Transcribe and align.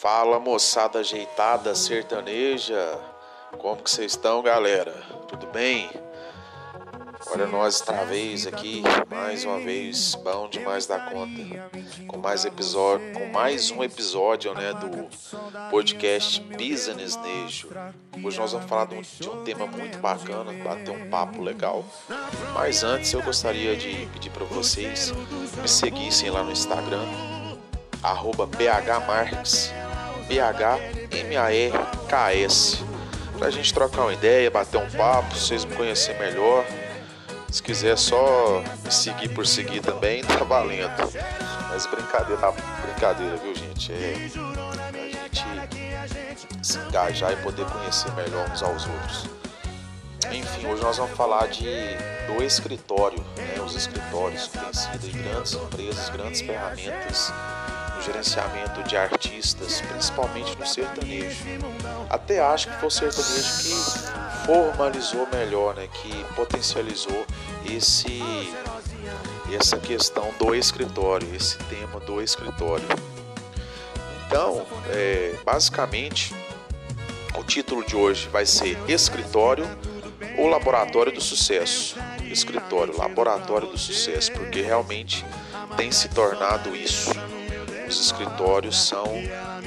Fala 0.00 0.40
moçada 0.40 1.00
ajeitada 1.00 1.74
sertaneja, 1.74 2.98
como 3.58 3.82
que 3.82 3.90
vocês 3.90 4.12
estão, 4.12 4.42
galera? 4.42 4.94
Tudo 5.28 5.46
bem? 5.48 5.90
Olha 7.30 7.46
nós 7.46 7.80
outra 7.80 8.06
vez 8.06 8.46
aqui, 8.46 8.82
mais 9.10 9.44
uma 9.44 9.58
vez, 9.58 10.14
bom 10.14 10.48
demais 10.48 10.86
da 10.86 10.98
conta, 11.00 11.70
com 12.08 12.16
mais 12.16 12.46
episódio, 12.46 13.12
com 13.12 13.26
mais 13.26 13.70
um 13.70 13.84
episódio, 13.84 14.54
né, 14.54 14.72
do 14.72 15.06
podcast 15.68 16.40
Business 16.44 17.16
Nejo. 17.16 17.68
Hoje 18.24 18.38
nós 18.38 18.52
vamos 18.52 18.70
falar 18.70 18.86
de 18.86 18.94
um, 18.94 19.02
de 19.02 19.28
um 19.28 19.44
tema 19.44 19.66
muito 19.66 19.98
bacana, 19.98 20.50
bater 20.64 20.92
um 20.92 21.10
papo 21.10 21.42
legal. 21.42 21.84
Mas 22.54 22.82
antes 22.82 23.12
eu 23.12 23.20
gostaria 23.22 23.76
de 23.76 24.06
pedir 24.14 24.30
para 24.30 24.46
vocês 24.46 25.12
me 25.60 25.68
seguissem 25.68 26.30
lá 26.30 26.42
no 26.42 26.52
Instagram, 26.52 27.04
arroba 28.02 28.46
bhmarks, 28.46 29.70
B-H-M-A-R-K-S, 30.30 31.74
pra 33.36 33.50
gente 33.50 33.74
trocar 33.74 34.02
uma 34.02 34.12
ideia, 34.12 34.48
bater 34.48 34.78
um 34.78 34.88
papo, 34.90 35.34
vocês 35.34 35.64
me 35.64 35.74
conhecerem 35.74 36.20
melhor. 36.20 36.64
Se 37.50 37.60
quiser 37.60 37.98
só 37.98 38.62
me 38.84 38.92
seguir 38.92 39.30
por 39.30 39.44
seguir 39.44 39.80
também, 39.80 40.22
tá 40.38 40.44
valendo. 40.44 41.12
Mas 41.68 41.84
brincadeira, 41.86 42.40
tá 42.40 42.54
brincadeira, 42.80 43.36
viu 43.38 43.52
gente? 43.56 43.92
É 43.92 44.30
a 46.00 46.06
gente 46.06 46.46
se 46.62 46.78
engajar 46.78 47.32
e 47.32 47.36
poder 47.42 47.66
conhecer 47.66 48.12
melhor 48.12 48.48
uns 48.50 48.62
aos 48.62 48.86
outros. 48.86 49.28
Enfim, 50.30 50.64
hoje 50.68 50.80
nós 50.80 50.96
vamos 50.96 51.16
falar 51.16 51.48
de 51.48 51.64
do 52.28 52.40
escritório, 52.40 53.18
né? 53.36 53.60
os 53.60 53.74
escritórios 53.74 54.48
sido 54.72 55.10
grandes 55.24 55.54
empresas, 55.54 56.08
grandes 56.10 56.40
ferramentas 56.40 57.32
gerenciamento 58.00 58.82
de 58.84 58.96
artistas, 58.96 59.80
principalmente 59.80 60.56
no 60.58 60.66
sertanejo. 60.66 61.44
Até 62.08 62.40
acho 62.40 62.68
que 62.68 62.76
foi 62.76 62.88
o 62.88 62.90
sertanejo 62.90 63.62
que 63.62 64.46
formalizou 64.46 65.28
melhor, 65.32 65.74
né? 65.74 65.88
que 65.92 66.24
potencializou 66.34 67.26
esse 67.66 68.20
essa 69.54 69.78
questão 69.78 70.32
do 70.38 70.54
escritório, 70.54 71.28
esse 71.34 71.58
tema 71.64 71.98
do 72.00 72.22
escritório. 72.22 72.86
Então, 74.26 74.64
é, 74.90 75.34
basicamente, 75.44 76.32
o 77.36 77.42
título 77.42 77.84
de 77.84 77.96
hoje 77.96 78.28
vai 78.28 78.46
ser 78.46 78.78
Escritório 78.88 79.68
ou 80.38 80.46
Laboratório 80.46 81.12
do 81.12 81.20
Sucesso. 81.20 81.96
Escritório, 82.24 82.96
Laboratório 82.96 83.66
do 83.68 83.78
Sucesso, 83.78 84.30
porque 84.32 84.60
realmente 84.60 85.24
tem 85.76 85.90
se 85.90 86.08
tornado 86.08 86.76
isso. 86.76 87.10
Os 87.90 88.00
escritórios 88.00 88.86
são 88.86 89.04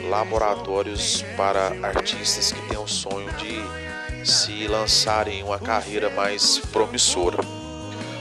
laboratórios 0.09 1.21
para 1.35 1.73
artistas 1.85 2.53
que 2.53 2.61
têm 2.69 2.77
o 2.77 2.87
sonho 2.87 3.29
de 3.33 4.25
se 4.25 4.65
lançarem 4.65 5.41
em 5.41 5.43
uma 5.43 5.59
carreira 5.59 6.09
mais 6.09 6.57
promissora. 6.71 7.39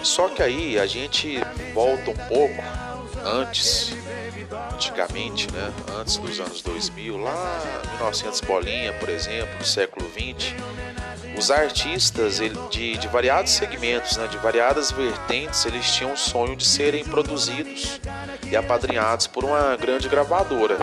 Só 0.02 0.28
que 0.28 0.42
aí 0.42 0.76
a 0.76 0.86
gente 0.86 1.40
volta 1.72 2.10
um 2.10 2.16
pouco 2.16 2.60
antes, 3.24 3.94
antigamente, 4.74 5.46
né? 5.52 5.72
Antes 5.96 6.16
dos 6.16 6.40
anos 6.40 6.62
2000, 6.62 7.18
lá 7.18 7.62
1900 7.98 8.40
bolinha, 8.40 8.92
por 8.94 9.08
exemplo, 9.08 9.64
século 9.64 10.08
20, 10.08 10.56
os 11.36 11.50
artistas 11.50 12.40
de, 12.70 12.96
de 12.96 13.08
variados 13.08 13.52
segmentos, 13.52 14.16
né, 14.16 14.26
de 14.26 14.36
variadas 14.38 14.90
vertentes, 14.90 15.64
eles 15.66 15.90
tinham 15.92 16.12
o 16.12 16.16
sonho 16.16 16.56
de 16.56 16.64
serem 16.64 17.04
produzidos 17.04 18.00
e 18.50 18.56
apadrinhados 18.56 19.26
por 19.26 19.44
uma 19.44 19.76
grande 19.76 20.08
gravadora, 20.08 20.76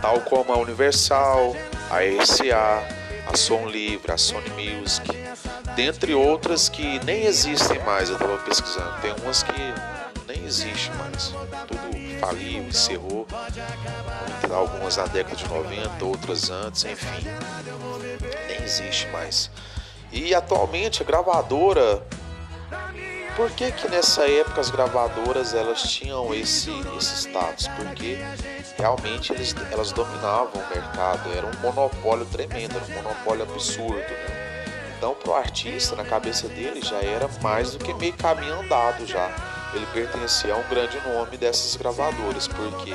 tal 0.00 0.20
como 0.20 0.52
a 0.52 0.58
Universal, 0.58 1.54
a 1.90 1.98
RCA, 2.00 2.82
a 3.26 3.36
Som 3.36 3.66
Livre, 3.66 4.12
a 4.12 4.18
Sony 4.18 4.50
Music, 4.50 5.08
dentre 5.76 6.14
outras 6.14 6.68
que 6.68 6.98
nem 7.04 7.24
existem 7.24 7.78
mais, 7.80 8.08
eu 8.08 8.16
estava 8.16 8.38
pesquisando. 8.38 9.00
Tem 9.00 9.14
umas 9.22 9.42
que 9.42 9.74
nem 10.26 10.44
existem 10.44 10.94
mais. 10.96 11.32
Tudo 11.68 12.18
faliu, 12.20 12.62
encerrou. 12.64 13.26
Algumas 14.50 14.96
na 14.96 15.06
década 15.06 15.36
de 15.36 15.48
90, 15.48 16.04
outras 16.04 16.50
antes, 16.50 16.84
enfim. 16.84 17.28
Existe 18.72 19.06
mais. 19.08 19.50
E 20.10 20.34
atualmente 20.34 21.02
a 21.02 21.04
gravadora. 21.04 22.02
Por 23.36 23.50
que 23.50 23.70
que 23.72 23.88
nessa 23.88 24.28
época 24.28 24.60
as 24.60 24.70
gravadoras 24.70 25.54
elas 25.54 25.82
tinham 25.82 26.34
esse, 26.34 26.70
esse 26.96 27.16
status? 27.16 27.68
Porque 27.68 28.18
realmente 28.78 29.32
eles, 29.32 29.54
elas 29.70 29.92
dominavam 29.92 30.52
o 30.54 30.74
mercado, 30.74 31.30
era 31.34 31.46
um 31.46 31.60
monopólio 31.60 32.26
tremendo, 32.26 32.76
era 32.76 32.84
um 32.84 33.02
monopólio 33.02 33.42
absurdo, 33.42 33.94
né? 33.94 34.64
Então, 34.96 35.14
para 35.14 35.30
o 35.30 35.34
artista, 35.34 35.96
na 35.96 36.04
cabeça 36.04 36.48
dele, 36.48 36.80
já 36.82 37.02
era 37.02 37.28
mais 37.42 37.72
do 37.72 37.78
que 37.78 37.92
meio 37.94 38.12
caminho 38.14 38.60
andado 38.60 39.06
já. 39.06 39.30
Ele 39.74 39.86
pertencia 39.86 40.52
a 40.54 40.56
um 40.56 40.68
grande 40.68 41.00
nome 41.00 41.36
dessas 41.36 41.76
gravadoras, 41.76 42.46
porque 42.46 42.90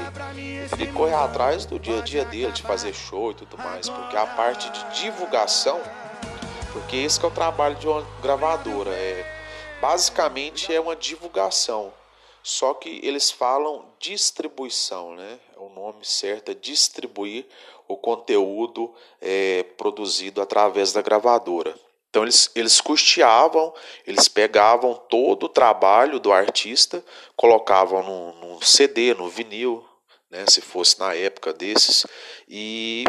ele 0.73 0.91
corre 0.93 1.13
atrás 1.13 1.65
do 1.65 1.79
dia 1.79 1.99
a 1.99 2.01
dia 2.01 2.23
dele, 2.25 2.51
de 2.51 2.61
fazer 2.61 2.93
show 2.93 3.31
e 3.31 3.35
tudo 3.35 3.57
mais, 3.57 3.89
porque 3.89 4.15
a 4.15 4.27
parte 4.27 4.69
de 4.69 5.01
divulgação, 5.01 5.81
porque 6.71 6.97
esse 6.97 7.23
é 7.23 7.27
o 7.27 7.31
trabalho 7.31 7.75
de 7.75 7.87
uma 7.87 8.05
gravadora, 8.21 8.91
é 8.91 9.25
basicamente 9.81 10.73
é 10.73 10.79
uma 10.79 10.95
divulgação. 10.95 11.91
Só 12.43 12.73
que 12.73 13.01
eles 13.03 13.29
falam 13.29 13.85
distribuição, 13.99 15.15
né? 15.15 15.39
O 15.57 15.69
nome 15.69 16.05
certo 16.05 16.51
é 16.51 16.53
distribuir 16.53 17.45
o 17.87 17.97
conteúdo 17.97 18.93
é, 19.19 19.63
produzido 19.77 20.41
através 20.41 20.93
da 20.93 21.01
gravadora. 21.01 21.75
Então 22.17 22.25
eles, 22.25 22.49
eles 22.55 22.81
custeavam, 22.81 23.71
eles 24.03 24.27
pegavam 24.27 24.95
todo 25.07 25.43
o 25.43 25.49
trabalho 25.49 26.19
do 26.19 26.33
artista, 26.33 27.05
colocavam 27.35 28.01
no, 28.01 28.33
no 28.55 28.65
CD, 28.65 29.13
no 29.13 29.29
vinil, 29.29 29.87
né, 30.27 30.43
se 30.49 30.59
fosse 30.59 30.99
na 30.99 31.13
época 31.13 31.53
desses, 31.53 32.07
e 32.49 33.03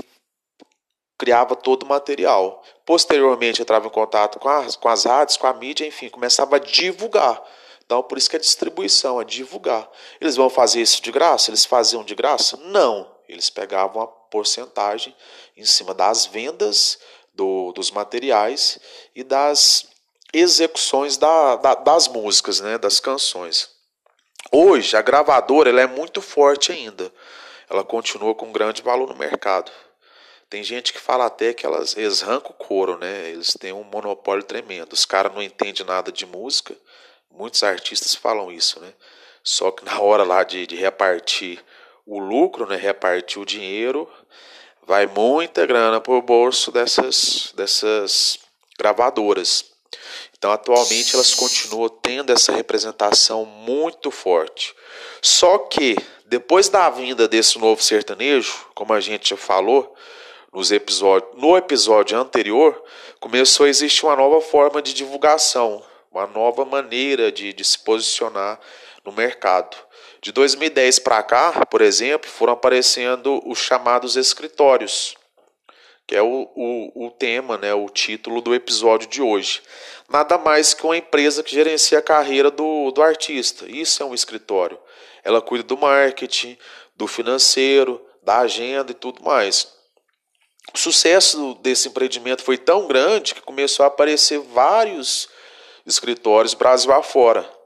criava 1.17 1.57
todo 1.57 1.85
o 1.85 1.89
material. 1.89 2.63
Posteriormente 2.85 3.63
entrava 3.63 3.87
em 3.87 3.91
contato 3.91 4.39
com 4.39 4.51
as, 4.51 4.77
com 4.77 4.91
as 4.91 5.07
rádios, 5.07 5.39
com 5.39 5.47
a 5.47 5.55
mídia, 5.55 5.87
enfim, 5.87 6.11
começava 6.11 6.57
a 6.57 6.59
divulgar. 6.59 7.43
Então, 7.87 8.03
por 8.03 8.19
isso 8.19 8.29
que 8.29 8.37
é 8.37 8.39
distribuição, 8.39 9.19
é 9.19 9.25
divulgar. 9.25 9.91
Eles 10.21 10.37
vão 10.37 10.51
fazer 10.51 10.83
isso 10.83 11.01
de 11.01 11.11
graça? 11.11 11.49
Eles 11.49 11.65
faziam 11.65 12.05
de 12.05 12.15
graça? 12.15 12.59
Não. 12.59 13.11
Eles 13.27 13.49
pegavam 13.49 14.03
a 14.03 14.07
porcentagem 14.07 15.17
em 15.57 15.65
cima 15.65 15.95
das 15.95 16.27
vendas 16.27 16.99
do, 17.39 17.73
dos 17.73 17.93
materiais 17.93 18.81
e 19.15 19.23
das 19.23 19.87
execuções 20.35 21.17
da, 21.17 21.55
da, 21.55 21.75
das 21.77 22.09
músicas, 22.09 22.61
né, 22.61 22.77
das 22.77 22.99
canções. 22.99 23.71
Hoje, 24.51 24.97
a 24.97 25.03
gravadora 25.03 25.71
ela 25.71 25.81
é 25.81 25.87
muito 25.87 26.21
forte 26.21 26.73
ainda. 26.73 27.13
Ela 27.71 27.85
continua 27.85 28.35
com 28.35 28.51
grande 28.51 28.83
valor 28.83 29.09
no 29.09 29.15
mercado. 29.15 29.71
Tem 30.51 30.65
gente 30.65 30.93
que 30.93 30.99
fala 30.99 31.27
até 31.27 31.53
que 31.53 31.65
elas 31.65 31.97
eles 31.97 32.23
arrancam 32.23 32.51
o 32.51 32.55
couro, 32.55 32.99
né? 32.99 33.31
Eles 33.31 33.53
têm 33.53 33.73
um 33.73 33.85
monopólio 33.85 34.43
tremendo. 34.43 34.95
Os 34.95 35.05
caras 35.05 35.33
não 35.33 35.43
entendem 35.43 35.85
nada 35.85 36.11
de 36.11 36.25
música. 36.25 36.75
Muitos 37.31 37.63
artistas 37.63 38.15
falam 38.15 38.51
isso, 38.51 38.81
né? 38.81 38.93
Só 39.45 39.71
que 39.71 39.85
na 39.85 40.01
hora 40.01 40.25
lá 40.25 40.43
de, 40.43 40.67
de 40.67 40.77
repartir 40.77 41.63
o 42.07 42.19
lucro, 42.19 42.67
né? 42.67 42.77
Repartir 42.77 43.39
o 43.39 43.45
dinheiro, 43.45 44.11
vai 44.89 45.07
muita 45.07 45.67
grana 45.67 46.01
para 46.01 46.15
o 46.15 46.23
bolso 46.23 46.73
dessas, 46.73 47.53
dessas 47.55 48.39
gravadoras. 48.79 49.67
Então, 50.37 50.51
atualmente, 50.51 51.15
elas 51.15 51.35
continuam 51.35 51.91
tendo 51.91 52.33
essa 52.33 52.53
representação 52.53 53.45
muito 53.45 54.11
forte. 54.11 54.75
Só 55.21 55.59
que, 55.59 55.95
depois 56.25 56.71
da 56.71 56.89
vinda 56.89 57.29
desse 57.29 57.59
novo 57.59 57.83
sertanejo, 57.83 58.67
como 58.75 58.95
a 58.95 59.01
gente 59.01 59.29
já 59.29 59.37
falou 59.37 59.95
nos 60.55 60.73
episódios, 60.73 61.39
no 61.39 61.55
episódio 61.55 62.19
anterior, 62.19 62.83
começou 63.21 63.67
a 63.67 63.69
existir 63.69 64.07
uma 64.07 64.17
nova 64.17 64.41
forma 64.41 64.81
de 64.81 64.95
divulgação, 64.95 65.85
uma 66.11 66.27
nova 66.27 66.65
maneira 66.65 67.31
de, 67.31 67.53
de 67.53 67.63
se 67.63 67.79
posicionar 67.81 68.59
no 69.05 69.13
mercado. 69.13 69.77
De 70.21 70.33
2010 70.33 70.99
para 70.99 71.23
cá, 71.23 71.65
por 71.67 71.81
exemplo, 71.81 72.29
foram 72.29 72.53
aparecendo 72.53 73.41
os 73.47 73.59
chamados 73.59 74.17
escritórios, 74.17 75.17
que 76.07 76.17
é 76.17 76.23
o, 76.23 76.51
o, 76.57 77.07
o 77.07 77.11
tema, 77.11 77.57
né, 77.57 77.73
o 77.73 77.89
título 77.89 78.41
do 78.41 78.53
episódio 78.53 79.09
de 79.09 79.23
hoje. 79.23 79.63
Nada 80.09 80.37
mais 80.37 80.75
que 80.75 80.85
uma 80.85 80.97
empresa 80.97 81.43
que 81.43 81.55
gerencia 81.55 81.99
a 81.99 82.03
carreira 82.03 82.51
do, 82.51 82.91
do 82.91 83.01
artista. 83.01 83.71
Isso 83.71 84.03
é 84.03 84.07
um 84.07 84.15
escritório. 84.15 84.79
Ela 85.23 85.41
cuida 85.41 85.63
do 85.63 85.77
marketing, 85.77 86.59
do 86.97 87.07
financeiro, 87.07 88.05
da 88.23 88.39
agenda 88.39 88.91
e 88.91 88.95
tudo 88.95 89.23
mais. 89.23 89.73
O 90.75 90.79
sucesso 90.79 91.55
desse 91.63 91.89
empreendimento 91.89 92.43
foi 92.43 92.59
tão 92.59 92.89
grande 92.89 93.35
que 93.35 93.41
começou 93.41 93.85
a 93.85 93.89
aparecer 93.89 94.39
vários 94.41 95.29
escritórios 95.87 96.55
Brasil 96.55 96.93
afora. 96.93 97.58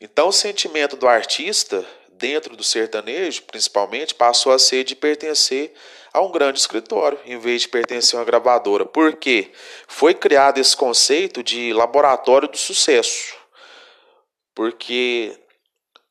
Então, 0.00 0.28
o 0.28 0.32
sentimento 0.32 0.96
do 0.96 1.06
artista 1.06 1.84
dentro 2.12 2.56
do 2.56 2.64
sertanejo, 2.64 3.42
principalmente, 3.42 4.14
passou 4.14 4.52
a 4.52 4.58
ser 4.58 4.82
de 4.82 4.96
pertencer 4.96 5.74
a 6.12 6.20
um 6.22 6.30
grande 6.30 6.58
escritório, 6.58 7.18
em 7.24 7.38
vez 7.38 7.62
de 7.62 7.68
pertencer 7.68 8.16
a 8.16 8.20
uma 8.20 8.24
gravadora. 8.24 8.86
Por 8.86 9.16
quê? 9.16 9.52
Foi 9.86 10.14
criado 10.14 10.58
esse 10.58 10.76
conceito 10.76 11.42
de 11.42 11.72
laboratório 11.72 12.48
do 12.48 12.56
sucesso. 12.56 13.34
Porque. 14.54 15.36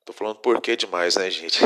Tô 0.06 0.14
falando 0.14 0.38
por 0.38 0.60
quê 0.60 0.76
demais, 0.76 1.16
né, 1.16 1.30
gente? 1.30 1.60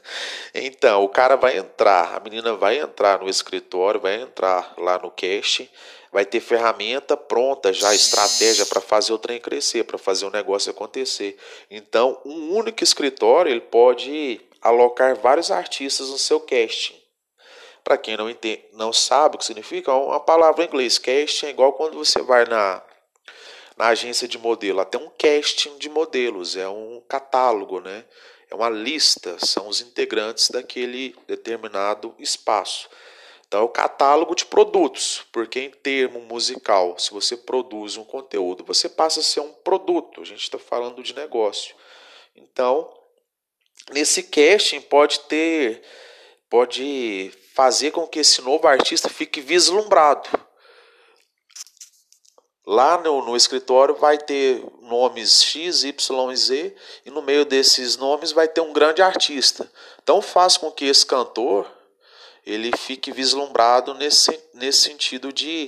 então, 0.54 1.02
o 1.02 1.08
cara 1.08 1.34
vai 1.36 1.56
entrar, 1.56 2.14
a 2.14 2.20
menina 2.20 2.54
vai 2.54 2.78
entrar 2.78 3.20
no 3.20 3.28
escritório, 3.28 4.00
vai 4.00 4.20
entrar 4.20 4.74
lá 4.76 4.98
no 4.98 5.10
cache, 5.10 5.70
vai 6.16 6.24
ter 6.24 6.40
ferramenta 6.40 7.14
pronta, 7.14 7.74
já 7.74 7.94
estratégia 7.94 8.64
para 8.64 8.80
fazer 8.80 9.12
o 9.12 9.18
trem 9.18 9.38
crescer, 9.38 9.84
para 9.84 9.98
fazer 9.98 10.24
o 10.24 10.30
negócio 10.30 10.70
acontecer. 10.70 11.36
Então, 11.70 12.18
um 12.24 12.54
único 12.54 12.82
escritório 12.82 13.52
ele 13.52 13.60
pode 13.60 14.40
alocar 14.62 15.14
vários 15.14 15.50
artistas 15.50 16.08
no 16.08 16.16
seu 16.16 16.40
casting. 16.40 16.98
Para 17.84 17.98
quem 17.98 18.16
não, 18.16 18.30
entende, 18.30 18.64
não 18.72 18.94
sabe 18.94 19.36
o 19.36 19.38
que 19.38 19.44
significa, 19.44 19.90
é 19.90 19.94
uma 19.94 20.18
palavra 20.18 20.64
em 20.64 20.66
inglês. 20.66 20.96
Casting 20.96 21.48
é 21.48 21.50
igual 21.50 21.74
quando 21.74 21.98
você 21.98 22.22
vai 22.22 22.46
na, 22.46 22.82
na 23.76 23.88
agência 23.88 24.26
de 24.26 24.38
modelo. 24.38 24.80
Até 24.80 24.96
um 24.96 25.10
casting 25.18 25.76
de 25.76 25.90
modelos, 25.90 26.56
é 26.56 26.66
um 26.66 27.02
catálogo, 27.06 27.78
né? 27.78 28.06
É 28.50 28.54
uma 28.54 28.70
lista, 28.70 29.36
são 29.44 29.68
os 29.68 29.82
integrantes 29.82 30.48
daquele 30.48 31.14
determinado 31.26 32.14
espaço. 32.18 32.88
Então, 33.46 33.60
é 33.60 33.64
o 33.64 33.68
catálogo 33.68 34.34
de 34.34 34.44
produtos, 34.44 35.24
porque 35.32 35.60
em 35.60 35.70
termo 35.70 36.20
musical, 36.20 36.98
se 36.98 37.12
você 37.12 37.36
produz 37.36 37.96
um 37.96 38.04
conteúdo, 38.04 38.64
você 38.64 38.88
passa 38.88 39.20
a 39.20 39.22
ser 39.22 39.40
um 39.40 39.52
produto. 39.52 40.20
A 40.20 40.24
gente 40.24 40.42
está 40.42 40.58
falando 40.58 41.02
de 41.02 41.14
negócio. 41.14 41.74
Então, 42.34 42.92
nesse 43.92 44.24
casting 44.24 44.80
pode 44.80 45.20
ter, 45.20 45.82
pode 46.50 47.32
fazer 47.54 47.92
com 47.92 48.06
que 48.06 48.18
esse 48.18 48.42
novo 48.42 48.66
artista 48.66 49.08
fique 49.08 49.40
vislumbrado. 49.40 50.28
Lá 52.66 52.98
no, 52.98 53.24
no 53.24 53.36
escritório 53.36 53.94
vai 53.94 54.18
ter 54.18 54.60
nomes 54.82 55.44
X, 55.44 55.84
Y 55.84 56.32
e 56.32 56.36
Z, 56.36 56.76
e 57.04 57.10
no 57.10 57.22
meio 57.22 57.44
desses 57.44 57.96
nomes 57.96 58.32
vai 58.32 58.48
ter 58.48 58.60
um 58.60 58.72
grande 58.72 59.00
artista. 59.00 59.70
Então 60.02 60.20
faz 60.20 60.56
com 60.56 60.72
que 60.72 60.84
esse 60.84 61.06
cantor 61.06 61.75
ele 62.46 62.70
fique 62.76 63.10
vislumbrado 63.10 63.92
nesse, 63.94 64.38
nesse 64.54 64.82
sentido 64.82 65.32
de, 65.32 65.66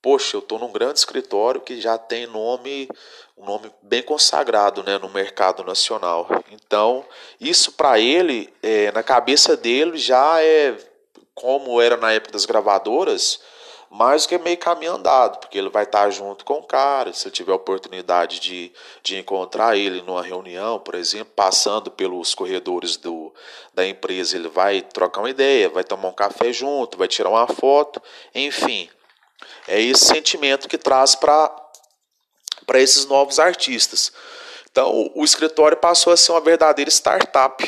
poxa, 0.00 0.36
eu 0.36 0.40
estou 0.40 0.58
num 0.58 0.70
grande 0.70 1.00
escritório 1.00 1.60
que 1.60 1.80
já 1.80 1.98
tem 1.98 2.26
nome, 2.26 2.88
um 3.36 3.44
nome 3.44 3.70
bem 3.82 4.02
consagrado 4.02 4.84
né, 4.84 4.96
no 4.96 5.08
mercado 5.08 5.64
nacional. 5.64 6.28
Então, 6.52 7.04
isso 7.40 7.72
para 7.72 7.98
ele, 7.98 8.52
é, 8.62 8.92
na 8.92 9.02
cabeça 9.02 9.56
dele, 9.56 9.98
já 9.98 10.40
é 10.40 10.76
como 11.34 11.80
era 11.80 11.96
na 11.96 12.12
época 12.12 12.32
das 12.32 12.44
gravadoras, 12.44 13.40
mais 13.90 14.24
que 14.24 14.38
meio 14.38 14.56
caminho 14.56 14.92
andado, 14.94 15.40
porque 15.40 15.58
ele 15.58 15.68
vai 15.68 15.82
estar 15.82 16.08
junto 16.10 16.44
com 16.44 16.54
o 16.54 16.62
cara, 16.62 17.12
se 17.12 17.26
ele 17.26 17.34
tiver 17.34 17.52
oportunidade 17.52 18.38
de, 18.38 18.72
de 19.02 19.18
encontrar 19.18 19.76
ele 19.76 20.00
numa 20.02 20.22
reunião, 20.22 20.78
por 20.78 20.94
exemplo, 20.94 21.32
passando 21.34 21.90
pelos 21.90 22.32
corredores 22.32 22.96
do, 22.96 23.34
da 23.74 23.84
empresa, 23.84 24.36
ele 24.36 24.48
vai 24.48 24.80
trocar 24.80 25.22
uma 25.22 25.30
ideia, 25.30 25.68
vai 25.68 25.82
tomar 25.82 26.08
um 26.08 26.12
café 26.12 26.52
junto, 26.52 26.96
vai 26.96 27.08
tirar 27.08 27.30
uma 27.30 27.48
foto, 27.48 28.00
enfim. 28.32 28.88
É 29.66 29.80
esse 29.80 30.04
sentimento 30.04 30.68
que 30.68 30.78
traz 30.78 31.16
para 31.16 31.50
esses 32.74 33.06
novos 33.06 33.40
artistas. 33.40 34.12
Então, 34.70 35.10
o 35.16 35.24
escritório 35.24 35.76
passou 35.76 36.12
a 36.12 36.16
ser 36.16 36.30
uma 36.30 36.40
verdadeira 36.40 36.90
startup, 36.90 37.64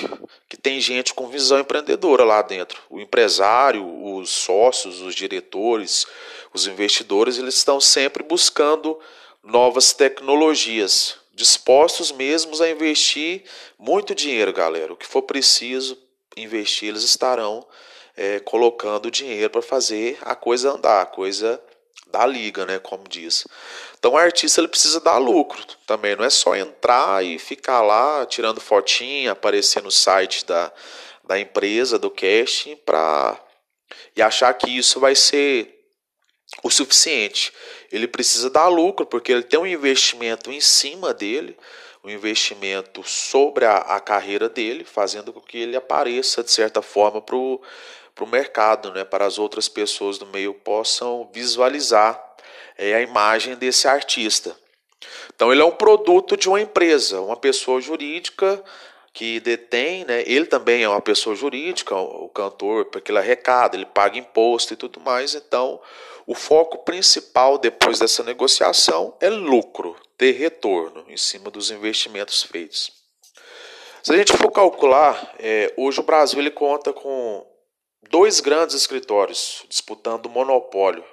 que 0.49 0.57
tem 0.57 0.81
gente 0.81 1.13
com 1.13 1.29
visão 1.29 1.59
empreendedora 1.59 2.25
lá 2.25 2.43
dentro. 2.43 2.81
O 2.89 3.01
empresário, 3.01 3.85
os 4.15 4.31
sócios, 4.31 5.01
os 5.01 5.15
diretores, 5.15 6.07
os 6.55 6.67
investidores, 6.67 7.39
eles 7.39 7.57
estão 7.57 7.81
sempre 7.81 8.23
buscando 8.23 8.99
novas 9.43 9.93
tecnologias, 9.93 11.17
dispostos 11.35 12.13
mesmos 12.13 12.61
a 12.61 12.71
investir 12.71 13.43
muito 13.77 14.15
dinheiro, 14.15 14.53
galera. 14.53 14.93
O 14.93 14.97
que 14.97 15.07
for 15.07 15.23
preciso 15.23 15.99
investir, 16.37 16.91
eles 16.91 17.03
estarão 17.03 17.67
é, 18.17 18.39
colocando 18.41 19.11
dinheiro 19.11 19.51
para 19.51 19.63
fazer 19.63 20.19
a 20.23 20.37
coisa 20.37 20.71
andar, 20.71 21.03
a 21.03 21.07
coisa 21.07 21.61
da 22.13 22.25
liga, 22.27 22.65
né, 22.67 22.79
como 22.79 23.09
diz. 23.09 23.47
Então 23.99 24.13
o 24.13 24.17
artista 24.17 24.61
ele 24.61 24.69
precisa 24.69 25.01
dar 25.01 25.19
lucro 25.19 25.65
também, 25.87 26.15
não 26.15 26.25
é 26.25 26.31
só 26.31 26.55
entrar 26.55 27.25
e 27.25 27.39
ficar 27.39 27.81
lá 27.81 28.25
tirando 28.27 28.61
fotinha, 28.61 29.33
aparecer 29.33 29.83
no 29.83 29.91
site 29.91 30.45
da, 30.45 30.71
da 31.25 31.41
empresa, 31.41 31.99
do 31.99 32.11
casting, 32.11 32.77
para 32.77 33.41
e 34.15 34.23
achar 34.23 34.53
que 34.55 34.71
isso 34.71 35.01
vai 35.01 35.15
ser 35.15 35.83
o 36.63 36.71
suficiente. 36.71 37.53
Ele 37.91 38.07
precisa 38.07 38.51
dar 38.51 38.69
lucro, 38.69 39.07
porque 39.07 39.33
ele 39.33 39.43
tem 39.43 39.59
um 39.59 39.67
investimento 39.67 40.51
em 40.51 40.61
cima 40.61 41.15
dele, 41.15 41.57
um 42.05 42.11
investimento 42.11 43.03
sobre 43.05 43.65
a, 43.65 43.77
a 43.77 44.01
carreira 44.01 44.49
dele, 44.49 44.85
fazendo 44.85 45.33
com 45.33 45.41
que 45.41 45.59
ele 45.59 45.77
apareça 45.77 46.43
de 46.43 46.51
certa 46.51 46.83
forma 46.83 47.23
para 47.23 47.37
o 47.37 47.61
para 48.15 48.25
o 48.25 48.29
mercado, 48.29 48.93
né, 48.93 49.05
para 49.05 49.27
as 49.27 49.39
outras 49.39 49.69
pessoas 49.69 50.19
do 50.19 50.27
meio 50.27 50.55
possam 50.55 51.29
visualizar 51.33 52.23
é, 52.77 52.95
a 52.95 53.01
imagem 53.01 53.57
desse 53.57 53.89
artista. 53.89 54.57
Então 55.35 55.51
ele 55.51 55.63
é 55.63 55.65
um 55.65 55.73
produto 55.73 56.37
de 56.37 56.49
uma 56.49 56.61
empresa, 56.61 57.21
uma 57.21 57.37
pessoa 57.37 57.81
jurídica 57.81 58.63
que 59.13 59.41
detém, 59.41 60.05
né, 60.05 60.23
ele 60.27 60.47
também 60.47 60.83
é 60.83 60.89
uma 60.89 61.01
pessoa 61.01 61.37
jurídica, 61.37 61.95
o 61.95 62.29
cantor, 62.29 62.87
porque 62.87 63.11
ele 63.11 63.19
arrecada, 63.19 63.77
ele 63.77 63.85
paga 63.85 64.19
imposto 64.19 64.73
e 64.73 64.77
tudo 64.77 65.01
mais. 65.01 65.35
Então 65.35 65.81
o 66.27 66.35
foco 66.35 66.79
principal 66.79 67.59
depois 67.59 67.99
dessa 67.99 68.23
negociação 68.23 69.15
é 69.21 69.29
lucro, 69.29 69.97
ter 70.17 70.33
retorno 70.33 71.05
em 71.09 71.17
cima 71.17 71.51
dos 71.51 71.71
investimentos 71.71 72.43
feitos. 72.43 72.93
Se 74.03 74.13
a 74.13 74.17
gente 74.17 74.37
for 74.37 74.51
calcular, 74.51 75.35
é, 75.39 75.73
hoje 75.77 76.01
o 76.01 76.03
Brasil 76.03 76.41
ele 76.41 76.51
conta 76.51 76.93
com 76.93 77.47
dois 78.11 78.41
grandes 78.41 78.75
escritórios 78.75 79.65
disputando 79.69 80.29
monopólio. 80.29 81.05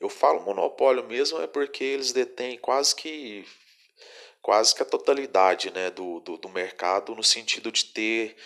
Eu 0.00 0.08
falo 0.08 0.42
monopólio 0.42 1.04
mesmo 1.04 1.40
é 1.40 1.46
porque 1.46 1.84
eles 1.84 2.12
detêm 2.12 2.58
quase 2.58 2.94
que 2.94 3.46
quase 4.42 4.74
que 4.74 4.82
a 4.82 4.86
totalidade 4.86 5.70
né, 5.70 5.90
do, 5.90 6.20
do, 6.20 6.36
do 6.36 6.48
mercado 6.50 7.14
no 7.14 7.24
sentido 7.24 7.72
de 7.72 7.86
ter 7.86 8.36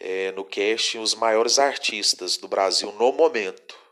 é, 0.00 0.32
no 0.32 0.44
cash 0.44 0.94
os 0.94 1.14
maiores 1.14 1.58
artistas 1.58 2.38
do 2.38 2.48
Brasil 2.48 2.90
no 2.92 3.12
momento 3.12 3.82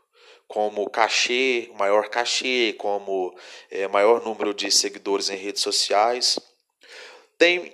como 0.51 0.89
cachê, 0.89 1.71
maior 1.77 2.09
cachê, 2.09 2.75
como 2.77 3.33
é, 3.69 3.87
maior 3.87 4.21
número 4.21 4.53
de 4.53 4.69
seguidores 4.69 5.29
em 5.29 5.37
redes 5.37 5.61
sociais. 5.61 6.37
Tem, 7.37 7.73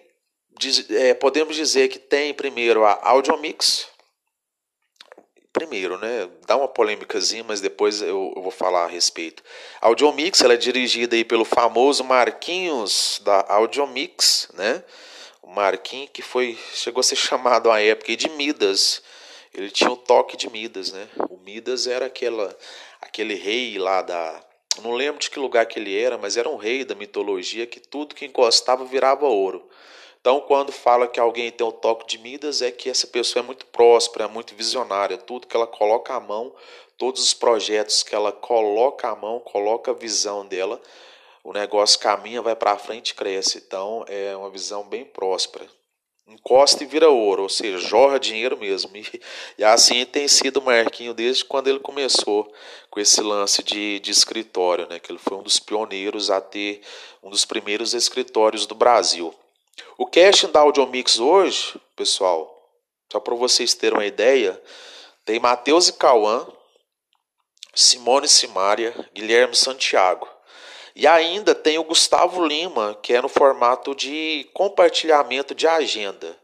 é, 0.91 1.15
podemos 1.15 1.55
dizer 1.55 1.87
que 1.87 1.97
tem 1.97 2.35
primeiro 2.35 2.85
a 2.85 2.99
Audiomix, 3.01 3.87
primeiro, 5.57 5.97
né? 5.97 6.29
Dá 6.45 6.55
uma 6.55 6.67
polêmicazinha, 6.67 7.43
mas 7.43 7.59
depois 7.59 8.01
eu, 8.01 8.31
eu, 8.35 8.41
vou 8.41 8.51
falar 8.51 8.83
a 8.83 8.87
respeito. 8.87 9.41
Audiomix 9.81 10.41
ela 10.41 10.53
é 10.53 10.57
dirigida 10.57 11.15
aí 11.15 11.25
pelo 11.25 11.43
famoso 11.43 12.03
Marquinhos 12.03 13.19
da 13.23 13.43
Audiomix, 13.49 14.49
né? 14.53 14.83
O 15.41 15.47
Marquinhos 15.47 16.11
que 16.13 16.21
foi 16.21 16.57
chegou 16.73 16.99
a 16.99 17.03
ser 17.03 17.15
chamado 17.17 17.71
à 17.71 17.81
época 17.81 18.15
de 18.15 18.29
Midas. 18.29 19.01
Ele 19.53 19.71
tinha 19.71 19.89
o 19.89 19.97
toque 19.97 20.37
de 20.37 20.49
Midas, 20.49 20.91
né? 20.91 21.07
O 21.29 21.37
Midas 21.37 21.87
era 21.87 22.05
aquela 22.05 22.55
aquele 23.01 23.33
rei 23.33 23.79
lá 23.79 24.01
da 24.01 24.43
não 24.83 24.93
lembro 24.93 25.19
de 25.19 25.31
que 25.31 25.39
lugar 25.39 25.65
que 25.65 25.79
ele 25.79 25.97
era, 25.97 26.19
mas 26.19 26.37
era 26.37 26.47
um 26.47 26.55
rei 26.55 26.85
da 26.85 26.93
mitologia 26.93 27.65
que 27.65 27.79
tudo 27.79 28.13
que 28.13 28.25
encostava 28.25 28.85
virava 28.85 29.25
ouro. 29.25 29.67
Então, 30.27 30.41
quando 30.41 30.73
fala 30.73 31.07
que 31.07 31.21
alguém 31.21 31.49
tem 31.49 31.65
o 31.65 31.71
toque 31.71 32.05
de 32.05 32.17
Midas, 32.17 32.61
é 32.61 32.69
que 32.69 32.89
essa 32.89 33.07
pessoa 33.07 33.41
é 33.41 33.45
muito 33.45 33.65
próspera, 33.67 34.25
é 34.25 34.27
muito 34.27 34.53
visionária. 34.55 35.17
Tudo 35.17 35.47
que 35.47 35.55
ela 35.55 35.65
coloca 35.65 36.13
à 36.13 36.19
mão, 36.19 36.53
todos 36.97 37.23
os 37.23 37.33
projetos 37.33 38.03
que 38.03 38.13
ela 38.13 38.33
coloca 38.33 39.07
à 39.07 39.15
mão, 39.15 39.39
coloca 39.39 39.91
a 39.91 39.93
visão 39.93 40.45
dela, 40.45 40.81
o 41.45 41.53
negócio 41.53 41.97
caminha, 41.97 42.41
vai 42.41 42.57
para 42.57 42.77
frente 42.77 43.11
e 43.11 43.15
cresce. 43.15 43.63
Então, 43.65 44.03
é 44.05 44.35
uma 44.35 44.49
visão 44.49 44.83
bem 44.83 45.05
próspera. 45.05 45.65
Encosta 46.27 46.83
e 46.83 46.87
vira 46.87 47.09
ouro, 47.09 47.43
ou 47.43 47.49
seja, 47.49 47.77
jorra 47.77 48.19
dinheiro 48.19 48.57
mesmo. 48.57 48.97
E, 48.97 49.21
e 49.57 49.63
assim 49.63 50.03
tem 50.03 50.27
sido 50.27 50.57
o 50.57 50.61
Marquinho 50.61 51.13
desde 51.13 51.45
quando 51.45 51.69
ele 51.69 51.79
começou 51.79 52.53
com 52.89 52.99
esse 52.99 53.21
lance 53.21 53.63
de, 53.63 54.01
de 54.01 54.11
escritório, 54.11 54.89
né? 54.89 54.99
que 54.99 55.09
ele 55.09 55.19
foi 55.19 55.37
um 55.37 55.41
dos 55.43 55.57
pioneiros 55.57 56.29
a 56.29 56.41
ter 56.41 56.81
um 57.23 57.29
dos 57.29 57.45
primeiros 57.45 57.93
escritórios 57.93 58.65
do 58.65 58.75
Brasil. 58.75 59.33
O 59.97 60.05
casting 60.05 60.51
da 60.51 60.59
Audiomix 60.59 61.19
hoje, 61.19 61.79
pessoal, 61.95 62.57
só 63.11 63.19
para 63.19 63.35
vocês 63.35 63.73
terem 63.73 63.97
uma 63.97 64.05
ideia, 64.05 64.61
tem 65.25 65.39
Matheus 65.39 65.87
e 65.87 65.93
Cauã, 65.93 66.47
Simone 67.73 68.27
Simária, 68.27 68.93
Guilherme 69.13 69.55
Santiago. 69.55 70.27
E 70.95 71.05
ainda 71.05 71.53
tem 71.53 71.77
o 71.77 71.83
Gustavo 71.83 72.43
Lima, 72.45 72.97
que 73.03 73.13
é 73.13 73.21
no 73.21 73.29
formato 73.29 73.93
de 73.93 74.49
compartilhamento 74.53 75.53
de 75.53 75.67
agenda. 75.67 76.35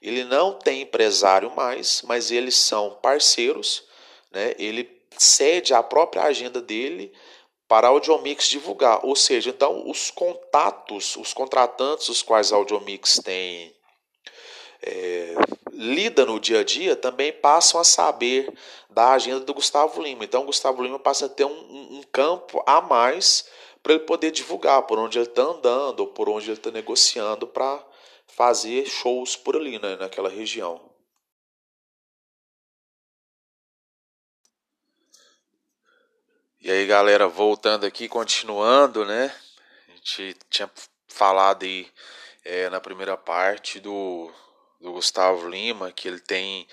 ele 0.00 0.24
não 0.24 0.54
tem 0.54 0.80
empresário 0.80 1.54
mais, 1.54 2.00
mas 2.06 2.30
eles 2.30 2.56
são 2.56 2.98
parceiros, 3.02 3.84
né? 4.30 4.54
Ele 4.58 4.90
cede 5.18 5.74
a 5.74 5.82
própria 5.82 6.22
agenda 6.22 6.62
dele 6.62 7.12
para 7.70 7.86
a 7.86 7.90
Audiomix 7.90 8.48
divulgar. 8.48 9.06
Ou 9.06 9.14
seja, 9.14 9.50
então 9.50 9.88
os 9.88 10.10
contatos, 10.10 11.14
os 11.14 11.32
contratantes 11.32 12.08
os 12.08 12.20
quais 12.20 12.52
a 12.52 12.56
Audiomix 12.56 13.20
tem 13.22 13.72
é, 14.82 15.36
lida 15.70 16.26
no 16.26 16.40
dia 16.40 16.60
a 16.60 16.64
dia 16.64 16.96
também 16.96 17.32
passam 17.32 17.80
a 17.80 17.84
saber 17.84 18.52
da 18.90 19.12
agenda 19.12 19.44
do 19.44 19.54
Gustavo 19.54 20.02
Lima. 20.02 20.24
Então, 20.24 20.42
o 20.42 20.46
Gustavo 20.46 20.82
Lima 20.82 20.98
passa 20.98 21.26
a 21.26 21.28
ter 21.28 21.44
um, 21.44 21.98
um 21.98 22.02
campo 22.10 22.60
a 22.66 22.80
mais 22.80 23.46
para 23.84 23.92
ele 23.92 24.02
poder 24.02 24.32
divulgar 24.32 24.82
por 24.82 24.98
onde 24.98 25.18
ele 25.18 25.26
está 25.26 25.42
andando 25.42 26.00
ou 26.00 26.06
por 26.08 26.28
onde 26.28 26.46
ele 26.46 26.54
está 26.54 26.72
negociando 26.72 27.46
para 27.46 27.86
fazer 28.26 28.84
shows 28.86 29.36
por 29.36 29.54
ali, 29.54 29.78
né, 29.78 29.94
naquela 29.94 30.28
região. 30.28 30.89
E 36.62 36.70
aí, 36.70 36.86
galera, 36.86 37.26
voltando 37.26 37.86
aqui, 37.86 38.06
continuando, 38.06 39.02
né? 39.06 39.34
A 39.88 39.92
gente 39.94 40.36
tinha 40.50 40.70
falado 41.08 41.62
aí 41.62 41.88
é, 42.44 42.68
na 42.68 42.78
primeira 42.78 43.16
parte 43.16 43.80
do, 43.80 44.30
do 44.78 44.92
Gustavo 44.92 45.48
Lima, 45.48 45.90
que 45.90 46.06
ele 46.06 46.20
tem 46.20 46.68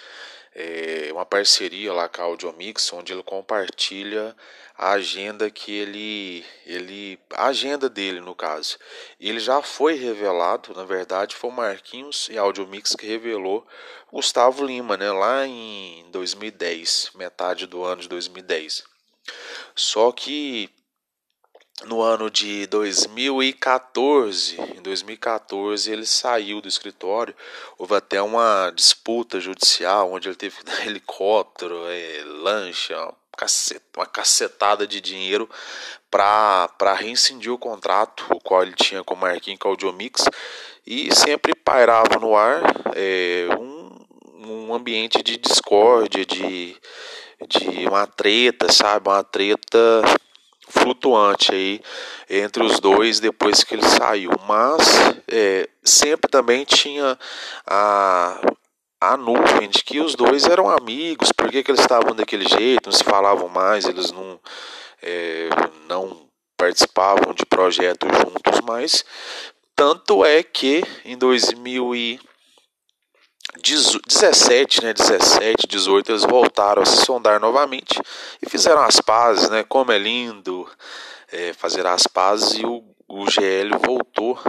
é, 0.53 1.08
uma 1.13 1.25
parceria 1.25 1.94
lá 1.94 2.10
com 2.10 2.22
a 2.22 2.25
Audiomix, 2.25 2.91
onde 2.91 3.13
ele 3.13 3.24
compartilha 3.24 4.36
a 4.77 4.91
agenda 4.91 5.50
que 5.50 5.72
ele, 5.72 6.46
ele. 6.65 7.17
a 7.32 7.46
agenda 7.46 7.89
dele, 7.89 8.20
no 8.20 8.36
caso. 8.36 8.77
Ele 9.17 9.39
já 9.39 9.62
foi 9.62 9.94
revelado, 9.94 10.74
na 10.75 10.84
verdade, 10.84 11.34
foi 11.34 11.50
o 11.50 11.53
Marquinhos 11.53 12.27
e 12.29 12.38
a 12.38 12.41
Audiomix 12.41 12.94
que 12.94 13.08
revelou 13.08 13.65
Gustavo 14.12 14.65
Lima, 14.65 14.98
né? 14.98 15.10
Lá 15.13 15.48
em 15.48 16.06
2010, 16.12 17.12
metade 17.15 17.65
do 17.65 17.86
ano 17.86 18.01
de 18.01 18.10
2010. 18.10 18.97
Só 19.77 20.12
que 20.12 20.72
no 21.86 22.01
ano 22.01 22.31
de 22.31 22.65
2014, 22.65 24.60
em 24.60 24.81
2014 24.81 25.91
ele 25.91 26.07
saiu 26.07 26.60
do 26.60 26.67
escritório, 26.67 27.36
houve 27.77 27.93
até 27.93 28.19
uma 28.19 28.72
disputa 28.75 29.39
judicial 29.39 30.12
onde 30.12 30.27
ele 30.27 30.36
teve 30.36 30.57
que 30.57 30.63
dar 30.65 30.88
helicóptero, 30.88 31.86
é, 31.86 32.24
lancha, 32.25 32.98
uma 33.96 34.07
cacetada 34.07 34.88
de 34.88 35.00
dinheiro 35.00 35.48
para 36.10 36.96
reincidir 36.96 37.53
o 37.53 37.60
contrato, 37.60 38.25
o 38.31 38.39
qual 38.41 38.63
ele 38.63 38.74
tinha 38.74 39.03
com 39.03 39.13
o 39.13 39.17
Marquinhos 39.17 39.60
Audiomix, 39.63 40.25
e 40.88 41.13
sempre 41.13 41.53
pairava 41.53 42.17
no 42.19 42.36
ar 42.36 42.63
é, 42.96 43.48
um, 43.60 44.07
um 44.43 44.74
ambiente 44.74 45.22
de 45.22 45.38
discórdia, 45.38 46.25
de 46.25 46.75
de 47.46 47.88
uma 47.88 48.08
treta, 48.08 48.72
sabe? 48.72 49.10
Uma 49.10 49.24
treta 49.24 50.01
flutuante 50.70 51.53
aí 51.53 51.82
entre 52.29 52.63
os 52.63 52.79
dois 52.79 53.20
depois 53.20 53.63
que 53.63 53.75
ele 53.75 53.86
saiu. 53.86 54.32
Mas 54.48 54.82
é, 55.27 55.70
sempre 55.84 56.29
também 56.29 56.65
tinha 56.65 57.17
a, 57.65 58.41
a 59.00 59.17
nuvem 59.17 59.70
de 59.70 59.84
que 59.84 60.00
os 60.00 60.15
dois 60.15 60.46
eram 60.46 60.70
amigos, 60.70 61.32
por 61.32 61.50
que, 61.50 61.63
que 61.63 61.72
eles 61.72 61.82
estavam 61.82 62.15
daquele 62.15 62.48
jeito, 62.48 62.88
não 62.88 62.98
se 62.98 63.03
falavam 63.03 63.48
mais, 63.48 63.86
eles 63.86 64.12
não, 64.12 64.39
é, 65.01 65.50
não 65.88 66.27
participavam 66.58 67.34
de 67.34 67.46
projetos 67.46 68.10
juntos 68.10 68.62
mais. 68.62 69.06
Tanto 69.75 70.25
é 70.25 70.41
que 70.41 70.84
em 71.06 71.15
2000 71.15 71.96
e 71.96 72.20
17, 73.62 74.84
né, 74.84 74.94
17, 74.94 75.68
18, 75.68 76.12
eles 76.12 76.24
voltaram 76.24 76.82
a 76.82 76.86
se 76.86 77.06
sondar 77.06 77.40
novamente 77.40 78.00
e 78.42 78.50
fizeram 78.50 78.82
as 78.82 79.00
pazes, 79.02 79.50
né? 79.50 79.64
Como 79.64 79.92
é 79.92 79.98
lindo 79.98 80.70
é, 81.32 81.54
fazer 81.54 81.86
as 81.86 82.08
pazes 82.08 82.60
e 82.60 82.66
o, 82.66 82.84
o 83.08 83.26
GL 83.26 83.78
voltou 83.86 84.40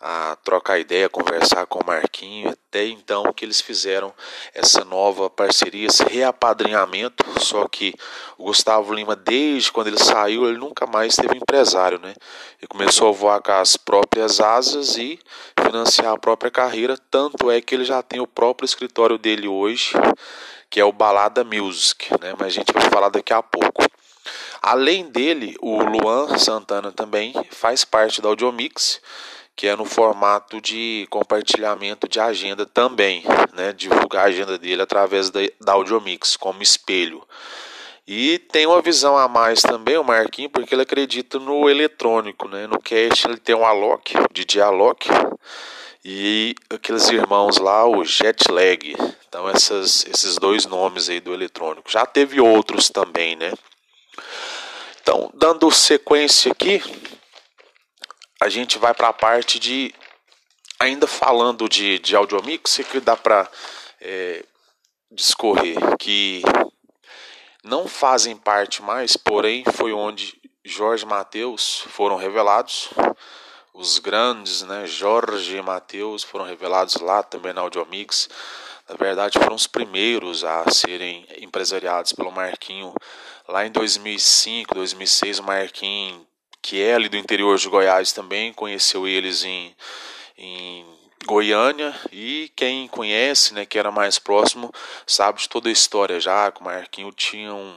a 0.00 0.34
trocar 0.42 0.78
ideia, 0.78 1.10
conversar 1.10 1.66
com 1.66 1.80
o 1.80 1.86
Marquinho, 1.86 2.48
até 2.48 2.86
então 2.86 3.30
que 3.34 3.44
eles 3.44 3.60
fizeram 3.60 4.14
essa 4.54 4.82
nova 4.82 5.28
parceria, 5.28 5.86
esse 5.86 6.02
reapadrinhamento, 6.04 7.22
só 7.38 7.68
que 7.68 7.94
o 8.38 8.44
Gustavo 8.44 8.94
Lima, 8.94 9.14
desde 9.14 9.70
quando 9.70 9.88
ele 9.88 10.02
saiu, 10.02 10.48
ele 10.48 10.56
nunca 10.56 10.86
mais 10.86 11.14
teve 11.16 11.36
empresário, 11.36 11.98
né? 11.98 12.14
Ele 12.58 12.66
começou 12.66 13.08
a 13.08 13.12
voar 13.12 13.42
com 13.42 13.52
as 13.52 13.76
próprias 13.76 14.40
asas 14.40 14.96
e 14.96 15.20
financiar 15.62 16.14
a 16.14 16.18
própria 16.18 16.50
carreira, 16.50 16.96
tanto 17.10 17.50
é 17.50 17.60
que 17.60 17.74
ele 17.74 17.84
já 17.84 18.02
tem 18.02 18.20
o 18.20 18.26
próprio 18.26 18.64
escritório 18.64 19.18
dele 19.18 19.46
hoje, 19.46 19.92
que 20.70 20.80
é 20.80 20.84
o 20.84 20.92
Balada 20.92 21.44
Music, 21.44 22.10
né? 22.20 22.34
Mas 22.38 22.46
a 22.46 22.50
gente 22.50 22.72
vai 22.72 22.88
falar 22.88 23.10
daqui 23.10 23.34
a 23.34 23.42
pouco. 23.42 23.84
Além 24.62 25.10
dele, 25.10 25.56
o 25.60 25.82
Luan 25.82 26.38
Santana 26.38 26.92
também 26.92 27.34
faz 27.50 27.84
parte 27.84 28.22
da 28.22 28.28
Audiomix, 28.28 29.00
que 29.60 29.68
é 29.68 29.76
no 29.76 29.84
formato 29.84 30.58
de 30.58 31.06
compartilhamento 31.10 32.08
de 32.08 32.18
agenda 32.18 32.64
também, 32.64 33.22
né? 33.52 33.74
divulgar 33.74 34.24
a 34.24 34.28
agenda 34.28 34.56
dele 34.56 34.80
através 34.80 35.28
da, 35.28 35.40
da 35.60 35.74
Audiomix 35.74 36.34
como 36.34 36.62
espelho. 36.62 37.22
E 38.08 38.38
tem 38.38 38.64
uma 38.64 38.80
visão 38.80 39.18
a 39.18 39.28
mais 39.28 39.60
também, 39.60 39.98
o 39.98 40.02
Marquinhos, 40.02 40.50
porque 40.50 40.74
ele 40.74 40.80
acredita 40.80 41.38
no 41.38 41.68
eletrônico, 41.68 42.48
né? 42.48 42.66
No 42.66 42.80
cast 42.80 43.28
ele 43.28 43.36
tem 43.36 43.54
um 43.54 43.66
Alok, 43.66 44.16
o 44.16 44.32
DJ 44.32 44.62
Alok, 44.62 45.10
e 46.02 46.54
aqueles 46.70 47.10
irmãos 47.10 47.58
lá, 47.58 47.86
o 47.86 48.02
Jetlag. 48.02 48.96
Então 49.28 49.46
essas, 49.46 50.06
esses 50.06 50.36
dois 50.36 50.64
nomes 50.64 51.10
aí 51.10 51.20
do 51.20 51.34
eletrônico. 51.34 51.92
Já 51.92 52.06
teve 52.06 52.40
outros 52.40 52.88
também, 52.88 53.36
né? 53.36 53.52
Então, 55.02 55.30
dando 55.34 55.70
sequência 55.70 56.50
aqui, 56.50 56.82
a 58.40 58.48
gente 58.48 58.78
vai 58.78 58.94
para 58.94 59.08
a 59.08 59.12
parte 59.12 59.58
de 59.58 59.94
ainda 60.78 61.06
falando 61.06 61.68
de, 61.68 61.98
de 61.98 62.16
audiomix, 62.16 62.80
que 62.90 63.00
dá 63.00 63.14
para 63.14 63.46
é, 64.00 64.42
discorrer 65.12 65.76
que 65.98 66.42
não 67.62 67.86
fazem 67.86 68.34
parte 68.34 68.80
mais, 68.80 69.14
porém 69.14 69.62
foi 69.74 69.92
onde 69.92 70.40
Jorge 70.64 71.04
e 71.04 71.08
Mateus 71.08 71.84
foram 71.88 72.16
revelados. 72.16 72.88
Os 73.74 73.98
grandes, 73.98 74.62
né, 74.62 74.86
Jorge 74.86 75.56
e 75.56 75.62
Mateus 75.62 76.22
foram 76.22 76.46
revelados 76.46 76.96
lá 76.96 77.22
também 77.22 77.52
na 77.52 77.60
Audiomix. 77.60 78.28
Na 78.88 78.96
verdade, 78.96 79.38
foram 79.38 79.54
os 79.54 79.66
primeiros 79.66 80.44
a 80.44 80.68
serem 80.70 81.26
empresariados 81.38 82.12
pelo 82.12 82.32
Marquinho 82.32 82.94
lá 83.46 83.66
em 83.66 83.70
2005, 83.70 84.74
2006. 84.74 85.38
O 85.38 85.42
Marquinho 85.44 86.26
que 86.62 86.82
é 86.82 86.94
ali 86.94 87.08
do 87.08 87.16
interior 87.16 87.56
de 87.56 87.68
Goiás 87.68 88.12
também, 88.12 88.52
conheceu 88.52 89.06
eles 89.06 89.44
em, 89.44 89.74
em 90.36 90.84
Goiânia 91.26 91.94
e 92.12 92.50
quem 92.56 92.88
conhece, 92.88 93.54
né, 93.54 93.64
que 93.64 93.78
era 93.78 93.90
mais 93.90 94.18
próximo, 94.18 94.72
sabe 95.06 95.40
de 95.40 95.48
toda 95.48 95.68
a 95.68 95.72
história 95.72 96.18
já, 96.20 96.50
que 96.50 96.60
o 96.60 96.64
Marquinho 96.64 97.12
tinha 97.12 97.52
um, 97.52 97.76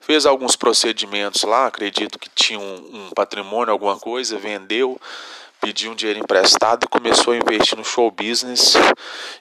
fez 0.00 0.26
alguns 0.26 0.56
procedimentos 0.56 1.42
lá, 1.42 1.66
acredito 1.66 2.18
que 2.18 2.28
tinha 2.30 2.58
um, 2.58 3.06
um 3.06 3.10
patrimônio, 3.10 3.72
alguma 3.72 3.98
coisa, 3.98 4.38
vendeu, 4.38 5.00
pediu 5.64 5.92
um 5.92 5.94
dinheiro 5.94 6.20
emprestado 6.20 6.84
e 6.84 6.88
começou 6.88 7.32
a 7.32 7.36
investir 7.38 7.76
no 7.78 7.84
show 7.84 8.10
business 8.10 8.74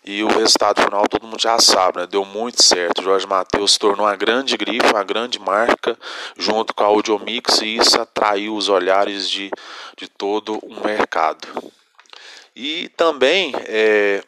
e 0.06 0.24
o 0.24 0.28
resultado 0.28 0.82
final 0.82 1.06
todo 1.06 1.28
mundo 1.28 1.42
já 1.42 1.60
sabe, 1.60 2.00
né? 2.00 2.08
Deu 2.08 2.24
muito 2.24 2.64
certo. 2.64 3.04
Jorge 3.04 3.28
Matheus 3.28 3.74
se 3.74 3.80
tornou 3.80 4.06
uma 4.06 4.16
grande 4.16 4.56
grife, 4.56 4.90
uma 4.94 5.04
grande 5.04 5.38
marca 5.38 6.00
junto 6.38 6.74
com 6.74 6.82
a 6.82 6.88
Audiomix 6.88 7.60
e 7.62 7.76
isso 7.76 8.00
atraiu 8.00 8.56
os 8.56 8.70
olhares 8.70 9.30
de, 9.30 9.52
de 9.98 10.08
todo 10.08 10.60
o 10.64 10.82
mercado. 10.86 11.46
E 12.56 12.88
também 12.96 13.54
é, 13.68 14.24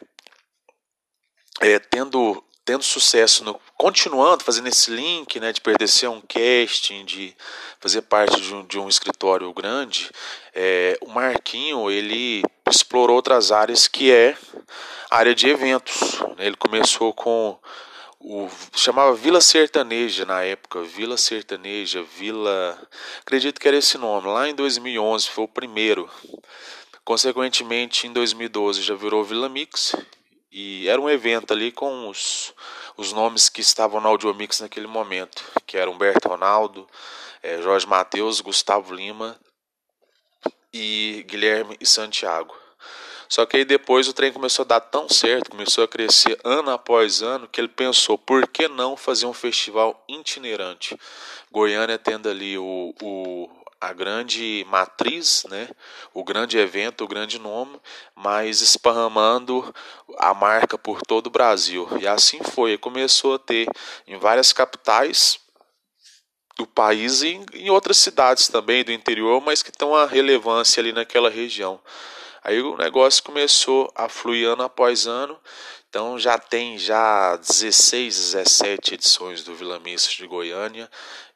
é, 1.60 1.78
tendo 1.78 2.44
tendo 2.66 2.82
sucesso 2.82 3.44
no 3.44 3.58
continuando 3.76 4.42
fazendo 4.42 4.66
esse 4.66 4.90
link 4.90 5.38
né 5.38 5.52
de 5.52 5.60
pertencer 5.60 6.08
a 6.08 6.10
um 6.10 6.20
casting 6.20 7.04
de 7.04 7.34
fazer 7.78 8.02
parte 8.02 8.40
de 8.40 8.52
um, 8.52 8.66
de 8.66 8.78
um 8.78 8.88
escritório 8.88 9.50
grande 9.54 10.10
é, 10.52 10.98
o 11.00 11.08
Marquinho 11.08 11.88
ele 11.88 12.42
explorou 12.68 13.14
outras 13.14 13.52
áreas 13.52 13.86
que 13.86 14.10
é 14.10 14.36
a 15.08 15.16
área 15.16 15.34
de 15.34 15.48
eventos 15.48 16.18
né? 16.36 16.46
ele 16.46 16.56
começou 16.56 17.14
com 17.14 17.56
o 18.18 18.48
chamava 18.74 19.14
Vila 19.14 19.40
Sertaneja 19.40 20.24
na 20.24 20.42
época 20.42 20.82
Vila 20.82 21.16
Sertaneja 21.16 22.02
Vila 22.18 22.76
acredito 23.20 23.60
que 23.60 23.68
era 23.68 23.76
esse 23.76 23.96
nome 23.96 24.26
lá 24.26 24.48
em 24.48 24.54
2011 24.56 25.28
foi 25.28 25.44
o 25.44 25.48
primeiro 25.48 26.10
consequentemente 27.04 28.08
em 28.08 28.12
2012 28.12 28.82
já 28.82 28.96
virou 28.96 29.22
Vila 29.22 29.48
Mix 29.48 29.94
e 30.58 30.88
era 30.88 30.98
um 30.98 31.10
evento 31.10 31.52
ali 31.52 31.70
com 31.70 32.08
os, 32.08 32.54
os 32.96 33.12
nomes 33.12 33.50
que 33.50 33.60
estavam 33.60 34.00
na 34.00 34.08
Audiomix 34.08 34.58
naquele 34.60 34.86
momento, 34.86 35.44
que 35.66 35.76
eram 35.76 35.92
Humberto 35.92 36.30
Ronaldo, 36.30 36.88
é, 37.42 37.60
Jorge 37.60 37.86
Matheus, 37.86 38.40
Gustavo 38.40 38.94
Lima 38.94 39.38
e 40.72 41.26
Guilherme 41.28 41.76
e 41.78 41.84
Santiago. 41.84 42.56
Só 43.28 43.44
que 43.44 43.58
aí 43.58 43.66
depois 43.66 44.08
o 44.08 44.14
trem 44.14 44.32
começou 44.32 44.62
a 44.62 44.68
dar 44.68 44.80
tão 44.80 45.10
certo, 45.10 45.50
começou 45.50 45.84
a 45.84 45.88
crescer 45.88 46.40
ano 46.42 46.70
após 46.70 47.20
ano, 47.20 47.46
que 47.46 47.60
ele 47.60 47.68
pensou, 47.68 48.16
por 48.16 48.48
que 48.48 48.66
não 48.66 48.96
fazer 48.96 49.26
um 49.26 49.34
festival 49.34 50.02
itinerante? 50.08 50.98
Goiânia 51.52 51.98
tendo 51.98 52.30
ali 52.30 52.56
o, 52.56 52.94
o 53.02 53.50
a 53.80 53.92
grande 53.92 54.64
matriz, 54.68 55.44
né, 55.48 55.68
o 56.14 56.24
grande 56.24 56.58
evento, 56.58 57.04
o 57.04 57.08
grande 57.08 57.38
nome, 57.38 57.80
mas 58.14 58.60
esparramando 58.60 59.74
a 60.18 60.32
marca 60.32 60.78
por 60.78 61.02
todo 61.02 61.26
o 61.26 61.30
Brasil. 61.30 61.88
E 62.00 62.06
assim 62.06 62.38
foi, 62.42 62.78
começou 62.78 63.34
a 63.34 63.38
ter 63.38 63.68
em 64.06 64.18
várias 64.18 64.52
capitais 64.52 65.38
do 66.56 66.66
país 66.66 67.22
e 67.22 67.40
em 67.52 67.70
outras 67.70 67.98
cidades 67.98 68.48
também 68.48 68.82
do 68.82 68.92
interior, 68.92 69.42
mas 69.42 69.62
que 69.62 69.70
estão 69.70 69.94
a 69.94 70.06
relevância 70.06 70.80
ali 70.80 70.92
naquela 70.92 71.28
região. 71.28 71.80
Aí 72.42 72.60
o 72.62 72.76
negócio 72.76 73.22
começou 73.24 73.92
a 73.94 74.08
fluir 74.08 74.48
ano 74.48 74.62
após 74.62 75.06
ano. 75.06 75.38
Então 75.96 76.18
já 76.18 76.38
tem 76.38 76.76
já 76.76 77.36
16, 77.36 78.34
17 78.34 78.96
edições 78.96 79.42
do 79.42 79.54
Vila 79.54 79.80
Missa 79.80 80.10
de 80.10 80.26
Goiânia 80.26 80.90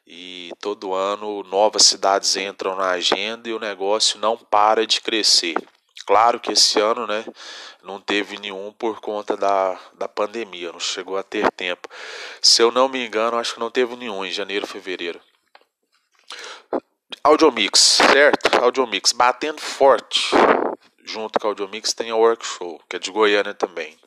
e 0.05 0.51
todo 0.59 0.93
ano 0.93 1.41
novas 1.41 1.81
cidades 1.81 2.37
entram 2.37 2.75
na 2.75 2.91
agenda 2.91 3.49
e 3.49 3.53
o 3.53 3.59
negócio 3.59 4.19
não 4.19 4.37
para 4.37 4.85
de 4.85 5.01
crescer. 5.01 5.55
Claro 6.05 6.39
que 6.39 6.51
esse 6.51 6.79
ano, 6.79 7.07
né, 7.07 7.25
não 7.81 7.99
teve 7.99 8.37
nenhum 8.37 8.71
por 8.71 9.01
conta 9.01 9.35
da, 9.35 9.79
da 9.95 10.07
pandemia, 10.07 10.71
não 10.71 10.79
chegou 10.79 11.17
a 11.17 11.23
ter 11.23 11.51
tempo. 11.53 11.89
Se 12.39 12.61
eu 12.61 12.71
não 12.71 12.87
me 12.87 13.03
engano, 13.03 13.37
acho 13.37 13.55
que 13.55 13.59
não 13.59 13.71
teve 13.71 13.95
nenhum 13.95 14.23
em 14.23 14.31
janeiro, 14.31 14.67
fevereiro. 14.67 15.19
Audiomix, 17.23 17.79
certo? 17.79 18.63
Audiomix, 18.63 19.11
batendo 19.11 19.59
forte. 19.59 20.29
Junto 21.03 21.39
com 21.39 21.47
a 21.47 21.49
Audiomix 21.49 21.93
tem 21.93 22.11
a 22.11 22.15
Workshow, 22.15 22.79
que 22.87 22.97
é 22.97 22.99
de 22.99 23.09
Goiânia 23.09 23.55
também. 23.55 23.97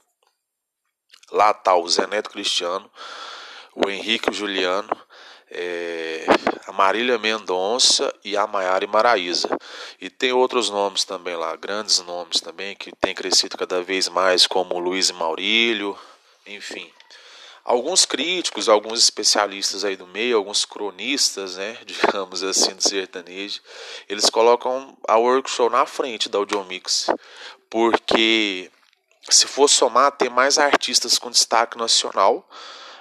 Lá 1.32 1.52
tá 1.54 1.74
o 1.74 1.88
Zé 1.88 2.06
Neto 2.06 2.30
Cristiano, 2.30 2.90
o 3.74 3.90
Henrique 3.90 4.32
Juliano, 4.32 4.96
é, 5.50 6.24
a 6.66 6.72
Marília 6.72 7.18
Mendonça 7.18 8.12
e 8.24 8.36
a 8.36 8.46
Maiara 8.46 8.86
Maraíza. 8.86 9.48
E 10.00 10.10
tem 10.10 10.32
outros 10.32 10.70
nomes 10.70 11.04
também 11.04 11.36
lá, 11.36 11.54
grandes 11.56 12.00
nomes 12.00 12.40
também, 12.40 12.74
que 12.74 12.92
têm 12.96 13.14
crescido 13.14 13.56
cada 13.56 13.82
vez 13.82 14.08
mais, 14.08 14.46
como 14.46 14.78
Luiz 14.78 15.10
Maurílio, 15.10 15.98
enfim. 16.46 16.90
Alguns 17.64 18.04
críticos, 18.04 18.68
alguns 18.68 18.98
especialistas 18.98 19.86
aí 19.86 19.96
do 19.96 20.06
meio, 20.06 20.36
alguns 20.36 20.66
cronistas, 20.66 21.56
né, 21.56 21.78
digamos 21.86 22.42
assim, 22.42 22.74
do 22.74 22.82
sertanejo, 22.82 23.60
eles 24.06 24.28
colocam 24.28 24.94
a 25.08 25.16
workshop 25.16 25.72
na 25.72 25.86
frente 25.86 26.28
da 26.28 26.36
Audiomix, 26.36 27.06
porque 27.70 28.70
se 29.30 29.46
for 29.46 29.68
somar, 29.68 30.12
tem 30.12 30.28
mais 30.28 30.58
artistas 30.58 31.18
com 31.18 31.30
destaque 31.30 31.78
nacional, 31.78 32.48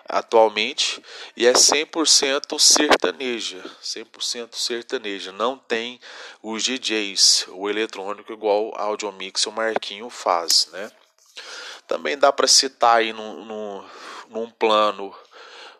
atualmente 0.08 1.04
e 1.36 1.46
é 1.46 1.54
100% 1.54 2.60
sertaneja, 2.60 3.64
100% 3.82 4.56
sertaneja, 4.56 5.32
não 5.32 5.58
tem 5.58 6.00
os 6.42 6.64
DJs, 6.64 7.48
o 7.50 7.70
eletrônico 7.70 8.32
igual 8.32 8.74
a 8.76 8.84
Audiomix 8.84 9.42
e 9.42 9.50
o 9.50 9.52
Marquinho 9.52 10.10
faz, 10.10 10.70
né? 10.72 10.92
Também 11.88 12.18
dá 12.18 12.32
para 12.32 12.48
citar 12.48 12.98
aí 12.98 13.12
num, 13.12 13.46
num, 13.46 13.86
num 14.30 14.50
plano 14.50 15.14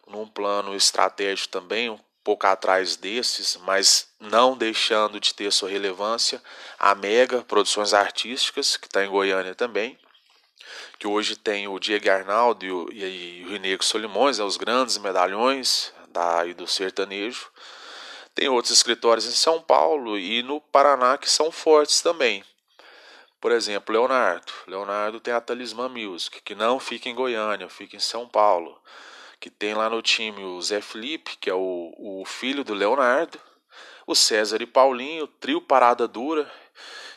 num 0.06 0.28
plano 0.28 0.76
estratégico 0.76 1.50
também, 1.50 1.90
um 1.90 2.00
pouco 2.24 2.46
atrás 2.46 2.96
desses, 2.96 3.58
mas 3.64 4.08
não 4.20 4.56
deixando 4.56 5.20
de 5.20 5.34
ter 5.34 5.52
sua 5.52 5.70
relevância, 5.70 6.42
a 6.78 6.94
Mega 6.94 7.42
Produções 7.42 7.94
Artísticas, 7.94 8.78
que 8.78 8.86
está 8.86 9.04
em 9.04 9.10
Goiânia 9.10 9.56
também, 9.56 9.98
que 10.98 11.08
hoje 11.08 11.36
tem 11.36 11.68
o 11.68 11.80
Diego 11.80 12.10
Arnaldo 12.10 12.66
e 12.66 12.72
o, 12.72 12.90
e 12.92 13.44
o 13.46 13.50
Rinego 13.50 13.84
Solimões, 13.84 14.40
né, 14.40 14.46
os 14.46 14.58
grandes 14.58 14.98
medalhões 14.98 15.94
da, 16.10 16.44
do 16.46 16.68
sertanejo. 16.68 17.48
Tem 18.36 18.50
outros 18.50 18.74
escritórios 18.74 19.26
em 19.26 19.32
São 19.32 19.62
Paulo 19.62 20.18
e 20.18 20.42
no 20.42 20.60
Paraná 20.60 21.18
que 21.18 21.30
são 21.30 21.52
fortes 21.52 22.02
também. 22.02 22.44
Por 23.40 23.52
exemplo, 23.52 23.94
Leonardo. 23.94 24.54
Leonardo 24.66 25.20
tem 25.20 25.34
a 25.34 25.42
Talismã 25.42 25.90
Music, 25.90 26.42
que 26.42 26.56
não 26.56 26.80
fica 26.80 27.10
em 27.10 27.14
Goiânia, 27.14 27.68
fica 27.68 27.96
em 27.96 28.00
São 28.00 28.28
Paulo. 28.28 28.82
Que 29.40 29.50
tem 29.50 29.74
lá 29.74 29.90
no 29.90 30.02
time 30.02 30.42
o 30.44 30.62
Zé 30.62 30.80
Felipe, 30.80 31.36
que 31.36 31.50
é 31.50 31.54
o, 31.54 31.94
o 31.98 32.24
filho 32.26 32.64
do 32.64 32.74
Leonardo. 32.74 33.38
O 34.08 34.16
César 34.16 34.62
e 34.62 34.66
Paulinho, 34.66 35.28
trio 35.28 35.60
Parada 35.60 36.08
Dura, 36.08 36.50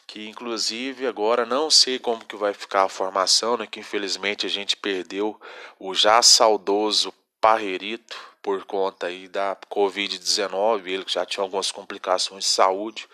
que 0.06 0.28
inclusive 0.28 1.06
agora 1.06 1.44
não 1.44 1.70
sei 1.70 1.98
como 1.98 2.24
que 2.24 2.36
vai 2.36 2.54
ficar 2.54 2.84
a 2.84 2.88
formação, 2.88 3.56
né, 3.56 3.66
que 3.66 3.80
infelizmente 3.80 4.46
a 4.46 4.48
gente 4.48 4.76
perdeu 4.76 5.40
o 5.78 5.94
já 5.94 6.22
saudoso 6.22 7.12
Parrerito 7.40 8.16
por 8.42 8.64
conta 8.64 9.08
aí 9.08 9.28
da 9.28 9.56
Covid-19, 9.70 10.86
ele 10.86 11.04
que 11.04 11.12
já 11.12 11.26
tinha 11.26 11.42
algumas 11.42 11.70
complicações 11.70 12.44
de 12.44 12.50
saúde, 12.50 13.08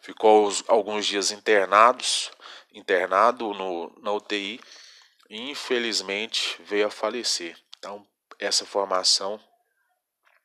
ficou 0.00 0.50
alguns 0.66 1.06
dias 1.06 1.30
internados, 1.30 2.30
internado 2.72 3.52
no, 3.52 3.92
na 4.02 4.12
UTI 4.12 4.60
e 5.28 5.50
infelizmente 5.50 6.60
veio 6.64 6.86
a 6.86 6.90
falecer. 6.90 7.56
Então, 7.78 8.06
essa 8.38 8.64
formação 8.64 9.38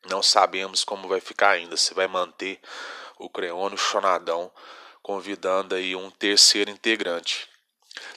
não 0.10 0.22
sabemos 0.22 0.84
como 0.84 1.08
vai 1.08 1.22
ficar 1.22 1.52
ainda, 1.52 1.78
se 1.78 1.94
vai 1.94 2.08
manter 2.08 2.60
o 3.18 3.30
Creone, 3.30 3.76
o 3.76 3.78
Chonadão 3.78 4.52
convidando 5.04 5.76
aí 5.76 5.96
um 5.96 6.10
terceiro 6.10 6.72
integrante. 6.72 7.48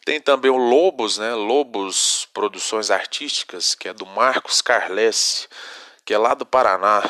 Tem 0.05 0.21
também 0.21 0.51
o 0.51 0.57
Lobos, 0.57 1.19
né? 1.19 1.35
Lobos 1.35 2.29
Produções 2.33 2.91
Artísticas, 2.91 3.75
que 3.75 3.89
é 3.89 3.93
do 3.93 4.07
Marcos 4.07 4.63
Carlesse, 4.63 5.49
que 6.05 6.15
é 6.15 6.19
lá 6.19 6.33
do 6.33 6.47
Paraná, 6.47 7.03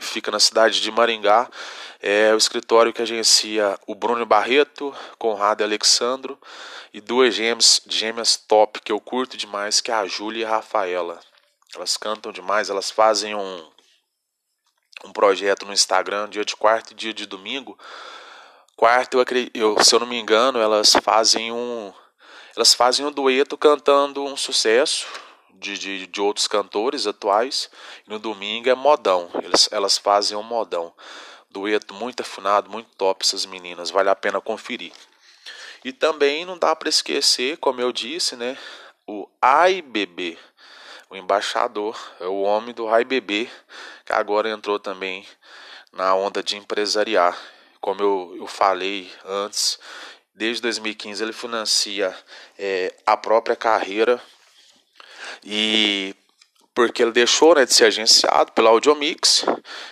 fica 0.00 0.30
na 0.30 0.40
cidade 0.40 0.80
de 0.80 0.90
Maringá. 0.90 1.48
É 2.02 2.34
o 2.34 2.36
escritório 2.36 2.92
que 2.92 3.00
agencia 3.00 3.78
o 3.86 3.94
Bruno 3.94 4.26
Barreto, 4.26 4.94
Conrado 5.16 5.62
e 5.62 5.64
Alexandro, 5.64 6.38
e 6.92 7.00
duas 7.00 7.34
gêmeas, 7.34 7.80
gêmeas 7.86 8.36
top 8.36 8.80
que 8.80 8.92
eu 8.92 9.00
curto 9.00 9.36
demais, 9.36 9.80
que 9.80 9.90
é 9.90 9.94
a 9.94 10.06
Júlia 10.06 10.42
e 10.42 10.44
a 10.44 10.50
Rafaela. 10.50 11.18
Elas 11.74 11.96
cantam 11.96 12.30
demais, 12.30 12.68
elas 12.68 12.90
fazem 12.90 13.34
um, 13.34 13.70
um 15.04 15.12
projeto 15.12 15.64
no 15.64 15.72
Instagram, 15.72 16.28
dia 16.28 16.44
de 16.44 16.54
quarta 16.54 16.92
e 16.92 16.96
dia 16.96 17.14
de 17.14 17.26
domingo, 17.26 17.78
Quarto, 18.76 19.18
eu, 19.18 19.24
eu, 19.54 19.84
se 19.84 19.94
eu 19.94 20.00
não 20.00 20.06
me 20.06 20.18
engano, 20.18 20.58
elas 20.58 20.92
fazem 21.02 21.52
um 21.52 21.92
elas 22.56 22.72
fazem 22.72 23.04
um 23.04 23.10
dueto 23.10 23.58
cantando 23.58 24.24
um 24.24 24.36
sucesso 24.36 25.06
de, 25.54 25.76
de, 25.76 26.06
de 26.06 26.20
outros 26.20 26.46
cantores 26.46 27.06
atuais. 27.06 27.68
E 28.06 28.10
no 28.10 28.18
domingo 28.18 28.68
é 28.68 28.74
modão. 28.74 29.28
Elas, 29.42 29.68
elas 29.72 29.98
fazem 29.98 30.36
um 30.36 30.42
modão. 30.42 30.92
Dueto 31.50 31.94
muito 31.94 32.20
afinado, 32.20 32.70
muito 32.70 32.90
top 32.96 33.24
essas 33.24 33.44
meninas. 33.44 33.90
Vale 33.90 34.08
a 34.08 34.14
pena 34.14 34.40
conferir. 34.40 34.92
E 35.84 35.92
também 35.92 36.44
não 36.44 36.56
dá 36.56 36.74
para 36.76 36.88
esquecer, 36.88 37.58
como 37.58 37.80
eu 37.80 37.92
disse, 37.92 38.36
né, 38.36 38.56
o 39.06 39.28
AIBB, 39.42 40.38
o 41.10 41.16
embaixador, 41.16 41.98
é 42.18 42.26
o 42.26 42.40
homem 42.40 42.74
do 42.74 42.88
AIBB, 42.88 43.50
que 44.06 44.12
agora 44.12 44.48
entrou 44.48 44.78
também 44.78 45.26
na 45.92 46.14
onda 46.14 46.42
de 46.42 46.56
empresariar 46.56 47.38
como 47.84 48.00
eu, 48.00 48.34
eu 48.38 48.46
falei 48.46 49.12
antes, 49.26 49.78
desde 50.34 50.62
2015 50.62 51.22
ele 51.22 51.34
financia 51.34 52.16
é, 52.58 52.94
a 53.04 53.14
própria 53.14 53.54
carreira 53.54 54.18
e 55.44 56.16
porque 56.74 57.02
ele 57.02 57.12
deixou 57.12 57.54
né, 57.54 57.66
de 57.66 57.74
ser 57.74 57.84
agenciado 57.84 58.52
pela 58.52 58.70
Audiomix 58.70 59.44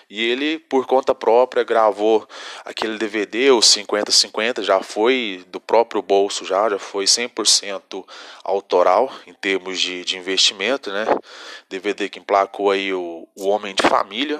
e 0.08 0.24
ele, 0.24 0.58
por 0.58 0.86
conta 0.86 1.14
própria, 1.14 1.64
gravou 1.64 2.26
aquele 2.64 2.96
DVD, 2.96 3.50
o 3.50 3.58
50-50, 3.58 4.62
já 4.62 4.82
foi 4.82 5.44
do 5.48 5.60
próprio 5.60 6.00
bolso, 6.00 6.46
já, 6.46 6.70
já 6.70 6.78
foi 6.78 7.04
100% 7.04 8.02
autoral 8.42 9.12
em 9.26 9.34
termos 9.34 9.78
de, 9.78 10.02
de 10.02 10.16
investimento, 10.16 10.90
né? 10.90 11.04
DVD 11.68 12.08
que 12.08 12.18
emplacou 12.18 12.70
aí 12.70 12.90
o, 12.94 13.28
o 13.36 13.48
Homem 13.48 13.74
de 13.74 13.86
Família 13.86 14.38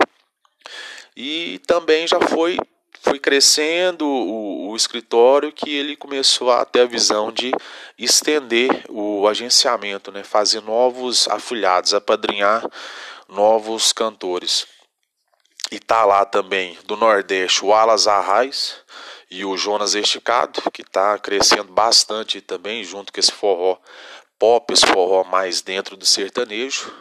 e 1.15 1.61
também 1.67 2.07
já 2.07 2.19
foi 2.19 2.57
foi 3.03 3.19
crescendo 3.19 4.07
o, 4.07 4.71
o, 4.71 4.77
escritório 4.77 5.53
que 5.53 5.69
ele 5.69 5.97
começou 5.97 6.53
a 6.53 6.65
ter 6.65 6.83
a 6.83 6.87
visão 6.87 7.33
de 7.33 7.51
estender 7.99 8.85
o 8.89 9.27
agenciamento, 9.27 10.13
né, 10.13 10.23
fazer 10.23 10.63
novos 10.63 11.27
afiliados, 11.27 11.93
apadrinhar 11.93 12.65
novos 13.29 13.93
cantores. 13.93 14.67
E 15.73 15.81
tá 15.81 16.05
lá 16.05 16.25
também 16.25 16.79
do 16.85 16.97
Nordeste 16.97 17.65
o 17.65 17.73
Alas 17.75 18.07
Arraes 18.07 18.77
e 19.29 19.45
o 19.45 19.57
Jonas 19.57 19.97
Esticado, 19.97 20.63
que 20.71 20.83
está 20.83 21.19
crescendo 21.19 21.73
bastante 21.73 22.41
também, 22.41 22.85
junto 22.85 23.13
com 23.13 23.19
esse 23.19 23.33
forró 23.33 23.79
pop, 24.39 24.73
esse 24.73 24.87
forró 24.87 25.25
mais 25.25 25.61
dentro 25.61 25.97
do 25.97 26.07
sertanejo. 26.07 26.93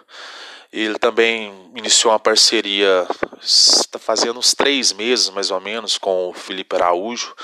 Ele 0.71 0.97
também 0.97 1.69
iniciou 1.75 2.13
uma 2.13 2.19
parceria, 2.19 3.05
está 3.41 3.99
fazendo 3.99 4.39
uns 4.39 4.53
três 4.53 4.93
meses 4.93 5.29
mais 5.29 5.51
ou 5.51 5.60
menos, 5.60 5.97
com 5.97 6.29
o 6.29 6.34
Felipe 6.34 6.75
Araújo, 6.75 7.36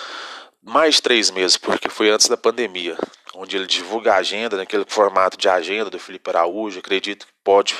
mais 0.61 0.95
de 0.95 1.01
três 1.01 1.29
meses, 1.29 1.57
porque 1.57 1.89
foi 1.89 2.09
antes 2.09 2.27
da 2.27 2.37
pandemia, 2.37 2.97
onde 3.35 3.57
ele 3.57 3.67
divulga 3.67 4.13
a 4.13 4.17
agenda, 4.17 4.55
naquele 4.55 4.85
formato 4.87 5.37
de 5.37 5.49
agenda 5.49 5.89
do 5.89 5.99
Felipe 5.99 6.29
Araújo. 6.29 6.79
Acredito 6.79 7.25
que 7.25 7.33
pode 7.43 7.75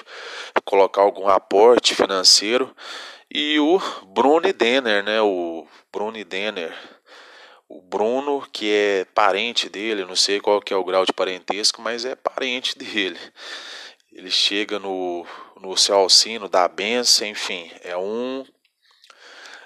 colocar 0.65 1.01
algum 1.01 1.27
aporte 1.27 1.95
financeiro. 1.95 2.73
E 3.33 3.60
o 3.60 3.79
Bruno 4.07 4.51
Denner, 4.53 5.03
né? 5.03 5.21
O 5.21 5.67
Bruno 5.91 6.23
Denner. 6.23 6.73
O 7.67 7.81
Bruno, 7.81 8.47
que 8.53 8.71
é 8.71 9.05
parente 9.13 9.67
dele, 9.67 10.05
não 10.05 10.15
sei 10.15 10.39
qual 10.39 10.62
que 10.62 10.73
é 10.73 10.77
o 10.77 10.86
grau 10.86 11.05
de 11.05 11.12
parentesco, 11.12 11.81
mas 11.81 12.05
é 12.05 12.15
parente 12.15 12.75
dele. 12.79 13.19
Ele 14.17 14.32
chega 14.32 14.80
no, 14.80 15.27
no 15.62 15.77
seu 15.77 15.95
alcino, 15.95 16.49
da 16.49 16.67
benção, 16.67 17.27
enfim, 17.27 17.71
é 17.84 17.95
um 17.95 18.43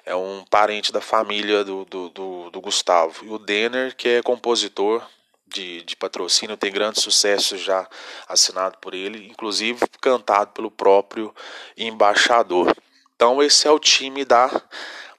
é 0.05 0.13
um 0.13 0.43
parente 0.49 0.91
da 0.91 0.99
família 0.99 1.63
do, 1.63 1.85
do, 1.85 2.09
do, 2.09 2.49
do 2.49 2.59
Gustavo. 2.59 3.23
E 3.23 3.29
o 3.29 3.37
Denner, 3.37 3.95
que 3.95 4.09
é 4.09 4.21
compositor 4.21 5.01
de, 5.47 5.83
de 5.83 5.95
patrocínio, 5.95 6.57
tem 6.57 6.69
grandes 6.69 7.01
sucessos 7.01 7.61
já 7.61 7.87
assinado 8.27 8.77
por 8.79 8.93
ele, 8.93 9.25
inclusive 9.25 9.87
cantado 10.01 10.51
pelo 10.51 10.69
próprio 10.69 11.33
embaixador. 11.77 12.75
Então 13.15 13.41
esse 13.41 13.69
é 13.69 13.71
o 13.71 13.79
time 13.79 14.25
da 14.25 14.61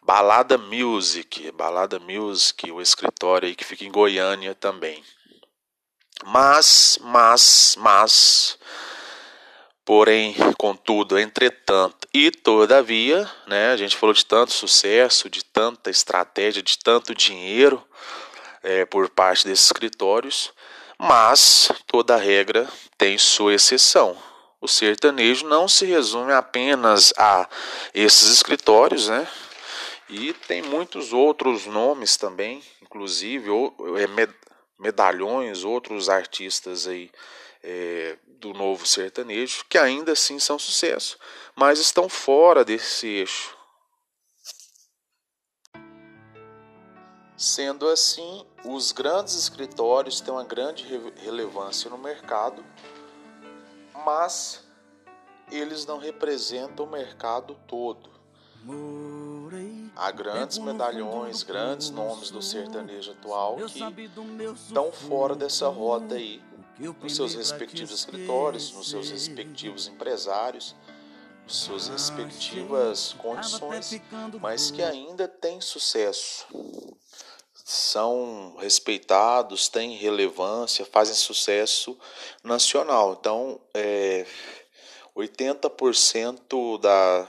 Balada 0.03 0.59
Music, 0.59 1.51
Balada 1.53 1.99
Music, 1.99 2.71
o 2.71 2.83
escritório 2.83 3.49
aí 3.49 3.55
que 3.55 3.64
fica 3.64 3.83
em 3.83 3.90
Goiânia 3.90 4.55
também. 4.55 5.03
Mas, 6.23 6.99
mas, 7.01 7.77
mas, 7.79 8.59
Porém, 9.85 10.35
contudo, 10.59 11.18
entretanto 11.18 12.03
e 12.14 12.31
todavia, 12.31 13.29
né, 13.47 13.73
a 13.73 13.77
gente 13.77 13.97
falou 13.97 14.12
de 14.12 14.25
tanto 14.25 14.53
sucesso, 14.53 15.31
de 15.31 15.42
tanta 15.42 15.90
estratégia, 15.90 16.62
de 16.62 16.79
tanto 16.79 17.14
dinheiro 17.14 17.83
é, 18.62 18.85
por 18.85 19.09
parte 19.09 19.47
desses 19.47 19.64
escritórios, 19.66 20.53
mas 20.99 21.73
toda 21.87 22.16
regra 22.16 22.68
tem 22.99 23.16
sua 23.16 23.55
exceção. 23.55 24.16
O 24.61 24.68
sertanejo 24.68 25.49
não 25.49 25.66
se 25.66 25.87
resume 25.87 26.33
apenas 26.33 27.12
a 27.16 27.49
esses 27.95 28.29
escritórios, 28.29 29.09
né? 29.09 29.27
E 30.09 30.35
tem 30.35 30.62
muitos 30.62 31.12
outros 31.12 31.66
nomes 31.66 32.16
também, 32.16 32.62
inclusive 32.83 33.49
é, 33.51 34.33
medalhões, 34.79 35.64
outros 35.64 36.09
artistas 36.11 36.87
aí 36.87 37.11
é, 37.62 38.18
do 38.27 38.53
novo 38.53 38.87
sertanejo, 38.87 39.64
que 39.68 39.79
ainda 39.79 40.12
assim 40.12 40.38
são 40.38 40.59
sucesso, 40.59 41.18
mas 41.55 41.79
estão 41.79 42.09
fora 42.09 42.64
desse 42.64 43.07
eixo. 43.07 43.57
Sendo 47.37 47.88
assim, 47.88 48.46
os 48.64 48.92
grandes 48.92 49.35
escritórios 49.35 50.20
têm 50.20 50.33
uma 50.33 50.44
grande 50.44 50.85
relevância 51.16 51.90
no 51.90 51.98
mercado, 51.98 52.64
mas 54.05 54.64
eles 55.51 55.85
não 55.87 55.98
representam 55.98 56.87
o 56.87 56.90
mercado 56.90 57.57
todo. 57.66 58.11
Há 59.96 60.11
grandes 60.12 60.59
medalhões, 60.59 61.42
grandes 61.42 61.90
nomes 61.90 62.31
do 62.31 62.40
sertanejo 62.40 63.11
atual 63.11 63.57
que 63.57 63.81
estão 64.55 64.92
fora 64.92 65.35
dessa 65.35 65.68
rota 65.68 66.14
aí 66.14 66.40
nos 66.90 67.16
seus 67.16 67.35
respectivos 67.35 67.92
escritórios, 67.92 68.73
nos 68.73 68.90
seus 68.90 69.11
respectivos 69.11 69.87
empresários, 69.87 70.75
nas 71.45 71.57
suas 71.57 71.88
respectivas 71.88 73.14
condições, 73.14 74.01
mas 74.40 74.71
que 74.71 74.83
ainda 74.83 75.29
têm 75.29 75.61
sucesso. 75.61 76.47
São 77.64 78.57
respeitados, 78.59 79.68
têm 79.68 79.97
relevância, 79.97 80.85
fazem 80.85 81.14
sucesso 81.14 81.97
nacional. 82.42 83.16
Então, 83.18 83.61
é, 83.73 84.27
80% 85.16 86.81
da, 86.81 87.29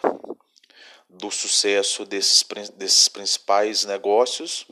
do 1.08 1.30
sucesso 1.30 2.06
desses, 2.06 2.44
desses 2.76 3.08
principais 3.08 3.86
negócios 3.86 4.66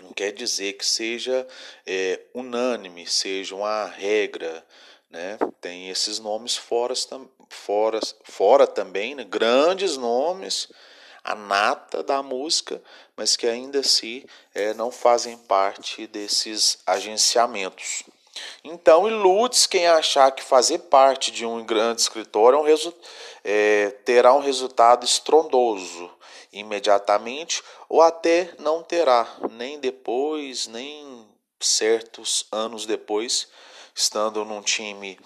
não 0.00 0.12
quer 0.12 0.32
dizer 0.32 0.74
que 0.74 0.84
seja 0.84 1.46
é, 1.86 2.20
unânime, 2.34 3.06
seja 3.06 3.54
uma 3.54 3.86
regra. 3.86 4.64
Né? 5.10 5.38
Tem 5.60 5.90
esses 5.90 6.18
nomes 6.18 6.56
fora, 6.56 6.94
fora, 7.48 8.00
fora 8.24 8.66
também, 8.66 9.14
né? 9.14 9.24
grandes 9.24 9.96
nomes, 9.96 10.68
a 11.24 11.34
nata 11.34 12.02
da 12.02 12.22
música, 12.22 12.80
mas 13.16 13.36
que 13.36 13.46
ainda 13.46 13.80
assim 13.80 14.24
é, 14.54 14.72
não 14.74 14.90
fazem 14.90 15.36
parte 15.36 16.06
desses 16.06 16.78
agenciamentos. 16.86 18.04
Então, 18.62 19.08
iludes 19.08 19.66
quem 19.66 19.86
achar 19.86 20.30
que 20.30 20.42
fazer 20.42 20.78
parte 20.78 21.30
de 21.30 21.44
um 21.44 21.64
grande 21.64 22.00
escritório 22.00 22.58
é 22.58 22.74
um 22.74 22.92
é, 23.42 23.90
terá 24.04 24.32
um 24.32 24.40
resultado 24.40 25.04
estrondoso 25.04 26.10
imediatamente 26.52 27.62
ou 27.90 28.00
até 28.00 28.54
não 28.60 28.84
terá, 28.84 29.28
nem 29.50 29.80
depois, 29.80 30.68
nem 30.68 31.26
certos 31.58 32.46
anos 32.52 32.86
depois, 32.86 33.48
estando 33.92 34.44
num 34.44 34.62
time 34.62 35.18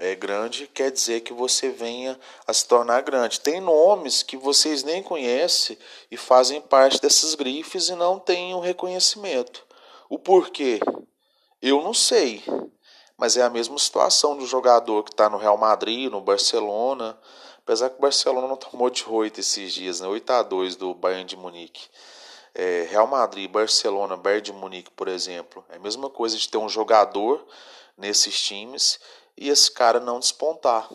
é, 0.00 0.16
grande, 0.16 0.66
quer 0.66 0.90
dizer 0.90 1.20
que 1.20 1.32
você 1.32 1.70
venha 1.70 2.18
a 2.44 2.52
se 2.52 2.66
tornar 2.66 3.02
grande. 3.02 3.40
Tem 3.40 3.60
nomes 3.60 4.24
que 4.24 4.36
vocês 4.36 4.82
nem 4.82 5.00
conhecem 5.00 5.78
e 6.10 6.16
fazem 6.16 6.60
parte 6.60 7.00
dessas 7.00 7.36
grifes 7.36 7.88
e 7.88 7.94
não 7.94 8.18
têm 8.18 8.52
o 8.52 8.58
um 8.58 8.60
reconhecimento. 8.60 9.64
O 10.10 10.18
porquê? 10.18 10.80
Eu 11.62 11.82
não 11.82 11.94
sei. 11.94 12.42
Mas 13.16 13.36
é 13.36 13.42
a 13.42 13.50
mesma 13.50 13.78
situação 13.78 14.36
do 14.36 14.44
jogador 14.44 15.04
que 15.04 15.12
está 15.12 15.30
no 15.30 15.38
Real 15.38 15.56
Madrid, 15.56 16.10
no 16.10 16.20
Barcelona, 16.20 17.16
Apesar 17.68 17.90
que 17.90 17.98
o 17.98 18.00
Barcelona 18.00 18.48
não 18.48 18.56
tomou 18.56 18.88
de 18.88 19.06
8 19.06 19.40
esses 19.40 19.74
dias, 19.74 20.00
né? 20.00 20.08
8 20.08 20.30
a 20.30 20.42
2 20.42 20.74
do 20.74 20.94
Bayern 20.94 21.26
de 21.26 21.36
Munique. 21.36 21.90
É, 22.54 22.88
Real 22.88 23.06
Madrid, 23.06 23.50
Barcelona, 23.50 24.16
Bayern 24.16 24.40
de 24.40 24.52
Munique, 24.54 24.90
por 24.92 25.06
exemplo. 25.06 25.62
É 25.68 25.76
a 25.76 25.78
mesma 25.78 26.08
coisa 26.08 26.34
de 26.38 26.48
ter 26.48 26.56
um 26.56 26.66
jogador 26.66 27.46
nesses 27.94 28.40
times 28.40 28.98
e 29.36 29.50
esse 29.50 29.70
cara 29.70 30.00
não 30.00 30.18
despontar. 30.18 30.88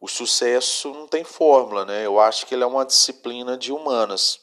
O 0.00 0.06
sucesso 0.06 0.94
não 0.94 1.08
tem 1.08 1.24
fórmula, 1.24 1.84
né? 1.84 2.06
Eu 2.06 2.20
acho 2.20 2.46
que 2.46 2.54
ele 2.54 2.62
é 2.62 2.66
uma 2.66 2.86
disciplina 2.86 3.58
de 3.58 3.72
humanas. 3.72 4.38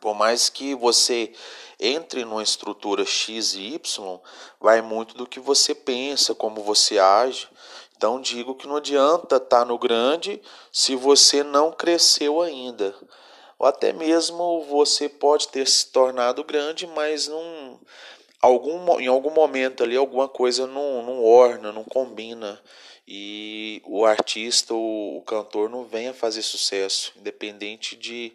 Por 0.00 0.14
mais 0.14 0.48
que 0.48 0.72
você 0.76 1.32
entre 1.80 2.24
numa 2.24 2.44
estrutura 2.44 3.04
X 3.04 3.54
e 3.54 3.74
Y, 3.74 4.20
vai 4.60 4.80
muito 4.80 5.16
do 5.16 5.26
que 5.26 5.40
você 5.40 5.74
pensa, 5.74 6.32
como 6.32 6.62
você 6.62 6.96
age. 6.96 7.48
Então 7.96 8.20
digo 8.20 8.54
que 8.54 8.66
não 8.66 8.76
adianta 8.76 9.36
estar 9.36 9.60
tá 9.60 9.64
no 9.64 9.78
grande 9.78 10.40
se 10.70 10.94
você 10.94 11.42
não 11.42 11.72
cresceu 11.72 12.42
ainda. 12.42 12.94
Ou 13.58 13.66
até 13.66 13.92
mesmo 13.92 14.64
você 14.64 15.08
pode 15.08 15.48
ter 15.48 15.66
se 15.66 15.90
tornado 15.90 16.44
grande, 16.44 16.86
mas 16.86 17.26
num, 17.26 17.78
algum, 18.40 19.00
em 19.00 19.06
algum 19.06 19.30
momento 19.30 19.82
ali 19.82 19.96
alguma 19.96 20.28
coisa 20.28 20.66
não, 20.66 21.02
não 21.02 21.24
orna, 21.24 21.72
não 21.72 21.84
combina. 21.84 22.60
E 23.08 23.80
o 23.86 24.04
artista, 24.04 24.74
o, 24.74 25.18
o 25.18 25.22
cantor 25.22 25.70
não 25.70 25.84
vem 25.84 26.08
a 26.08 26.14
fazer 26.14 26.42
sucesso, 26.42 27.12
independente 27.16 27.96
de, 27.96 28.32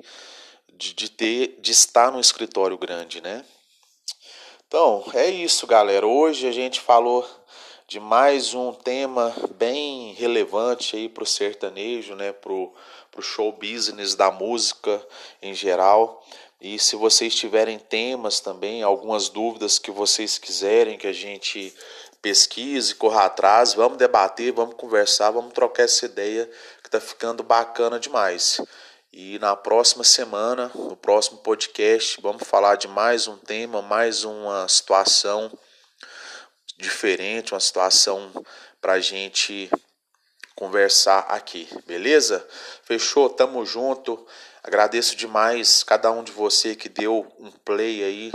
de, 0.74 0.93
de, 0.93 1.12
ter, 1.12 1.58
de 1.60 1.71
estar 1.71 2.12
num 2.12 2.21
escritório 2.21 2.78
grande, 2.78 3.21
né? 3.21 3.45
Então, 4.65 5.04
é 5.13 5.30
isso, 5.30 5.67
galera. 5.67 6.08
Hoje 6.08 6.47
a 6.47 6.52
gente 6.54 6.80
falou 6.80 7.28
de 7.92 8.00
mais 8.00 8.54
um 8.54 8.72
tema 8.72 9.36
bem 9.58 10.14
relevante 10.14 10.96
aí 10.96 11.10
para 11.10 11.24
o 11.24 11.28
sertanejo, 11.28 12.16
né, 12.16 12.32
para 12.32 12.54
o 12.54 12.72
show 13.20 13.52
business 13.52 14.16
da 14.16 14.32
música 14.32 15.06
em 15.42 15.54
geral. 15.54 16.26
E 16.62 16.80
se 16.80 16.96
vocês 16.96 17.36
tiverem 17.36 17.78
temas 17.78 18.40
também, 18.40 18.82
algumas 18.82 19.28
dúvidas 19.28 19.78
que 19.78 19.92
vocês 19.92 20.38
quiserem 20.38 20.98
que 20.98 21.06
a 21.06 21.12
gente 21.12 21.76
pesquise, 22.22 22.96
corra 22.96 23.26
atrás, 23.26 23.74
vamos 23.74 23.98
debater, 23.98 24.54
vamos 24.54 24.76
conversar, 24.76 25.32
vamos 25.32 25.52
trocar 25.52 25.84
essa 25.84 26.06
ideia 26.06 26.50
que 26.82 26.88
está 26.88 27.02
ficando 27.02 27.44
bacana 27.44 28.00
demais. 28.00 28.62
E 29.12 29.38
na 29.40 29.54
próxima 29.54 30.06
semana, 30.06 30.72
no 30.74 30.96
próximo 30.96 31.40
podcast, 31.40 32.22
vamos 32.22 32.48
falar 32.48 32.78
de 32.78 32.88
mais 32.88 33.28
um 33.28 33.36
tema, 33.36 33.82
mais 33.82 34.24
uma 34.24 34.66
situação 34.70 35.52
diferente, 36.82 37.54
uma 37.54 37.60
situação 37.60 38.32
para 38.82 38.94
a 38.94 39.00
gente 39.00 39.70
conversar 40.56 41.20
aqui, 41.30 41.67
beleza? 41.86 42.46
Fechou? 42.84 43.30
Tamo 43.30 43.65
junto. 43.65 44.26
Agradeço 44.63 45.15
demais 45.15 45.84
cada 45.84 46.12
um 46.12 46.24
de 46.24 46.32
você 46.32 46.76
que 46.76 46.89
deu 46.89 47.26
um 47.39 47.50
play 47.52 48.04
aí 48.04 48.32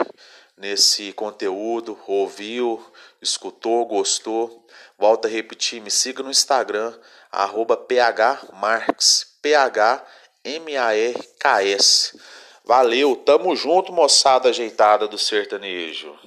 nesse 0.56 1.12
conteúdo, 1.12 1.98
ouviu, 2.06 2.84
escutou, 3.20 3.84
gostou. 3.84 4.66
Volta 4.98 5.28
a 5.28 5.30
repetir, 5.30 5.80
me 5.82 5.90
siga 5.90 6.22
no 6.22 6.30
Instagram, 6.30 6.98
arroba 7.30 7.76
phmarks, 7.76 9.36
P-H-M-A-R-K-S. 9.42 10.06
Valeu, 12.64 13.14
tamo 13.14 13.54
junto, 13.54 13.92
moçada 13.92 14.48
ajeitada 14.48 15.06
do 15.06 15.18
sertanejo. 15.18 16.18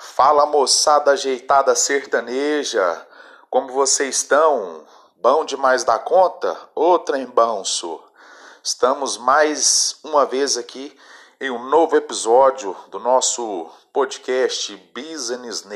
Fala 0.00 0.46
moçada 0.46 1.10
ajeitada 1.10 1.74
sertaneja, 1.74 3.04
como 3.50 3.72
vocês 3.72 4.18
estão? 4.18 4.86
Bom 5.16 5.44
demais 5.44 5.82
da 5.82 5.98
conta? 5.98 6.56
Ô 6.72 7.00
trem 7.00 7.26
banso! 7.26 8.00
Estamos 8.62 9.18
mais 9.18 9.98
uma 10.04 10.24
vez 10.24 10.56
aqui 10.56 10.96
em 11.40 11.50
um 11.50 11.64
novo 11.64 11.96
episódio 11.96 12.76
do 12.90 13.00
nosso 13.00 13.68
podcast 13.92 14.76
Business. 14.94 15.66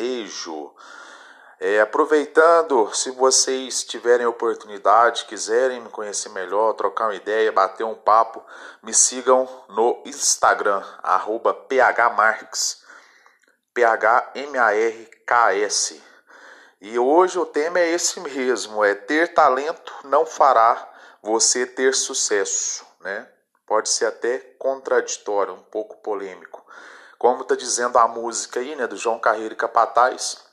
É, 1.58 1.80
aproveitando, 1.80 2.94
se 2.94 3.10
vocês 3.10 3.82
tiverem 3.82 4.26
oportunidade, 4.26 5.24
quiserem 5.24 5.80
me 5.80 5.88
conhecer 5.88 6.28
melhor, 6.28 6.74
trocar 6.74 7.06
uma 7.06 7.16
ideia, 7.16 7.50
bater 7.50 7.82
um 7.82 7.96
papo, 7.96 8.40
me 8.84 8.94
sigam 8.94 9.48
no 9.68 10.00
Instagram, 10.06 10.80
arroba 11.02 11.52
P-H-M-A-R-K-S. 13.74 14.52
E 16.80 16.98
hoje 16.98 17.38
o 17.38 17.46
tema 17.46 17.78
é 17.78 17.90
esse 17.90 18.20
mesmo, 18.20 18.84
é 18.84 18.94
ter 18.94 19.32
talento 19.32 19.92
não 20.04 20.26
fará 20.26 20.90
você 21.22 21.64
ter 21.66 21.94
sucesso, 21.94 22.84
né? 23.00 23.28
Pode 23.66 23.88
ser 23.88 24.06
até 24.06 24.38
contraditório, 24.58 25.54
um 25.54 25.62
pouco 25.62 25.96
polêmico. 25.98 26.62
Como 27.18 27.42
está 27.42 27.54
dizendo 27.54 27.98
a 27.98 28.08
música 28.08 28.58
aí, 28.60 28.74
né, 28.74 28.86
do 28.86 28.96
João 28.96 29.18
Carreiro 29.18 29.54
e 29.54 29.56
Capataz, 29.56 30.44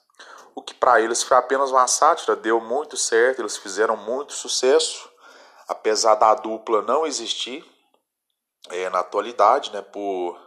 o 0.53 0.61
que 0.61 0.73
para 0.75 1.01
eles 1.01 1.23
foi 1.23 1.35
apenas 1.35 1.71
uma 1.71 1.87
sátira, 1.87 2.35
deu 2.35 2.61
muito 2.61 2.95
certo, 2.95 3.39
eles 3.41 3.57
fizeram 3.57 3.97
muito 3.97 4.33
sucesso, 4.33 5.09
apesar 5.67 6.15
da 6.15 6.35
dupla 6.35 6.83
não 6.83 7.07
existir 7.07 7.65
é, 8.69 8.89
na 8.89 8.99
atualidade, 8.99 9.71
né, 9.73 9.81
por, 9.81 10.39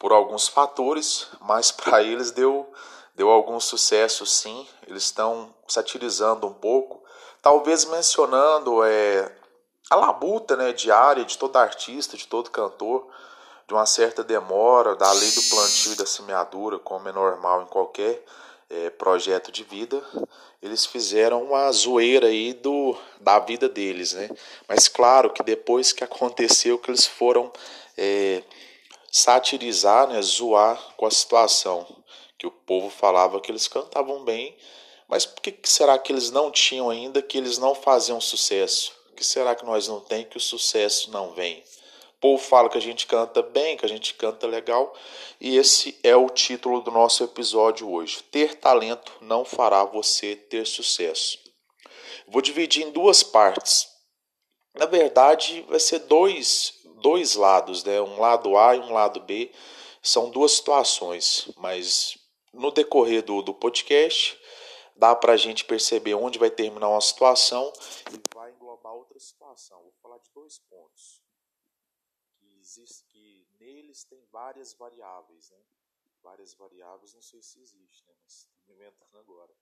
por 0.00 0.12
alguns 0.12 0.48
fatores, 0.48 1.28
mas 1.42 1.70
para 1.70 2.02
eles 2.02 2.32
deu, 2.32 2.66
deu 3.14 3.28
algum 3.30 3.60
sucesso 3.60 4.26
sim, 4.26 4.66
eles 4.88 5.04
estão 5.04 5.54
satirizando 5.68 6.48
um 6.48 6.54
pouco, 6.54 7.04
talvez 7.40 7.84
mencionando 7.84 8.82
é, 8.82 9.30
a 9.90 9.96
labuta 9.96 10.56
né, 10.56 10.72
diária 10.72 11.24
de 11.24 11.36
todo 11.36 11.56
artista, 11.56 12.16
de 12.16 12.26
todo 12.26 12.50
cantor, 12.50 13.06
de 13.68 13.74
uma 13.74 13.86
certa 13.86 14.24
demora, 14.24 14.96
da 14.96 15.12
lei 15.12 15.30
do 15.30 15.42
plantio 15.42 15.92
e 15.92 15.96
da 15.96 16.06
semeadura, 16.06 16.78
como 16.78 17.08
é 17.08 17.12
normal 17.12 17.62
em 17.62 17.66
qualquer 17.66 18.24
é, 18.70 18.88
projeto 18.90 19.52
de 19.52 19.62
vida, 19.64 20.02
eles 20.62 20.86
fizeram 20.86 21.42
uma 21.42 21.70
zoeira 21.72 22.28
aí 22.28 22.52
do, 22.52 22.96
da 23.20 23.38
vida 23.38 23.68
deles, 23.68 24.12
né? 24.12 24.30
Mas 24.68 24.88
claro 24.88 25.30
que 25.30 25.42
depois 25.42 25.92
que 25.92 26.04
aconteceu 26.04 26.78
que 26.78 26.90
eles 26.90 27.06
foram 27.06 27.52
é, 27.96 28.42
satirizar, 29.10 30.08
né, 30.08 30.20
zoar 30.22 30.94
com 30.96 31.06
a 31.06 31.10
situação, 31.10 31.86
que 32.38 32.46
o 32.46 32.50
povo 32.50 32.88
falava 32.88 33.40
que 33.40 33.50
eles 33.50 33.68
cantavam 33.68 34.24
bem, 34.24 34.56
mas 35.08 35.26
por 35.26 35.42
que 35.42 35.58
será 35.64 35.98
que 35.98 36.12
eles 36.12 36.30
não 36.30 36.50
tinham 36.50 36.88
ainda 36.88 37.20
que 37.20 37.36
eles 37.36 37.58
não 37.58 37.74
faziam 37.74 38.20
sucesso? 38.20 38.92
O 39.10 39.14
que 39.14 39.24
será 39.24 39.54
que 39.54 39.64
nós 39.64 39.88
não 39.88 40.00
tem 40.00 40.24
que 40.24 40.36
o 40.36 40.40
sucesso 40.40 41.10
não 41.10 41.32
vem? 41.32 41.64
povo 42.20 42.40
fala 42.40 42.68
que 42.68 42.76
a 42.76 42.82
gente 42.82 43.06
canta 43.06 43.42
bem, 43.42 43.76
que 43.76 43.86
a 43.86 43.88
gente 43.88 44.14
canta 44.14 44.46
legal, 44.46 44.94
e 45.40 45.56
esse 45.56 45.98
é 46.02 46.14
o 46.14 46.28
título 46.28 46.82
do 46.82 46.90
nosso 46.90 47.24
episódio 47.24 47.90
hoje. 47.90 48.22
Ter 48.24 48.56
talento 48.56 49.12
não 49.22 49.44
fará 49.44 49.82
você 49.84 50.36
ter 50.36 50.66
sucesso. 50.66 51.38
Vou 52.28 52.42
dividir 52.42 52.86
em 52.86 52.92
duas 52.92 53.22
partes. 53.22 53.88
Na 54.74 54.86
verdade, 54.86 55.64
vai 55.68 55.80
ser 55.80 56.00
dois, 56.00 56.74
dois 57.00 57.34
lados, 57.34 57.84
né? 57.84 58.00
um 58.00 58.20
lado 58.20 58.56
A 58.56 58.76
e 58.76 58.80
um 58.80 58.92
lado 58.92 59.20
B. 59.20 59.52
São 60.02 60.30
duas 60.30 60.52
situações, 60.52 61.50
mas 61.56 62.16
no 62.52 62.70
decorrer 62.70 63.22
do, 63.22 63.42
do 63.42 63.52
podcast 63.52 64.38
dá 64.96 65.14
para 65.14 65.32
a 65.32 65.36
gente 65.36 65.64
perceber 65.64 66.14
onde 66.14 66.38
vai 66.38 66.50
terminar 66.50 66.88
uma 66.88 67.00
situação 67.00 67.72
e 68.12 68.34
vai 68.34 68.50
englobar 68.52 68.94
outra 68.94 69.18
situação. 69.18 69.80
Vou 69.82 69.92
falar 70.02 70.18
de 70.18 70.30
dois 70.34 70.58
pontos 70.70 71.20
existe, 72.70 73.04
que 73.06 73.46
neles 73.58 74.04
tem 74.04 74.22
várias 74.26 74.74
variáveis, 74.74 75.50
né? 75.50 75.64
Várias 76.22 76.54
variáveis, 76.54 77.14
não 77.14 77.22
sei 77.22 77.42
se 77.42 77.60
existe, 77.60 78.06
né? 78.06 78.14
Mas 78.22 78.48
inventando 78.68 79.18
agora. 79.18 79.52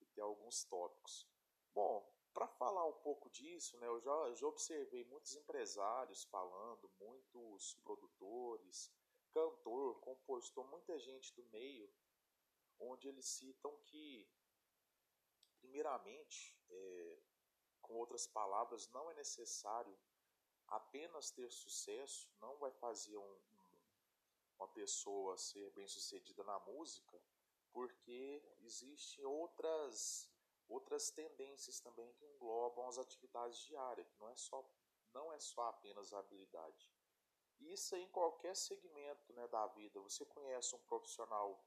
E 0.00 0.06
tem 0.06 0.22
alguns 0.22 0.64
tópicos. 0.64 1.26
Bom, 1.72 2.04
para 2.32 2.46
falar 2.46 2.86
um 2.86 2.98
pouco 3.00 3.28
disso, 3.30 3.76
né, 3.78 3.86
eu 3.86 4.00
já, 4.00 4.34
já 4.34 4.46
observei 4.46 5.04
muitos 5.04 5.34
empresários 5.34 6.24
falando, 6.24 6.90
muitos 7.00 7.74
produtores, 7.82 8.92
cantor, 9.32 10.00
compositor, 10.00 10.66
muita 10.68 10.98
gente 10.98 11.34
do 11.34 11.44
meio, 11.50 11.92
onde 12.78 13.08
eles 13.08 13.26
citam 13.26 13.76
que, 13.86 14.28
primeiramente, 15.60 16.56
é, 16.68 17.22
com 17.80 17.94
outras 17.94 18.26
palavras, 18.26 18.88
não 18.88 19.10
é 19.10 19.14
necessário 19.14 19.98
apenas 20.70 21.30
ter 21.30 21.50
sucesso 21.50 22.30
não 22.40 22.56
vai 22.58 22.70
fazer 22.70 23.16
um, 23.16 23.22
um, 23.22 23.78
uma 24.56 24.68
pessoa 24.68 25.36
ser 25.36 25.70
bem 25.72 25.86
sucedida 25.88 26.44
na 26.44 26.58
música, 26.60 27.20
porque 27.72 28.42
existem 28.60 29.24
outras 29.24 30.29
outras 30.70 31.10
tendências 31.10 31.80
também 31.80 32.12
que 32.12 32.24
englobam 32.24 32.86
as 32.88 32.96
atividades 32.98 33.58
diárias, 33.58 34.06
que 34.08 34.18
não 34.18 34.30
é 34.30 34.36
só 34.36 34.64
não 35.12 35.32
é 35.32 35.40
só 35.40 35.62
apenas 35.64 36.12
a 36.12 36.20
habilidade. 36.20 36.88
Isso 37.58 37.96
em 37.96 38.08
qualquer 38.08 38.54
segmento 38.54 39.32
né, 39.32 39.46
da 39.48 39.66
vida. 39.66 40.00
Você 40.00 40.24
conhece 40.24 40.74
um 40.76 40.78
profissional 40.78 41.60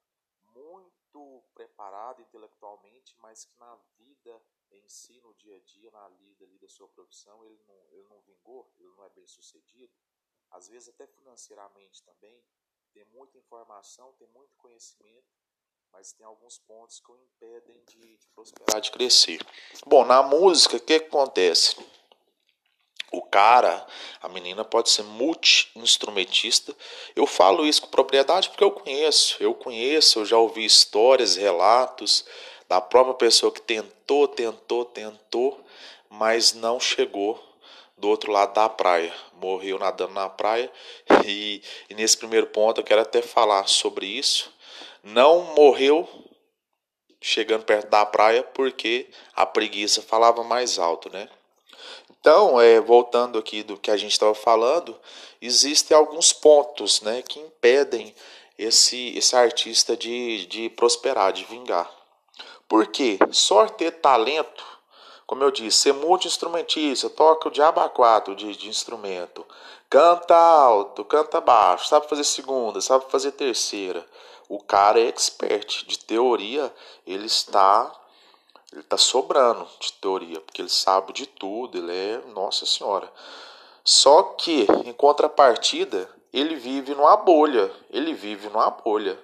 muito 0.53 1.43
preparado 1.53 2.21
intelectualmente, 2.21 3.15
mas 3.19 3.43
que 3.43 3.59
na 3.59 3.75
vida 3.97 4.41
em 4.71 4.87
si, 4.87 5.19
no 5.21 5.33
dia 5.35 5.57
a 5.57 5.59
dia, 5.59 5.91
na 5.91 6.07
lida 6.07 6.45
ali 6.45 6.57
da 6.57 6.67
sua 6.67 6.87
profissão, 6.87 7.43
ele 7.43 7.61
não, 7.67 7.87
ele 7.91 8.07
não 8.07 8.21
vingou, 8.21 8.71
ele 8.79 8.89
não 8.89 9.03
é 9.03 9.09
bem 9.09 9.27
sucedido, 9.27 9.93
às 10.49 10.67
vezes 10.67 10.89
até 10.89 11.05
financeiramente 11.05 12.01
também, 12.03 12.43
tem 12.91 13.05
muita 13.05 13.37
informação, 13.37 14.13
tem 14.13 14.27
muito 14.27 14.55
conhecimento, 14.55 15.35
mas 15.93 16.11
tem 16.11 16.25
alguns 16.25 16.57
pontos 16.57 16.99
que 16.99 17.11
o 17.11 17.15
impedem 17.15 17.81
de, 17.87 18.17
de 18.17 18.27
prosperar, 18.33 18.81
de 18.81 18.91
crescer. 18.91 19.39
Bom, 19.85 20.03
na 20.03 20.23
música, 20.23 20.75
o 20.77 20.79
que, 20.79 20.99
que 20.99 21.05
acontece? 21.05 21.77
O 23.11 23.21
cara, 23.21 23.85
a 24.19 24.27
menina 24.27 24.65
pode 24.65 24.89
ser 24.89 25.03
multi-instrumentista. 25.03 26.75
Eu 27.15 27.27
falo 27.27 27.63
isso 27.63 27.83
com 27.83 27.87
propriedade 27.89 28.49
porque 28.49 28.63
eu 28.63 28.71
conheço. 28.71 29.37
Eu 29.39 29.53
conheço, 29.53 30.19
eu 30.19 30.25
já 30.25 30.37
ouvi 30.37 30.65
histórias, 30.65 31.35
relatos 31.35 32.25
da 32.67 32.81
própria 32.81 33.13
pessoa 33.13 33.51
que 33.51 33.61
tentou, 33.61 34.27
tentou, 34.27 34.83
tentou, 34.83 35.63
mas 36.09 36.53
não 36.53 36.79
chegou 36.79 37.41
do 37.95 38.09
outro 38.09 38.31
lado 38.31 38.55
da 38.55 38.67
praia. 38.67 39.13
Morreu 39.33 39.77
nadando 39.77 40.13
na 40.13 40.27
praia. 40.27 40.71
E, 41.25 41.61
e 41.89 41.95
nesse 41.95 42.17
primeiro 42.17 42.47
ponto 42.47 42.81
eu 42.81 42.83
quero 42.83 42.99
até 42.99 43.21
falar 43.21 43.65
sobre 43.67 44.05
isso. 44.05 44.52
Não 45.03 45.53
morreu 45.55 46.07
chegando 47.21 47.65
perto 47.65 47.89
da 47.89 48.05
praia 48.05 48.41
porque 48.41 49.09
a 49.35 49.45
preguiça 49.45 50.01
falava 50.01 50.43
mais 50.43 50.79
alto, 50.79 51.09
né? 51.11 51.29
Então, 52.09 52.59
é, 52.59 52.79
voltando 52.79 53.37
aqui 53.37 53.63
do 53.63 53.77
que 53.77 53.91
a 53.91 53.97
gente 53.97 54.13
estava 54.13 54.33
falando, 54.33 54.97
existem 55.41 55.95
alguns 55.95 56.31
pontos 56.31 57.01
né, 57.01 57.21
que 57.21 57.37
impedem 57.37 58.15
esse, 58.57 59.17
esse 59.17 59.35
artista 59.35 59.97
de, 59.97 60.45
de 60.45 60.69
prosperar, 60.69 61.33
de 61.33 61.43
vingar. 61.43 61.89
Porque 62.67 63.19
só 63.31 63.67
ter 63.67 63.91
talento, 63.91 64.63
como 65.27 65.43
eu 65.43 65.51
disse, 65.51 65.79
ser 65.79 65.93
multi-instrumentista, 65.93 67.09
toca 67.09 67.49
o 67.49 67.51
diabo 67.51 67.87
quatro 67.89 68.35
de, 68.35 68.55
de 68.55 68.69
instrumento, 68.69 69.45
canta 69.89 70.35
alto, 70.35 71.03
canta 71.03 71.41
baixo, 71.41 71.87
sabe 71.87 72.07
fazer 72.07 72.23
segunda, 72.23 72.79
sabe 72.79 73.05
fazer 73.09 73.31
terceira. 73.33 74.05
O 74.53 74.59
cara 74.59 74.99
é 74.99 75.07
expert. 75.07 75.83
De 75.87 75.97
teoria, 75.97 76.71
ele 77.07 77.25
está 77.25 77.91
ele 78.71 78.81
está 78.81 78.97
sobrando 78.97 79.67
de 79.79 79.93
teoria, 79.93 80.39
porque 80.41 80.61
ele 80.61 80.69
sabe 80.69 81.11
de 81.11 81.25
tudo, 81.25 81.79
ele 81.79 81.91
é 81.91 82.17
Nossa 82.35 82.63
Senhora. 82.63 83.11
Só 83.83 84.21
que, 84.21 84.67
em 84.85 84.93
contrapartida, 84.93 86.07
ele 86.31 86.55
vive 86.55 86.93
numa 86.93 87.17
bolha. 87.17 87.71
Ele 87.89 88.13
vive 88.13 88.47
numa 88.49 88.69
bolha. 88.69 89.19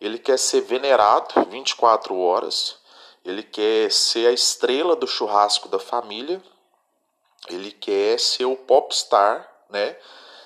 Ele 0.00 0.20
quer 0.20 0.38
ser 0.38 0.60
venerado 0.60 1.34
24 1.48 2.16
horas. 2.16 2.76
Ele 3.24 3.42
quer 3.42 3.90
ser 3.90 4.28
a 4.28 4.32
estrela 4.32 4.94
do 4.94 5.06
churrasco 5.08 5.68
da 5.68 5.80
família. 5.80 6.40
Ele 7.48 7.72
quer 7.72 8.20
ser 8.20 8.44
o 8.44 8.54
popstar, 8.54 9.50
né? 9.68 9.96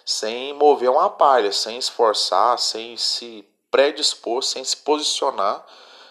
Sem 0.03 0.55
mover 0.55 0.91
uma 0.91 1.11
palha, 1.11 1.53
sem 1.53 1.77
esforçar, 1.77 2.59
sem 2.59 2.97
se 2.97 3.47
predispor, 3.75 4.41
sem 4.43 4.63
se 4.63 4.77
posicionar 4.77 5.67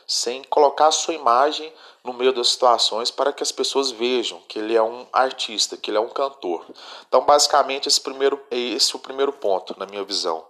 sem 0.08 0.43
colocar 0.43 0.88
a 0.88 0.91
sua 0.91 1.13
imagem 1.13 1.71
no 2.04 2.13
meio 2.13 2.34
das 2.34 2.49
situações 2.49 3.10
para 3.10 3.32
que 3.32 3.41
as 3.41 3.52
pessoas 3.52 3.91
vejam 3.91 4.41
que 4.47 4.60
ele 4.60 4.76
é 4.76 4.84
um 4.84 5.08
artista, 5.13 5.78
que 5.78 5.89
ele 5.89 5.97
é 5.97 6.02
um 6.02 6.10
cantor. 6.10 6.65
Então, 7.08 7.21
basicamente, 7.26 7.88
esse, 7.88 8.02
primeiro, 8.02 8.41
esse 8.52 8.93
é 8.93 8.97
o 8.97 8.99
primeiro 8.99 9.32
ponto, 9.32 9.78
na 9.80 9.86
minha 9.86 10.04
visão. 10.04 10.43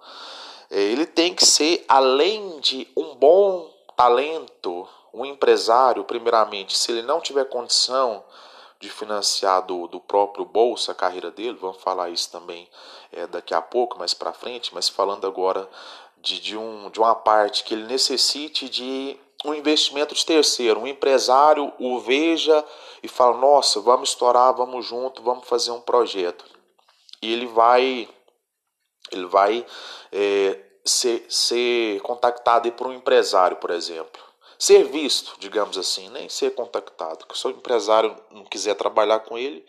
É, 0.70 0.80
ele 0.80 1.06
tem 1.06 1.36
que 1.36 1.46
ser, 1.46 1.86
além 1.88 2.60
de 2.60 2.88
um 2.98 3.16
bom 3.16 3.72
talento, 3.96 4.88
um 5.14 5.24
empresário, 5.24 6.04
primeiramente, 6.04 6.76
se 6.76 6.92
ele 6.92 7.04
não 7.04 7.22
tiver 7.22 7.46
condição 7.46 8.24
de 8.80 8.90
financiar 8.90 9.66
do, 9.66 9.88
do 9.88 10.00
próprio 10.02 10.44
bolso 10.44 10.92
a 10.92 10.96
carreira 10.96 11.32
dele, 11.32 11.58
vamos 11.62 11.82
falar 11.82 12.10
isso 12.10 12.30
também 12.32 12.68
é, 13.14 13.26
daqui 13.28 13.54
a 13.54 13.62
pouco, 13.62 13.98
mais 13.98 14.14
para 14.14 14.34
frente, 14.34 14.74
mas 14.74 14.90
falando 14.90 15.26
agora 15.26 15.70
de, 16.24 16.40
de, 16.40 16.58
um, 16.58 16.90
de 16.90 17.00
uma 17.00 17.14
parte 17.14 17.66
que 17.66 17.74
ele 17.74 17.84
necessite 17.84 18.70
de 18.70 19.20
um 19.44 19.54
investimento 19.54 20.16
de 20.16 20.26
terceiro, 20.26 20.80
um 20.80 20.88
empresário 20.88 21.74
o 21.78 22.00
veja 22.00 22.64
e 23.04 23.10
fala, 23.10 23.38
nossa, 23.38 23.82
vamos 23.82 24.10
estourar, 24.10 24.56
vamos 24.56 24.86
junto, 24.86 25.22
vamos 25.22 25.46
fazer 25.46 25.72
um 25.72 25.82
projeto. 25.82 26.46
E 27.22 27.32
ele 27.32 27.46
vai, 27.46 28.08
ele 29.12 29.26
vai 29.26 29.66
é, 30.14 30.60
ser, 30.86 31.26
ser 31.28 32.02
contactado 32.02 32.72
por 32.72 32.88
um 32.88 32.94
empresário, 32.94 33.58
por 33.58 33.70
exemplo 33.70 34.24
ser 34.58 34.86
visto, 34.86 35.36
digamos 35.40 35.78
assim, 35.78 36.08
nem 36.08 36.30
ser 36.30 36.56
contactado. 36.56 37.26
Que 37.26 37.38
se 37.38 37.46
o 37.46 37.50
empresário 37.50 38.16
não 38.32 38.46
quiser 38.46 38.76
trabalhar 38.76 39.20
com 39.20 39.38
ele, 39.38 39.66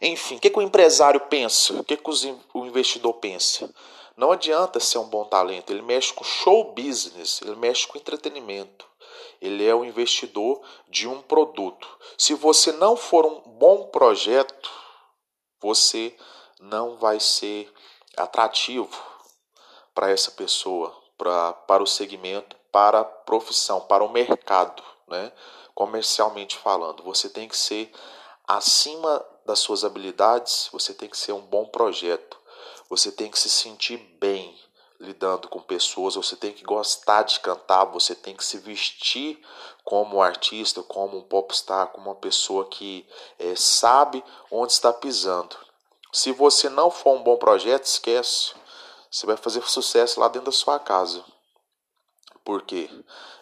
enfim, 0.00 0.36
o 0.36 0.40
que, 0.40 0.50
que 0.50 0.58
o 0.58 0.62
empresário 0.62 1.20
pensa? 1.20 1.74
O 1.74 1.84
que, 1.84 1.96
que 1.96 2.10
o 2.52 2.66
investidor 2.66 3.12
pensa? 3.14 3.72
Não 4.16 4.30
adianta 4.30 4.78
ser 4.78 4.98
um 4.98 5.08
bom 5.08 5.24
talento, 5.24 5.72
ele 5.72 5.82
mexe 5.82 6.12
com 6.12 6.22
show 6.22 6.72
business, 6.72 7.40
ele 7.42 7.56
mexe 7.56 7.86
com 7.86 7.98
entretenimento. 7.98 8.86
Ele 9.40 9.66
é 9.66 9.74
o 9.74 9.84
investidor 9.84 10.62
de 10.88 11.06
um 11.08 11.20
produto. 11.20 11.88
Se 12.16 12.34
você 12.34 12.72
não 12.72 12.96
for 12.96 13.26
um 13.26 13.40
bom 13.40 13.86
projeto, 13.88 14.70
você 15.60 16.16
não 16.60 16.96
vai 16.96 17.18
ser 17.20 17.72
atrativo 18.16 19.02
para 19.94 20.10
essa 20.10 20.30
pessoa, 20.30 20.94
pra, 21.18 21.52
para 21.52 21.82
o 21.82 21.86
segmento, 21.86 22.56
para 22.72 23.00
a 23.00 23.04
profissão, 23.04 23.80
para 23.80 24.04
o 24.04 24.10
mercado, 24.10 24.82
né? 25.08 25.32
comercialmente 25.74 26.56
falando. 26.56 27.02
Você 27.02 27.28
tem 27.28 27.48
que 27.48 27.56
ser 27.56 27.92
acima 28.46 29.24
das 29.44 29.58
suas 29.58 29.84
habilidades, 29.84 30.68
você 30.72 30.94
tem 30.94 31.08
que 31.08 31.16
ser 31.16 31.32
um 31.32 31.40
bom 31.40 31.66
projeto, 31.66 32.38
você 32.88 33.10
tem 33.10 33.30
que 33.30 33.38
se 33.38 33.48
sentir 33.50 33.96
bem 34.18 34.58
lidando 35.00 35.48
com 35.48 35.60
pessoas, 35.60 36.14
você 36.14 36.36
tem 36.36 36.52
que 36.52 36.64
gostar 36.64 37.22
de 37.22 37.40
cantar, 37.40 37.84
você 37.84 38.14
tem 38.14 38.34
que 38.34 38.44
se 38.44 38.58
vestir 38.58 39.38
como 39.82 40.22
artista, 40.22 40.82
como 40.82 41.18
um 41.18 41.22
popstar, 41.22 41.88
como 41.88 42.10
uma 42.10 42.16
pessoa 42.16 42.66
que 42.66 43.06
é, 43.38 43.54
sabe 43.56 44.24
onde 44.50 44.72
está 44.72 44.92
pisando. 44.92 45.56
Se 46.12 46.32
você 46.32 46.68
não 46.68 46.90
for 46.90 47.16
um 47.16 47.22
bom 47.22 47.36
projeto, 47.36 47.84
esquece. 47.84 48.54
Você 49.10 49.26
vai 49.26 49.36
fazer 49.36 49.62
sucesso 49.68 50.20
lá 50.20 50.28
dentro 50.28 50.46
da 50.46 50.52
sua 50.52 50.78
casa 50.78 51.24
porque 52.44 52.90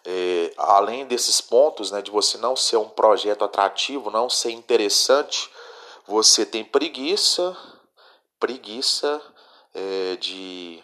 é, 0.05 0.55
além 0.57 1.05
desses 1.05 1.41
pontos, 1.41 1.91
né, 1.91 2.01
de 2.01 2.11
você 2.11 2.39
não 2.39 2.55
ser 2.55 2.77
um 2.77 2.89
projeto 2.89 3.45
atrativo, 3.45 4.11
não 4.11 4.31
ser 4.31 4.53
interessante, 4.53 5.51
você 6.07 6.47
tem 6.47 6.65
preguiça, 6.65 7.57
preguiça 8.39 9.21
é, 9.75 10.17
de, 10.17 10.83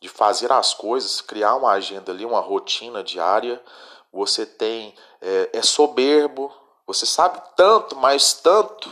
de 0.00 0.08
fazer 0.08 0.52
as 0.52 0.74
coisas, 0.74 1.20
criar 1.20 1.56
uma 1.56 1.72
agenda 1.72 2.12
ali, 2.12 2.24
uma 2.24 2.40
rotina 2.40 3.02
diária. 3.02 3.62
Você 4.12 4.46
tem 4.46 4.94
é, 5.20 5.50
é 5.54 5.62
soberbo, 5.62 6.52
você 6.86 7.06
sabe 7.06 7.40
tanto, 7.56 7.96
mas 7.96 8.34
tanto 8.34 8.90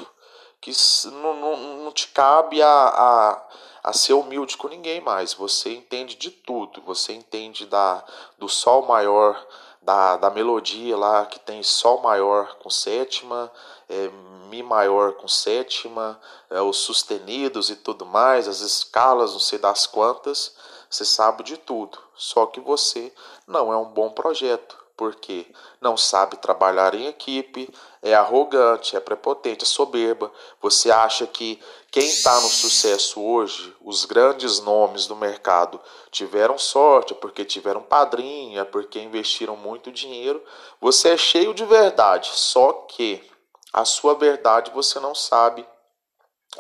que 0.61 0.73
não, 1.07 1.35
não, 1.35 1.57
não 1.85 1.93
te 1.93 2.09
cabe 2.09 2.63
a, 2.63 2.69
a 2.69 3.49
a 3.83 3.93
ser 3.93 4.13
humilde 4.13 4.57
com 4.57 4.69
ninguém 4.69 5.01
mais. 5.01 5.35
Você 5.35 5.75
entende 5.75 6.15
de 6.15 6.31
tudo. 6.31 6.81
Você 6.83 7.13
entende 7.13 7.67
da, 7.67 8.05
do 8.39 8.49
sol 8.49 8.87
maior, 8.87 9.45
da, 9.81 10.17
da 10.17 10.31
melodia 10.31 10.97
lá 10.97 11.27
que 11.27 11.41
tem 11.41 11.63
sol 11.63 12.01
maior 12.01 12.57
com 12.59 12.71
sétima, 12.71 13.51
é, 13.93 14.11
mi 14.49 14.63
maior 14.63 15.13
com 15.15 15.29
sétima, 15.29 16.21
é, 16.51 16.61
os 16.61 16.79
sustenidos 16.79 17.71
e 17.71 17.77
tudo 17.77 18.07
mais, 18.07 18.49
as 18.49 18.61
escalas, 18.61 19.33
não 19.33 19.41
sei 19.41 19.59
das 19.59 19.87
quantas. 19.87 20.55
Você 20.89 21.05
sabe 21.05 21.43
de 21.43 21.57
tudo. 21.57 21.99
Só 22.15 22.47
que 22.47 22.61
você 22.61 23.13
não 23.47 23.73
é 23.73 23.77
um 23.77 23.87
bom 23.87 24.11
projeto 24.11 24.83
porque 24.97 25.47
não 25.81 25.97
sabe 25.97 26.37
trabalhar 26.37 26.95
em 26.95 27.07
equipe, 27.07 27.69
é 28.01 28.15
arrogante, 28.15 28.97
é 28.97 29.01
prepotente, 29.01 29.65
é 29.65 29.67
soberba. 29.67 30.31
Você 30.61 30.91
acha 30.93 31.27
que 31.27 31.61
quem 31.91 32.07
está 32.07 32.41
no 32.41 32.49
sucesso 32.49 33.21
hoje, 33.21 33.75
os 33.81 34.05
grandes 34.05 34.61
nomes 34.61 35.07
do 35.07 35.17
mercado, 35.17 35.81
tiveram 36.11 36.57
sorte, 36.57 37.15
porque 37.15 37.45
tiveram 37.45 37.83
padrinha, 37.83 38.65
porque 38.65 39.01
investiram 39.01 39.57
muito 39.57 39.91
dinheiro. 39.91 40.41
Você 40.81 41.11
é 41.11 41.17
cheio 41.17 41.53
de 41.53 41.65
verdade, 41.65 42.31
só 42.33 42.73
que 42.89 43.32
a 43.73 43.85
sua 43.85 44.15
verdade 44.15 44.71
você 44.73 45.01
não 45.01 45.15
sabe 45.15 45.67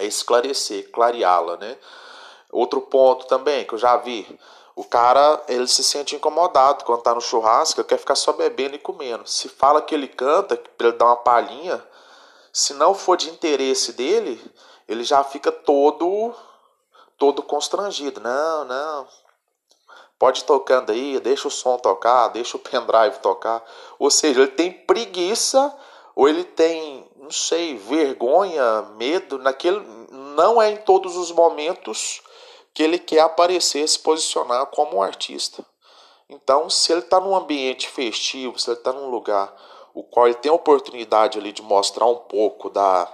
esclarecer, 0.00 0.90
clareá-la, 0.90 1.56
né? 1.56 1.76
Outro 2.50 2.80
ponto 2.80 3.26
também 3.26 3.64
que 3.64 3.74
eu 3.74 3.78
já 3.78 3.96
vi, 3.96 4.38
o 4.74 4.84
cara, 4.84 5.42
ele 5.48 5.66
se 5.68 5.84
sente 5.84 6.16
incomodado 6.16 6.84
quando 6.84 7.02
tá 7.02 7.14
no 7.14 7.20
churrasco, 7.20 7.80
ele 7.80 7.88
quer 7.88 7.98
ficar 7.98 8.14
só 8.14 8.32
bebendo 8.32 8.74
e 8.74 8.78
comendo. 8.78 9.28
Se 9.28 9.48
fala 9.48 9.82
que 9.82 9.94
ele 9.94 10.08
canta, 10.08 10.56
para 10.56 10.88
ele 10.88 10.96
dar 10.96 11.06
uma 11.06 11.16
palhinha, 11.16 11.82
se 12.52 12.72
não 12.74 12.94
for 12.94 13.16
de 13.16 13.28
interesse 13.30 13.92
dele, 13.92 14.42
ele 14.88 15.04
já 15.04 15.22
fica 15.22 15.52
todo 15.52 16.34
todo 17.18 17.42
constrangido. 17.42 18.20
Não, 18.20 18.64
não. 18.64 19.06
Pode 20.18 20.44
tocando 20.44 20.90
aí, 20.90 21.20
deixa 21.20 21.48
o 21.48 21.50
som 21.50 21.76
tocar, 21.78 22.28
deixa 22.28 22.56
o 22.56 22.60
pendrive 22.60 23.18
tocar. 23.20 23.62
Ou 23.98 24.10
seja, 24.10 24.40
ele 24.40 24.50
tem 24.50 24.72
preguiça 24.72 25.72
ou 26.14 26.28
ele 26.28 26.44
tem, 26.44 27.06
não 27.16 27.30
sei, 27.30 27.76
vergonha, 27.76 28.82
medo, 28.96 29.38
naquele 29.38 29.80
não 30.10 30.60
é 30.60 30.70
em 30.70 30.76
todos 30.78 31.16
os 31.16 31.30
momentos 31.30 32.22
que 32.74 32.82
ele 32.82 32.98
quer 32.98 33.20
aparecer, 33.20 33.86
se 33.88 33.98
posicionar 33.98 34.66
como 34.66 34.96
um 34.96 35.02
artista. 35.02 35.64
Então, 36.28 36.70
se 36.70 36.92
ele 36.92 37.00
está 37.00 37.20
num 37.20 37.36
ambiente 37.36 37.88
festivo, 37.88 38.58
se 38.58 38.70
ele 38.70 38.78
está 38.78 38.92
num 38.92 39.10
lugar 39.10 39.54
o 39.94 40.02
qual 40.02 40.26
ele 40.26 40.36
tem 40.36 40.50
a 40.50 40.54
oportunidade 40.54 41.38
ali 41.38 41.52
de 41.52 41.62
mostrar 41.62 42.06
um 42.06 42.16
pouco 42.16 42.70
da, 42.70 43.10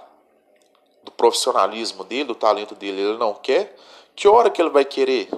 do 1.03 1.11
profissionalismo 1.11 2.03
dele, 2.03 2.25
do 2.25 2.35
talento 2.35 2.73
dele, 2.73 3.01
ele 3.01 3.17
não 3.17 3.33
quer, 3.33 3.75
que 4.15 4.27
hora 4.27 4.49
que 4.49 4.61
ele 4.61 4.69
vai 4.69 4.85
querer? 4.85 5.29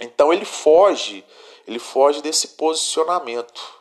Então 0.00 0.32
ele 0.32 0.44
foge, 0.44 1.24
ele 1.66 1.78
foge 1.78 2.22
desse 2.22 2.48
posicionamento. 2.48 3.77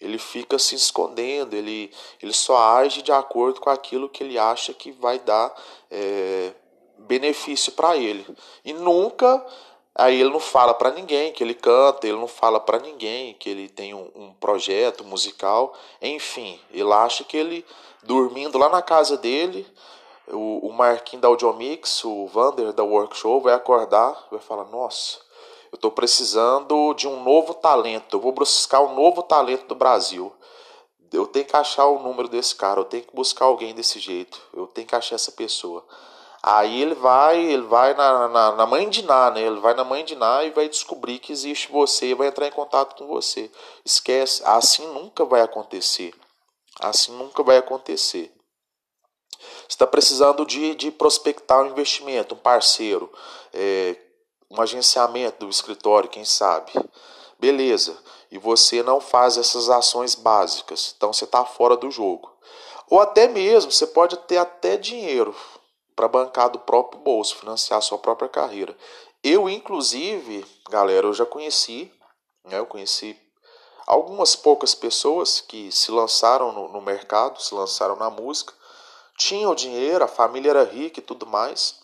Ele 0.00 0.18
fica 0.18 0.58
se 0.58 0.74
escondendo, 0.74 1.54
ele, 1.54 1.92
ele 2.22 2.32
só 2.32 2.56
age 2.76 3.02
de 3.02 3.12
acordo 3.12 3.60
com 3.60 3.68
aquilo 3.68 4.08
que 4.08 4.24
ele 4.24 4.38
acha 4.38 4.72
que 4.72 4.90
vai 4.92 5.18
dar 5.18 5.54
é, 5.90 6.52
benefício 6.98 7.72
para 7.72 7.96
ele. 7.96 8.26
E 8.64 8.72
nunca 8.72 9.44
aí 9.94 10.20
ele 10.20 10.30
não 10.30 10.40
fala 10.40 10.72
para 10.72 10.90
ninguém 10.90 11.32
que 11.32 11.42
ele 11.42 11.54
canta, 11.54 12.06
ele 12.06 12.16
não 12.16 12.28
fala 12.28 12.58
para 12.58 12.78
ninguém 12.78 13.34
que 13.34 13.50
ele 13.50 13.68
tem 13.68 13.92
um, 13.92 14.10
um, 14.14 14.32
projeto 14.34 15.04
musical, 15.04 15.74
enfim, 16.00 16.58
ele 16.70 16.90
acha 16.92 17.24
que 17.24 17.36
ele 17.36 17.66
dormindo 18.02 18.56
lá 18.56 18.68
na 18.68 18.80
casa 18.80 19.16
dele, 19.16 19.66
o, 20.28 20.68
o 20.68 20.72
Marquinhos 20.72 21.22
da 21.22 21.28
Audiomix, 21.28 22.04
o 22.04 22.26
Vander 22.26 22.72
da 22.72 22.84
Workshop 22.84 23.44
vai 23.44 23.54
acordar, 23.54 24.26
vai 24.30 24.40
falar: 24.40 24.64
"Nossa, 24.66 25.18
eu 25.72 25.76
estou 25.76 25.90
precisando 25.90 26.94
de 26.94 27.06
um 27.06 27.22
novo 27.22 27.54
talento, 27.54 28.16
eu 28.16 28.20
vou 28.20 28.32
buscar 28.32 28.80
um 28.80 28.94
novo 28.94 29.22
talento 29.22 29.66
do 29.66 29.74
Brasil. 29.74 30.32
Eu 31.12 31.26
tenho 31.26 31.44
que 31.44 31.56
achar 31.56 31.86
o 31.86 31.98
número 32.00 32.28
desse 32.28 32.54
cara, 32.54 32.80
eu 32.80 32.84
tenho 32.84 33.02
que 33.02 33.14
buscar 33.14 33.46
alguém 33.46 33.74
desse 33.74 33.98
jeito, 33.98 34.40
eu 34.52 34.66
tenho 34.66 34.86
que 34.86 34.94
achar 34.94 35.16
essa 35.16 35.32
pessoa." 35.32 35.84
Aí 36.42 36.80
ele 36.80 36.94
vai, 36.94 37.38
ele 37.38 37.64
vai 37.64 37.92
na, 37.92 38.26
na, 38.28 38.52
na, 38.52 38.66
mãe 38.66 38.88
de 38.88 39.02
Ná, 39.04 39.30
né? 39.30 39.42
Ele 39.42 39.60
vai 39.60 39.74
na 39.74 39.84
mãe 39.84 40.02
de 40.02 40.16
Ná 40.16 40.42
e 40.42 40.50
vai 40.50 40.70
descobrir 40.70 41.18
que 41.18 41.32
existe 41.32 41.70
você 41.70 42.06
e 42.06 42.14
vai 42.14 42.28
entrar 42.28 42.46
em 42.46 42.52
contato 42.52 42.96
com 42.96 43.06
você. 43.06 43.50
Esquece, 43.84 44.42
assim 44.46 44.86
nunca 44.86 45.22
vai 45.26 45.42
acontecer. 45.42 46.14
Assim 46.80 47.12
nunca 47.12 47.42
vai 47.42 47.58
acontecer. 47.58 48.32
Você 49.38 49.74
está 49.74 49.86
precisando 49.86 50.46
de, 50.46 50.74
de 50.74 50.90
prospectar 50.90 51.62
um 51.62 51.66
investimento, 51.66 52.34
um 52.34 52.38
parceiro, 52.38 53.12
é, 53.52 53.96
um 54.50 54.60
agenciamento 54.60 55.46
do 55.46 55.50
escritório, 55.50 56.10
quem 56.10 56.24
sabe. 56.24 56.72
Beleza. 57.38 57.96
E 58.30 58.38
você 58.38 58.82
não 58.82 59.00
faz 59.00 59.36
essas 59.38 59.70
ações 59.70 60.14
básicas. 60.14 60.94
Então 60.96 61.12
você 61.12 61.24
está 61.24 61.44
fora 61.44 61.76
do 61.76 61.90
jogo. 61.90 62.30
Ou 62.88 63.00
até 63.00 63.28
mesmo, 63.28 63.70
você 63.70 63.86
pode 63.86 64.16
ter 64.18 64.38
até 64.38 64.76
dinheiro 64.76 65.34
para 65.94 66.08
bancar 66.08 66.50
do 66.50 66.58
próprio 66.58 67.00
bolso, 67.00 67.36
financiar 67.36 67.78
a 67.78 67.82
sua 67.82 67.98
própria 67.98 68.28
carreira. 68.28 68.76
Eu, 69.22 69.48
inclusive, 69.48 70.44
galera, 70.68 71.06
eu 71.06 71.12
já 71.12 71.26
conheci, 71.26 71.92
né, 72.44 72.58
eu 72.58 72.66
conheci 72.66 73.16
algumas 73.86 74.34
poucas 74.34 74.74
pessoas 74.74 75.40
que 75.40 75.70
se 75.70 75.90
lançaram 75.90 76.52
no, 76.52 76.68
no 76.68 76.80
mercado, 76.80 77.40
se 77.40 77.54
lançaram 77.54 77.96
na 77.96 78.08
música, 78.08 78.54
tinham 79.18 79.54
dinheiro, 79.54 80.02
a 80.02 80.08
família 80.08 80.50
era 80.50 80.64
rica 80.64 81.00
e 81.00 81.02
tudo 81.02 81.26
mais, 81.26 81.80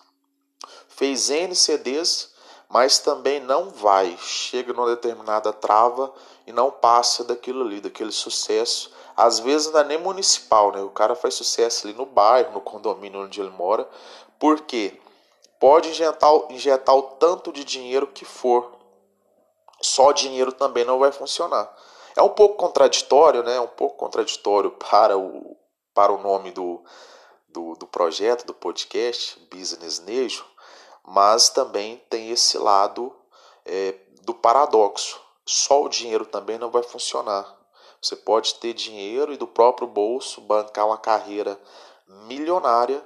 fez 0.89 1.29
N 1.29 1.55
CDs, 1.55 2.33
mas 2.69 2.99
também 2.99 3.41
não 3.41 3.71
vai, 3.71 4.17
chega 4.19 4.73
numa 4.73 4.89
determinada 4.89 5.53
trava 5.53 6.13
e 6.47 6.53
não 6.53 6.71
passa 6.71 7.25
daquilo 7.25 7.65
ali, 7.65 7.81
daquele 7.81 8.13
sucesso. 8.13 8.93
Às 9.17 9.39
vezes 9.39 9.73
não 9.73 9.81
é 9.81 9.85
nem 9.85 9.99
municipal, 9.99 10.73
né? 10.73 10.81
O 10.83 10.91
cara 10.91 11.15
faz 11.15 11.35
sucesso 11.35 11.87
ali 11.87 11.97
no 11.97 12.05
bairro, 12.05 12.53
no 12.53 12.61
condomínio 12.61 13.23
onde 13.23 13.41
ele 13.41 13.51
mora, 13.51 13.89
porque 14.39 15.01
pode 15.59 15.89
injetar, 15.91 16.31
injetar 16.51 16.95
o 16.95 17.03
tanto 17.03 17.53
de 17.53 17.65
dinheiro 17.65 18.09
que 18.09 18.25
for, 18.25 18.73
só 19.81 20.13
dinheiro 20.13 20.53
também 20.53 20.85
não 20.85 20.99
vai 20.99 21.13
funcionar. 21.13 21.73
É 22.17 22.23
um 22.23 22.31
pouco 22.31 22.57
contraditório, 22.57 23.43
né? 23.43 23.57
É 23.57 23.61
um 23.61 23.69
pouco 23.69 23.97
contraditório 23.97 24.71
para 24.91 25.17
o, 25.17 25.57
para 25.95 26.13
o 26.13 26.19
nome 26.19 26.51
do, 26.51 26.83
do, 27.49 27.75
do 27.75 27.87
projeto, 27.87 28.47
do 28.47 28.55
podcast, 28.55 29.39
Business 29.51 30.01
Nejo, 30.01 30.45
mas 31.07 31.49
também 31.49 32.03
tem 32.11 32.31
esse 32.31 32.59
lado 32.59 33.15
é, 33.65 33.95
do 34.23 34.35
paradoxo. 34.35 35.21
Só 35.45 35.85
o 35.85 35.89
dinheiro 35.89 36.27
também 36.27 36.59
não 36.59 36.71
vai 36.71 36.83
funcionar. 36.83 37.57
Você 38.03 38.17
pode 38.17 38.57
ter 38.57 38.75
dinheiro 38.75 39.33
e 39.33 39.37
do 39.37 39.47
próprio 39.47 39.87
bolso 39.87 40.41
bancar 40.41 40.87
uma 40.87 40.99
carreira 40.99 41.59
milionária 42.27 43.03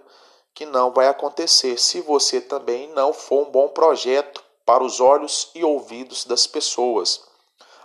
que 0.55 0.67
não 0.67 0.91
vai 0.91 1.09
acontecer 1.09 1.79
se 1.79 2.01
você 2.01 2.41
também 2.41 2.89
não 2.89 3.13
for 3.13 3.47
um 3.47 3.51
bom 3.51 3.69
projeto 3.69 4.43
para 4.65 4.83
os 4.83 5.01
olhos 5.01 5.51
e 5.55 5.65
ouvidos 5.65 6.25
das 6.25 6.47
pessoas. 6.47 7.23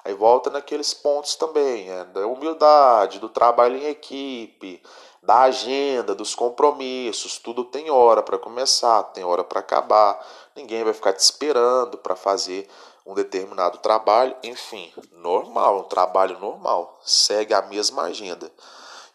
Aí 0.03 0.13
volta 0.13 0.49
naqueles 0.49 0.93
pontos 0.93 1.35
também, 1.35 1.89
é, 1.89 2.03
da 2.05 2.27
humildade, 2.27 3.19
do 3.19 3.27
trabalho 3.27 3.77
em 3.77 3.87
equipe, 3.87 4.81
da 5.25 5.41
agenda, 5.41 6.13
dos 6.13 6.35
compromissos, 6.35 7.39
tudo 7.39 7.65
tem 7.65 7.89
hora 7.89 8.21
para 8.21 8.37
começar, 8.37 9.01
tem 9.05 9.23
hora 9.23 9.43
para 9.43 9.59
acabar. 9.59 10.25
Ninguém 10.55 10.83
vai 10.83 10.93
ficar 10.93 11.13
te 11.13 11.19
esperando 11.19 11.97
para 11.97 12.15
fazer 12.15 12.69
um 13.05 13.13
determinado 13.13 13.77
trabalho, 13.79 14.35
enfim, 14.43 14.91
normal, 15.11 15.79
um 15.79 15.83
trabalho 15.83 16.39
normal, 16.39 16.99
segue 17.03 17.53
a 17.53 17.61
mesma 17.63 18.03
agenda. 18.03 18.51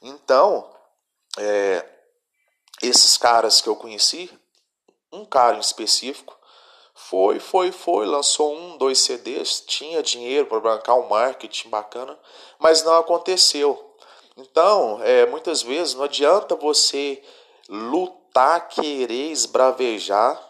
Então, 0.01 0.69
é, 1.39 1.85
esses 2.83 3.17
caras 3.17 3.61
que 3.61 3.69
eu 3.69 3.77
conheci, 3.77 4.31
um 5.13 5.25
cara 5.25 5.57
em 5.57 5.61
específico, 5.61 6.39
foi, 6.95 7.41
foi, 7.41 7.73
foi, 7.73 8.07
lançou 8.07 8.55
um, 8.55 8.77
dois 8.77 9.01
CDs, 9.01 9.65
tinha 9.67 10.03
dinheiro 10.03 10.47
para 10.47 10.61
bancar 10.61 10.97
um 10.97 11.09
marketing 11.09 11.69
bacana, 11.69 12.17
mas 12.59 12.85
não 12.85 12.95
aconteceu. 12.95 13.90
Então, 14.37 15.01
é, 15.03 15.27
muitas 15.27 15.63
vezes 15.63 15.95
não 15.95 16.05
adianta 16.05 16.55
você 16.55 17.23
lutar, 17.69 18.69
querer 18.69 19.31
esbravejar, 19.31 20.41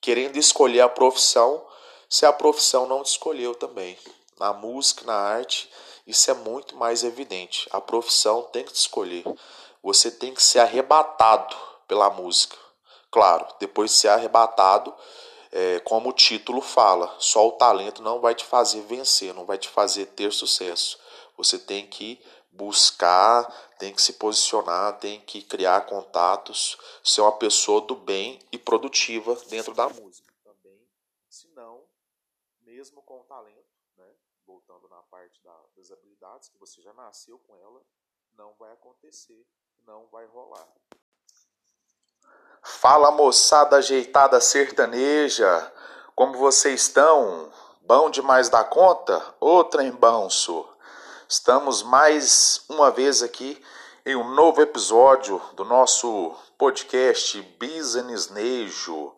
querendo 0.00 0.36
escolher 0.36 0.80
a 0.80 0.88
profissão, 0.88 1.64
se 2.08 2.24
a 2.24 2.32
profissão 2.32 2.86
não 2.86 3.02
te 3.02 3.10
escolheu 3.10 3.54
também. 3.54 3.98
Na 4.38 4.52
música, 4.52 5.04
na 5.04 5.14
arte, 5.14 5.70
isso 6.06 6.30
é 6.30 6.34
muito 6.34 6.76
mais 6.76 7.04
evidente. 7.04 7.68
A 7.70 7.80
profissão 7.80 8.42
tem 8.44 8.64
que 8.64 8.72
te 8.72 8.80
escolher. 8.80 9.24
Você 9.82 10.10
tem 10.10 10.32
que 10.32 10.42
ser 10.42 10.60
arrebatado 10.60 11.54
pela 11.86 12.08
música. 12.10 12.56
Claro, 13.10 13.46
depois 13.58 13.90
de 13.90 13.96
ser 13.96 14.08
arrebatado, 14.08 14.94
é, 15.50 15.80
como 15.80 16.10
o 16.10 16.12
título 16.12 16.60
fala, 16.60 17.14
só 17.18 17.46
o 17.48 17.52
talento 17.52 18.02
não 18.02 18.20
vai 18.20 18.34
te 18.34 18.44
fazer 18.44 18.82
vencer, 18.82 19.34
não 19.34 19.44
vai 19.44 19.58
te 19.58 19.68
fazer 19.68 20.06
ter 20.06 20.32
sucesso. 20.32 20.98
Você 21.36 21.58
tem 21.58 21.86
que 21.86 22.20
buscar, 22.58 23.44
tem 23.78 23.94
que 23.94 24.02
se 24.02 24.14
posicionar, 24.14 24.98
tem 24.98 25.20
que 25.20 25.40
criar 25.40 25.86
contatos, 25.86 26.76
ser 27.04 27.20
uma 27.20 27.38
pessoa 27.38 27.80
do 27.80 27.94
bem 27.94 28.40
e 28.50 28.58
produtiva 28.58 29.36
dentro 29.48 29.72
da 29.72 29.88
música 29.88 30.34
também. 30.42 30.80
Senão, 31.30 31.84
mesmo 32.62 33.00
com 33.02 33.20
o 33.20 33.24
talento, 33.24 33.70
né, 33.96 34.12
voltando 34.44 34.88
na 34.88 35.00
parte 35.04 35.40
da, 35.44 35.54
das 35.76 35.92
habilidades, 35.92 36.48
que 36.48 36.58
você 36.58 36.82
já 36.82 36.92
nasceu 36.92 37.38
com 37.38 37.56
ela, 37.56 37.80
não 38.36 38.52
vai 38.58 38.72
acontecer, 38.72 39.46
não 39.86 40.06
vai 40.08 40.26
rolar. 40.26 40.68
Fala 42.60 43.12
moçada 43.12 43.76
ajeitada 43.76 44.40
sertaneja, 44.40 45.72
como 46.16 46.36
vocês 46.36 46.82
estão? 46.82 47.52
Bom 47.82 48.10
demais 48.10 48.48
da 48.48 48.64
conta? 48.64 49.34
Ô 49.40 49.62
trem 49.62 49.92
banso! 49.92 50.68
Estamos 51.30 51.82
mais 51.82 52.64
uma 52.70 52.90
vez 52.90 53.22
aqui 53.22 53.62
em 54.06 54.16
um 54.16 54.30
novo 54.30 54.62
episódio 54.62 55.38
do 55.52 55.62
nosso 55.62 56.34
podcast 56.56 57.42
Business 57.60 58.30
Nejo. 58.30 59.14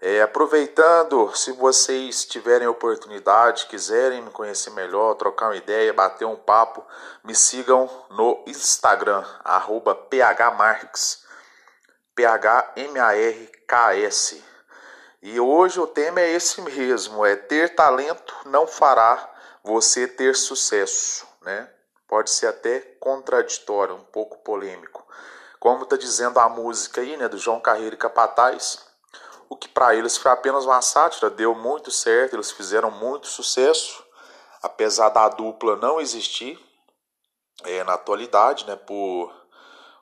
É, 0.00 0.22
aproveitando, 0.22 1.30
se 1.36 1.52
vocês 1.52 2.24
tiverem 2.24 2.66
oportunidade, 2.66 3.66
quiserem 3.66 4.22
me 4.22 4.30
conhecer 4.30 4.70
melhor, 4.70 5.16
trocar 5.16 5.48
uma 5.48 5.56
ideia, 5.56 5.92
bater 5.92 6.24
um 6.24 6.34
papo, 6.34 6.82
me 7.22 7.34
sigam 7.34 7.90
no 8.08 8.42
Instagram, 8.46 9.22
arroba 9.44 9.94
phmarks, 9.94 11.26
P-H-M-A-R-K-S. 12.14 12.72
E 15.20 15.38
hoje 15.38 15.78
o 15.78 15.86
tema 15.86 16.22
é 16.22 16.30
esse 16.30 16.62
mesmo, 16.62 17.26
é 17.26 17.36
ter 17.36 17.74
talento 17.74 18.34
não 18.46 18.66
fará 18.66 19.34
você 19.68 20.08
ter 20.08 20.34
sucesso, 20.34 21.28
né? 21.42 21.70
Pode 22.08 22.30
ser 22.30 22.46
até 22.46 22.80
contraditório, 22.98 23.94
um 23.94 24.04
pouco 24.04 24.38
polêmico. 24.38 25.06
Como 25.60 25.82
está 25.82 25.94
dizendo 25.94 26.40
a 26.40 26.48
música 26.48 27.02
aí, 27.02 27.18
né, 27.18 27.28
do 27.28 27.36
João 27.36 27.60
Carreiro 27.60 27.94
e 27.94 27.98
Capataz, 27.98 28.82
o 29.46 29.54
que 29.54 29.68
para 29.68 29.94
eles 29.94 30.16
foi 30.16 30.32
apenas 30.32 30.64
uma 30.64 30.80
sátira, 30.80 31.28
deu 31.28 31.54
muito 31.54 31.90
certo, 31.90 32.34
eles 32.34 32.50
fizeram 32.50 32.90
muito 32.90 33.26
sucesso, 33.26 34.02
apesar 34.62 35.10
da 35.10 35.28
dupla 35.28 35.76
não 35.76 36.00
existir 36.00 36.58
é, 37.64 37.84
na 37.84 37.92
atualidade, 37.92 38.66
né, 38.66 38.74
por, 38.74 39.30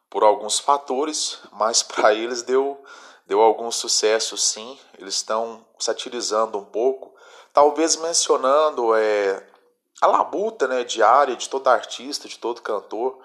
por 0.08 0.22
alguns 0.22 0.60
fatores, 0.60 1.40
mas 1.50 1.82
para 1.82 2.14
eles 2.14 2.42
deu, 2.42 2.80
deu 3.26 3.40
algum 3.40 3.72
sucesso 3.72 4.36
sim, 4.36 4.78
eles 4.96 5.14
estão 5.14 5.66
satirizando 5.76 6.56
um 6.56 6.64
pouco, 6.64 7.16
talvez 7.52 7.96
mencionando 7.96 8.94
é, 8.94 9.44
a 10.00 10.06
labuta 10.06 10.68
né, 10.68 10.84
diária 10.84 11.36
de 11.36 11.48
todo 11.48 11.68
artista, 11.68 12.28
de 12.28 12.38
todo 12.38 12.62
cantor, 12.62 13.18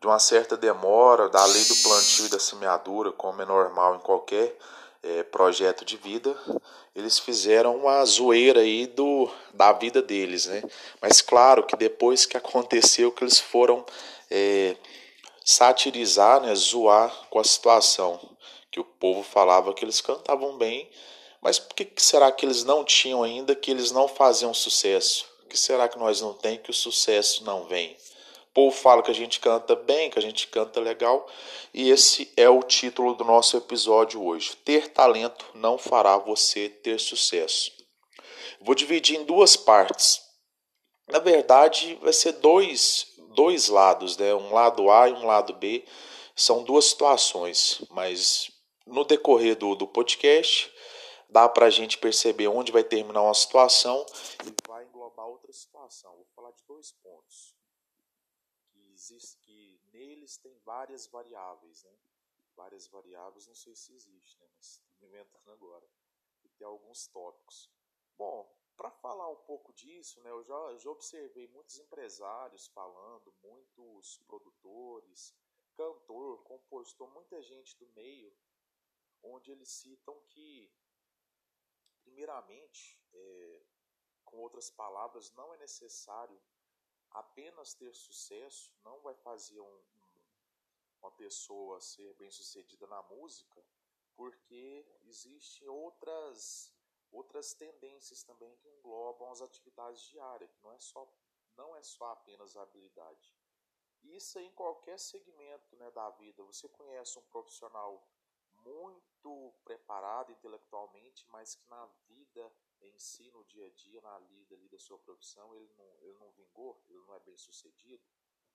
de 0.00 0.06
uma 0.06 0.18
certa 0.18 0.56
demora, 0.56 1.28
da 1.28 1.44
lei 1.44 1.64
do 1.64 1.76
plantio 1.76 2.26
e 2.26 2.28
da 2.28 2.38
semeadura, 2.38 3.12
como 3.12 3.42
é 3.42 3.44
normal 3.44 3.96
em 3.96 4.00
qualquer 4.00 4.56
é, 5.02 5.22
projeto 5.22 5.84
de 5.84 5.96
vida, 5.96 6.36
eles 6.94 7.18
fizeram 7.18 7.76
uma 7.76 8.04
zoeira 8.04 8.60
aí 8.60 8.86
do, 8.86 9.30
da 9.54 9.72
vida 9.72 10.02
deles, 10.02 10.46
né? 10.46 10.62
Mas 11.00 11.20
claro 11.20 11.64
que 11.64 11.76
depois 11.76 12.26
que 12.26 12.36
aconteceu 12.36 13.12
que 13.12 13.22
eles 13.22 13.38
foram 13.38 13.84
é, 14.30 14.76
satirizar, 15.44 16.40
né, 16.40 16.54
zoar 16.54 17.14
com 17.30 17.38
a 17.38 17.44
situação, 17.44 18.20
que 18.70 18.80
o 18.80 18.84
povo 18.84 19.22
falava 19.22 19.72
que 19.72 19.84
eles 19.84 20.00
cantavam 20.00 20.58
bem, 20.58 20.90
mas 21.40 21.58
por 21.58 21.74
que 21.74 21.90
será 21.96 22.30
que 22.32 22.44
eles 22.44 22.64
não 22.64 22.84
tinham 22.84 23.22
ainda 23.22 23.54
que 23.54 23.70
eles 23.70 23.92
não 23.92 24.08
faziam 24.08 24.52
sucesso? 24.52 25.27
Que 25.48 25.56
será 25.56 25.88
que 25.88 25.98
nós 25.98 26.20
não 26.20 26.34
tem 26.34 26.58
que 26.58 26.70
o 26.70 26.74
sucesso 26.74 27.42
não 27.44 27.64
vem? 27.64 27.96
O 28.50 28.54
povo 28.54 28.76
fala 28.76 29.02
que 29.02 29.10
a 29.10 29.14
gente 29.14 29.40
canta 29.40 29.74
bem, 29.74 30.10
que 30.10 30.18
a 30.18 30.22
gente 30.22 30.46
canta 30.48 30.80
legal, 30.80 31.28
e 31.72 31.90
esse 31.90 32.32
é 32.36 32.48
o 32.48 32.62
título 32.62 33.14
do 33.14 33.24
nosso 33.24 33.56
episódio 33.56 34.22
hoje. 34.22 34.56
Ter 34.64 34.88
talento 34.88 35.46
não 35.54 35.78
fará 35.78 36.16
você 36.16 36.68
ter 36.68 36.98
sucesso. 37.00 37.72
Vou 38.60 38.74
dividir 38.74 39.18
em 39.18 39.24
duas 39.24 39.56
partes. 39.56 40.20
Na 41.08 41.18
verdade, 41.18 41.98
vai 42.02 42.12
ser 42.12 42.32
dois, 42.32 43.06
dois 43.34 43.68
lados, 43.68 44.16
né? 44.16 44.34
um 44.34 44.52
lado 44.52 44.90
A 44.90 45.08
e 45.08 45.12
um 45.12 45.24
lado 45.24 45.54
B. 45.54 45.84
São 46.34 46.62
duas 46.62 46.86
situações, 46.86 47.80
mas 47.90 48.50
no 48.86 49.04
decorrer 49.04 49.56
do, 49.56 49.74
do 49.74 49.86
podcast 49.86 50.70
dá 51.28 51.48
para 51.48 51.66
a 51.66 51.70
gente 51.70 51.98
perceber 51.98 52.48
onde 52.48 52.72
vai 52.72 52.82
terminar 52.82 53.22
uma 53.22 53.34
situação 53.34 54.04
outra 55.48 55.52
situação. 55.52 56.14
Vou 56.14 56.26
falar 56.26 56.52
de 56.52 56.62
dois 56.64 56.92
pontos 56.92 57.56
que 58.70 58.92
existe, 58.92 59.38
que 59.38 59.80
neles 59.92 60.36
tem 60.36 60.54
várias 60.58 61.06
variáveis, 61.06 61.82
né? 61.84 61.98
Várias 62.54 62.86
variáveis, 62.88 63.46
não 63.46 63.54
sei 63.54 63.74
se 63.74 63.94
existe, 63.94 64.38
né? 64.40 64.48
Mas 64.54 64.82
estou 64.92 65.08
inventando 65.08 65.50
agora. 65.50 65.88
E 66.44 66.48
tem 66.50 66.66
alguns 66.66 67.06
tópicos. 67.06 67.70
Bom, 68.16 68.52
para 68.76 68.90
falar 68.90 69.28
um 69.28 69.42
pouco 69.44 69.72
disso, 69.72 70.20
né? 70.22 70.30
Eu 70.30 70.42
já, 70.44 70.76
já 70.76 70.90
observei 70.90 71.46
muitos 71.48 71.78
empresários 71.78 72.66
falando, 72.68 73.32
muitos 73.42 74.18
produtores, 74.26 75.34
cantor, 75.74 76.42
compositor, 76.42 77.08
muita 77.10 77.40
gente 77.42 77.76
do 77.78 77.86
meio, 77.88 78.32
onde 79.22 79.50
eles 79.50 79.68
citam 79.68 80.20
que 80.28 80.70
Primeiramente, 82.08 82.98
é, 83.12 83.62
com 84.30 84.38
outras 84.38 84.70
palavras, 84.70 85.32
não 85.32 85.52
é 85.54 85.58
necessário 85.58 86.40
apenas 87.10 87.74
ter 87.74 87.94
sucesso 87.94 88.72
não 88.84 89.00
vai 89.00 89.14
fazer 89.14 89.60
um, 89.60 89.64
um, 89.64 90.24
uma 91.00 91.10
pessoa 91.12 91.80
ser 91.80 92.14
bem 92.14 92.30
sucedida 92.30 92.86
na 92.86 93.02
música, 93.02 93.64
porque 94.14 94.86
existem 95.04 95.68
outras 95.68 96.72
outras 97.10 97.54
tendências 97.54 98.22
também 98.22 98.54
que 98.56 98.68
englobam 98.68 99.30
as 99.30 99.40
atividades 99.40 100.02
diárias, 100.02 100.50
que 100.50 100.62
não 100.62 100.72
é 100.72 100.78
só 100.78 101.08
não 101.56 101.74
é 101.74 101.82
só 101.82 102.12
apenas 102.12 102.56
a 102.56 102.62
habilidade. 102.62 103.34
Isso 104.02 104.38
em 104.38 104.50
qualquer 104.52 104.98
segmento 104.98 105.74
né, 105.76 105.90
da 105.90 106.08
vida. 106.10 106.44
Você 106.44 106.68
conhece 106.68 107.18
um 107.18 107.22
profissional 107.22 108.06
muito 108.64 109.52
preparado 109.64 110.30
intelectualmente, 110.30 111.26
mas 111.30 111.56
que 111.56 111.68
na 111.68 111.84
vida 112.06 112.52
em 112.82 112.98
si, 112.98 113.30
no 113.30 113.44
dia 113.44 113.66
a 113.66 113.70
dia, 113.70 114.00
na 114.00 114.18
lida 114.18 114.54
ali 114.54 114.68
da 114.68 114.78
sua 114.78 114.98
profissão, 114.98 115.54
ele 115.54 115.70
não, 115.76 115.96
ele 116.02 116.18
não 116.18 116.30
vingou, 116.32 116.80
ele 116.88 116.98
não 117.06 117.14
é 117.14 117.20
bem 117.20 117.36
sucedido. 117.36 118.02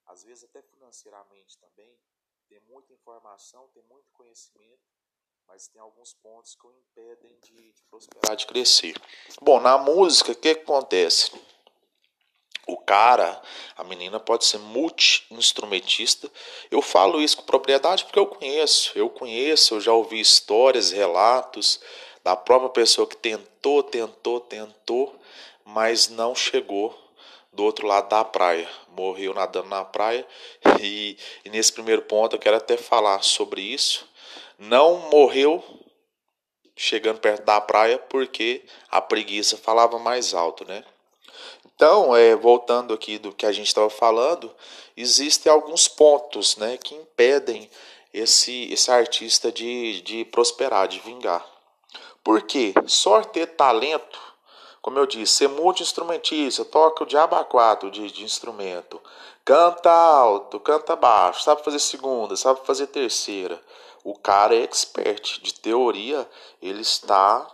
Às 0.06 0.24
vezes 0.24 0.44
até 0.44 0.62
financeiramente 0.62 1.58
também, 1.58 1.98
tem 2.48 2.60
muita 2.62 2.94
informação, 2.94 3.68
tem 3.70 3.84
muito 3.84 4.12
conhecimento, 4.12 4.82
mas 5.48 5.68
tem 5.68 5.82
alguns 5.82 6.14
pontos 6.14 6.56
que 6.56 6.68
o 6.68 6.72
impedem 6.72 7.38
de, 7.40 7.74
de 7.74 7.84
prosperar, 7.84 8.36
de 8.36 8.46
crescer. 8.46 8.96
Bom, 9.42 9.60
na 9.60 9.78
música, 9.78 10.32
o 10.32 10.36
que, 10.36 10.56
que 10.56 10.62
acontece? 10.62 11.32
O 12.66 12.78
cara, 12.78 13.42
a 13.76 13.84
menina 13.84 14.22
pode 14.22 14.46
ser 14.46 14.58
multi-instrumentista. 14.58 16.32
Eu 16.72 16.82
falo 16.82 17.22
isso 17.22 17.38
com 17.38 17.44
propriedade 17.44 18.06
porque 18.06 18.20
eu 18.20 18.28
conheço. 18.28 18.98
Eu 18.98 19.10
conheço, 19.10 19.76
eu 19.76 19.82
já 19.82 19.92
ouvi 19.92 20.20
histórias, 20.20 20.92
relatos 20.92 21.82
da 22.24 22.36
própria 22.36 22.70
pessoa 22.70 23.08
que 23.08 23.18
tentou, 23.18 23.84
tentou, 23.84 24.40
tentou, 24.40 25.16
mas 25.66 26.10
não 26.10 26.34
chegou 26.34 26.98
do 27.52 27.64
outro 27.64 27.86
lado 27.86 28.10
da 28.10 28.24
praia. 28.24 28.68
Morreu 28.90 29.34
nadando 29.34 29.70
na 29.70 29.84
praia. 29.84 30.26
E, 30.82 31.18
e 31.44 31.50
nesse 31.50 31.72
primeiro 31.72 32.02
ponto 32.04 32.36
eu 32.36 32.40
quero 32.40 32.58
até 32.58 32.78
falar 32.78 33.22
sobre 33.24 33.62
isso. 33.62 34.08
Não 34.58 35.10
morreu 35.10 35.64
chegando 36.76 37.20
perto 37.20 37.44
da 37.44 37.62
praia 37.62 37.98
porque 37.98 38.64
a 38.90 39.02
preguiça 39.02 39.58
falava 39.58 40.00
mais 40.00 40.34
alto, 40.34 40.66
né? 40.66 40.84
Então, 41.76 42.16
é, 42.16 42.36
voltando 42.36 42.94
aqui 42.94 43.18
do 43.18 43.34
que 43.34 43.46
a 43.46 43.52
gente 43.52 43.68
estava 43.68 43.90
falando, 43.90 44.54
existem 44.96 45.52
alguns 45.52 45.88
pontos 45.88 46.56
né, 46.56 46.78
que 46.78 46.94
impedem 46.94 47.70
esse, 48.14 48.72
esse 48.72 48.92
artista 48.92 49.52
de, 49.52 50.02
de 50.02 50.24
prosperar, 50.26 50.88
de 50.88 51.00
vingar. 51.00 51.53
Por 52.24 52.42
quê? 52.44 52.74
Só 52.88 53.22
ter 53.22 53.48
talento, 53.48 54.20
como 54.82 54.98
eu 54.98 55.06
disse, 55.06 55.34
ser 55.34 55.50
multi-instrumentista, 55.50 56.64
toca 56.64 57.04
o 57.04 57.08
diabo 57.08 57.36
a 57.36 57.44
quatro 57.44 57.92
de, 57.92 58.12
de 58.12 58.24
instrumento, 58.24 59.02
canta 59.44 59.92
alto, 59.92 60.60
canta 60.60 60.96
baixo, 60.96 61.44
sabe 61.44 61.64
fazer 61.64 61.80
segunda, 61.80 62.36
sabe 62.36 62.62
fazer 62.66 62.88
terceira. 62.88 63.62
O 64.04 64.18
cara 64.18 64.56
é 64.56 64.64
expert. 64.64 65.42
De 65.42 65.54
teoria, 65.54 66.28
ele 66.62 66.82
está 66.82 67.48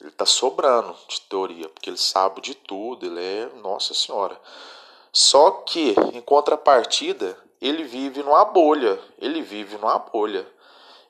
ele 0.00 0.10
está 0.10 0.26
sobrando 0.26 0.94
de 1.08 1.20
teoria, 1.22 1.68
porque 1.70 1.88
ele 1.88 1.96
sabe 1.96 2.42
de 2.42 2.54
tudo, 2.54 3.06
ele 3.06 3.22
é 3.22 3.48
Nossa 3.62 3.94
Senhora. 3.94 4.38
Só 5.10 5.50
que, 5.50 5.94
em 6.12 6.20
contrapartida, 6.20 7.38
ele 7.60 7.84
vive 7.84 8.22
numa 8.22 8.44
bolha. 8.44 9.00
Ele 9.18 9.40
vive 9.40 9.78
numa 9.78 9.98
bolha. 9.98 10.46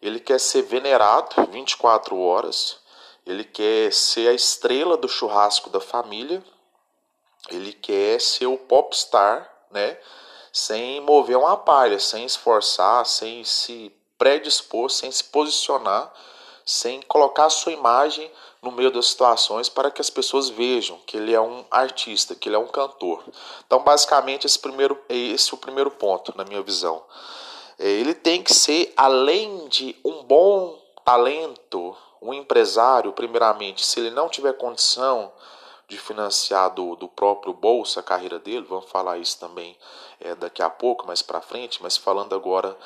Ele 0.00 0.20
quer 0.20 0.38
ser 0.38 0.62
venerado 0.62 1.46
24 1.50 2.18
horas. 2.18 2.78
Ele 3.24 3.44
quer 3.44 3.92
ser 3.92 4.28
a 4.28 4.34
estrela 4.34 4.96
do 4.96 5.08
churrasco 5.08 5.70
da 5.70 5.80
família. 5.80 6.42
Ele 7.50 7.72
quer 7.72 8.20
ser 8.20 8.46
o 8.46 8.56
popstar, 8.56 9.50
né? 9.70 9.98
Sem 10.52 11.00
mover 11.00 11.36
uma 11.36 11.56
palha, 11.56 11.98
sem 11.98 12.24
esforçar, 12.24 13.04
sem 13.04 13.44
se 13.44 13.92
predispor, 14.18 14.90
sem 14.90 15.10
se 15.10 15.24
posicionar, 15.24 16.12
sem 16.64 17.02
colocar 17.02 17.46
a 17.46 17.50
sua 17.50 17.72
imagem 17.72 18.30
no 18.62 18.72
meio 18.72 18.90
das 18.90 19.06
situações 19.06 19.68
para 19.68 19.90
que 19.90 20.00
as 20.00 20.10
pessoas 20.10 20.48
vejam 20.48 20.98
que 21.06 21.16
ele 21.16 21.32
é 21.32 21.40
um 21.40 21.64
artista, 21.70 22.34
que 22.34 22.48
ele 22.48 22.56
é 22.56 22.58
um 22.58 22.66
cantor. 22.66 23.22
Então, 23.66 23.80
basicamente, 23.80 24.46
esse, 24.46 24.58
primeiro, 24.58 24.98
esse 25.08 25.52
é 25.52 25.54
o 25.54 25.58
primeiro 25.58 25.90
ponto, 25.90 26.36
na 26.36 26.44
minha 26.44 26.62
visão. 26.62 27.04
É, 27.78 27.88
ele 27.88 28.14
tem 28.14 28.42
que 28.42 28.54
ser, 28.54 28.92
além 28.96 29.68
de 29.68 29.96
um 30.04 30.22
bom 30.22 30.80
talento, 31.04 31.96
um 32.20 32.32
empresário, 32.32 33.12
primeiramente, 33.12 33.84
se 33.84 34.00
ele 34.00 34.10
não 34.10 34.28
tiver 34.28 34.52
condição 34.54 35.32
de 35.88 35.96
financiar 35.96 36.74
do, 36.74 36.96
do 36.96 37.06
próprio 37.06 37.52
bolso 37.52 38.00
a 38.00 38.02
carreira 38.02 38.38
dele, 38.38 38.66
vamos 38.68 38.90
falar 38.90 39.18
isso 39.18 39.38
também 39.38 39.76
é, 40.20 40.34
daqui 40.34 40.62
a 40.62 40.70
pouco, 40.70 41.06
mais 41.06 41.22
para 41.22 41.40
frente, 41.40 41.82
mas 41.82 41.96
falando 41.96 42.34
agora 42.34 42.76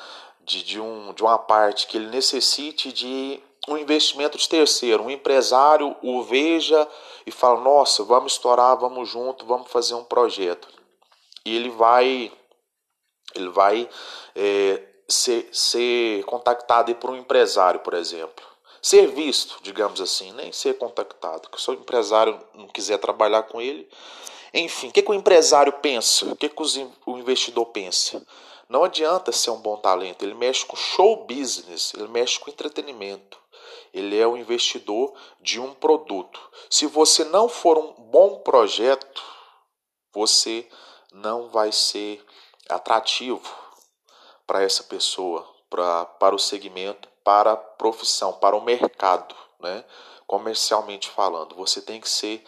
de, 0.41 0.63
de, 0.63 0.79
um, 0.79 1.13
de 1.13 1.23
uma 1.23 1.37
parte 1.37 1.87
que 1.87 1.97
ele 1.97 2.07
necessite 2.07 2.91
de 2.91 3.41
um 3.67 3.77
investimento 3.77 4.37
de 4.37 4.49
terceiro, 4.49 5.03
um 5.03 5.09
empresário 5.09 5.95
o 6.01 6.23
veja 6.23 6.87
e 7.25 7.31
fala: 7.31 7.61
Nossa, 7.61 8.03
vamos 8.03 8.33
estourar, 8.33 8.77
vamos 8.77 9.09
junto, 9.09 9.45
vamos 9.45 9.71
fazer 9.71 9.93
um 9.93 10.03
projeto. 10.03 10.67
E 11.45 11.55
ele 11.55 11.69
vai, 11.69 12.31
ele 13.35 13.49
vai 13.49 13.89
é, 14.35 14.83
ser, 15.07 15.49
ser 15.51 16.23
contactado 16.25 16.93
por 16.95 17.09
um 17.09 17.15
empresário, 17.15 17.79
por 17.81 17.93
exemplo. 17.93 18.45
Ser 18.81 19.07
visto, 19.07 19.57
digamos 19.61 20.01
assim, 20.01 20.31
nem 20.33 20.51
ser 20.51 20.77
contactado. 20.77 21.47
Se 21.57 21.69
o 21.69 21.73
empresário 21.73 22.39
não 22.53 22.67
quiser 22.67 22.97
trabalhar 22.97 23.43
com 23.43 23.61
ele. 23.61 23.87
Enfim, 24.53 24.89
o 24.89 24.91
que, 24.91 25.01
que 25.01 25.11
o 25.11 25.13
empresário 25.13 25.73
pensa? 25.73 26.25
O 26.25 26.35
que, 26.35 26.49
que 26.49 26.61
o 27.05 27.17
investidor 27.17 27.67
pensa? 27.67 28.25
Não 28.67 28.83
adianta 28.83 29.31
ser 29.31 29.51
um 29.51 29.57
bom 29.57 29.77
talento, 29.77 30.23
ele 30.23 30.33
mexe 30.33 30.65
com 30.65 30.77
show 30.77 31.25
business, 31.25 31.93
ele 31.93 32.07
mexe 32.07 32.39
com 32.39 32.49
entretenimento 32.49 33.41
ele 33.93 34.17
é 34.17 34.25
o 34.25 34.37
investidor 34.37 35.13
de 35.39 35.59
um 35.59 35.73
produto. 35.73 36.39
Se 36.69 36.85
você 36.87 37.23
não 37.25 37.49
for 37.49 37.77
um 37.77 37.93
bom 37.93 38.39
projeto, 38.39 39.21
você 40.13 40.67
não 41.11 41.49
vai 41.49 41.71
ser 41.71 42.23
atrativo 42.71 43.41
para 44.47 44.63
essa 44.63 44.83
pessoa, 44.83 45.47
para, 45.69 46.05
para 46.05 46.35
o 46.35 46.39
segmento, 46.39 47.07
para 47.23 47.53
a 47.53 47.57
profissão, 47.57 48.33
para 48.33 48.55
o 48.55 48.61
mercado, 48.61 49.35
né? 49.59 49.83
comercialmente 50.25 51.09
falando. 51.09 51.55
Você 51.55 51.81
tem 51.81 51.99
que 51.99 52.09
ser 52.09 52.43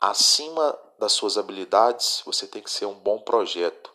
acima 0.00 0.78
das 0.98 1.12
suas 1.12 1.36
habilidades, 1.36 2.22
você 2.24 2.46
tem 2.46 2.62
que 2.62 2.70
ser 2.70 2.86
um 2.86 2.94
bom 2.94 3.18
projeto, 3.18 3.90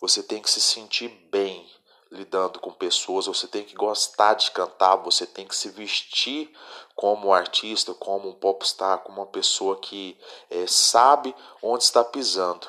você 0.00 0.22
tem 0.22 0.42
que 0.42 0.50
se 0.50 0.60
sentir 0.60 1.08
bem 1.30 1.68
lidando 2.10 2.58
com 2.58 2.72
pessoas, 2.72 3.26
você 3.26 3.46
tem 3.46 3.62
que 3.62 3.74
gostar 3.74 4.34
de 4.34 4.50
cantar, 4.50 4.96
você 4.96 5.24
tem 5.24 5.46
que 5.46 5.54
se 5.54 5.68
vestir 5.68 6.52
como 6.96 7.28
um 7.28 7.32
artista, 7.32 7.94
como 7.94 8.28
um 8.28 8.34
popstar, 8.34 8.98
como 8.98 9.20
uma 9.20 9.26
pessoa 9.26 9.76
que 9.76 10.18
é, 10.50 10.66
sabe 10.66 11.34
onde 11.62 11.84
está 11.84 12.02
pisando. 12.02 12.66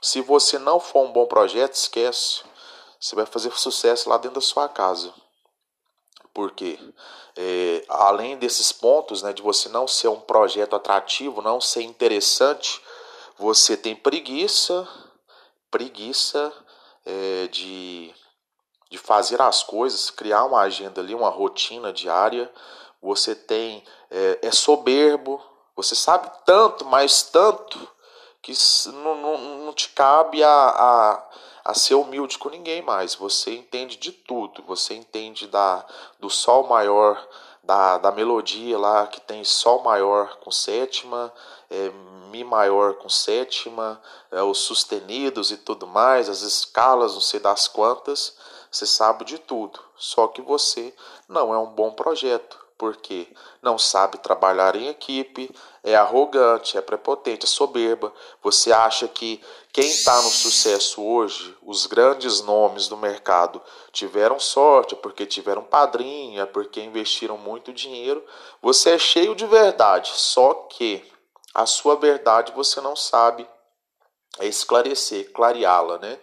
Se 0.00 0.20
você 0.20 0.58
não 0.58 0.78
for 0.78 1.04
um 1.04 1.12
bom 1.12 1.26
projeto, 1.26 1.74
esquece. 1.74 2.42
Você 3.00 3.14
vai 3.14 3.26
fazer 3.26 3.52
sucesso 3.52 4.08
lá 4.08 4.16
dentro 4.16 4.36
da 4.36 4.40
sua 4.40 4.68
casa. 4.68 5.12
Porque 6.32 6.78
é, 7.36 7.84
além 7.88 8.36
desses 8.36 8.72
pontos, 8.72 9.22
né, 9.22 9.32
de 9.32 9.42
você 9.42 9.68
não 9.68 9.86
ser 9.86 10.08
um 10.08 10.20
projeto 10.20 10.76
atrativo, 10.76 11.42
não 11.42 11.60
ser 11.60 11.82
interessante, 11.82 12.80
você 13.36 13.76
tem 13.76 13.94
preguiça, 13.94 14.86
preguiça 15.70 16.52
é, 17.04 17.48
de 17.48 18.14
de 18.90 18.96
fazer 18.96 19.40
as 19.40 19.62
coisas, 19.62 20.10
criar 20.10 20.44
uma 20.44 20.60
agenda 20.60 21.00
ali, 21.00 21.14
uma 21.14 21.28
rotina 21.28 21.92
diária. 21.92 22.50
Você 23.02 23.34
tem 23.34 23.84
é, 24.10 24.38
é 24.42 24.50
soberbo, 24.50 25.42
você 25.76 25.94
sabe 25.94 26.30
tanto, 26.44 26.84
mas 26.84 27.22
tanto 27.22 27.78
que 28.42 28.52
não, 28.86 29.16
não, 29.16 29.38
não 29.66 29.72
te 29.72 29.88
cabe 29.90 30.42
a, 30.42 30.48
a, 30.50 31.28
a 31.64 31.74
ser 31.74 31.94
humilde 31.94 32.38
com 32.38 32.48
ninguém 32.48 32.82
mais. 32.82 33.14
Você 33.14 33.54
entende 33.54 33.96
de 33.96 34.12
tudo. 34.12 34.62
Você 34.64 34.94
entende 34.94 35.46
da, 35.46 35.84
do 36.18 36.30
sol 36.30 36.66
maior, 36.66 37.22
da, 37.62 37.98
da 37.98 38.10
melodia 38.10 38.78
lá 38.78 39.06
que 39.06 39.20
tem 39.20 39.44
sol 39.44 39.82
maior 39.82 40.38
com 40.38 40.50
sétima, 40.50 41.30
é, 41.68 41.90
mi 42.30 42.42
maior 42.42 42.94
com 42.94 43.08
sétima, 43.08 44.00
é, 44.30 44.42
os 44.42 44.58
sustenidos 44.58 45.50
e 45.50 45.56
tudo 45.58 45.86
mais, 45.86 46.30
as 46.30 46.40
escalas, 46.40 47.12
não 47.12 47.20
sei 47.20 47.40
das 47.40 47.68
quantas. 47.68 48.36
Você 48.70 48.86
sabe 48.86 49.24
de 49.24 49.38
tudo, 49.38 49.80
só 49.96 50.28
que 50.28 50.42
você 50.42 50.94
não 51.28 51.52
é 51.52 51.58
um 51.58 51.66
bom 51.66 51.90
projeto, 51.90 52.58
porque 52.76 53.26
não 53.62 53.78
sabe 53.78 54.18
trabalhar 54.18 54.76
em 54.76 54.88
equipe, 54.88 55.54
é 55.88 55.96
arrogante, 55.96 56.76
é 56.76 56.80
prepotente, 56.80 57.46
é 57.46 57.48
soberba. 57.48 58.12
Você 58.42 58.72
acha 58.72 59.08
que 59.08 59.42
quem 59.72 59.86
está 59.86 60.16
no 60.22 60.28
sucesso 60.28 61.02
hoje, 61.02 61.56
os 61.62 61.86
grandes 61.86 62.42
nomes 62.42 62.88
do 62.88 62.96
mercado, 62.96 63.62
tiveram 63.92 64.38
sorte, 64.38 64.94
porque 64.96 65.24
tiveram 65.24 65.62
padrinho, 65.62 66.42
é 66.42 66.46
porque 66.46 66.80
investiram 66.80 67.38
muito 67.38 67.72
dinheiro. 67.72 68.24
Você 68.60 68.90
é 68.90 68.98
cheio 68.98 69.34
de 69.34 69.46
verdade, 69.46 70.10
só 70.14 70.52
que 70.68 71.04
a 71.54 71.64
sua 71.64 71.96
verdade 71.96 72.52
você 72.52 72.80
não 72.80 72.94
sabe 72.94 73.48
esclarecer, 74.40 75.32
clareá-la, 75.32 75.98
né? 75.98 76.18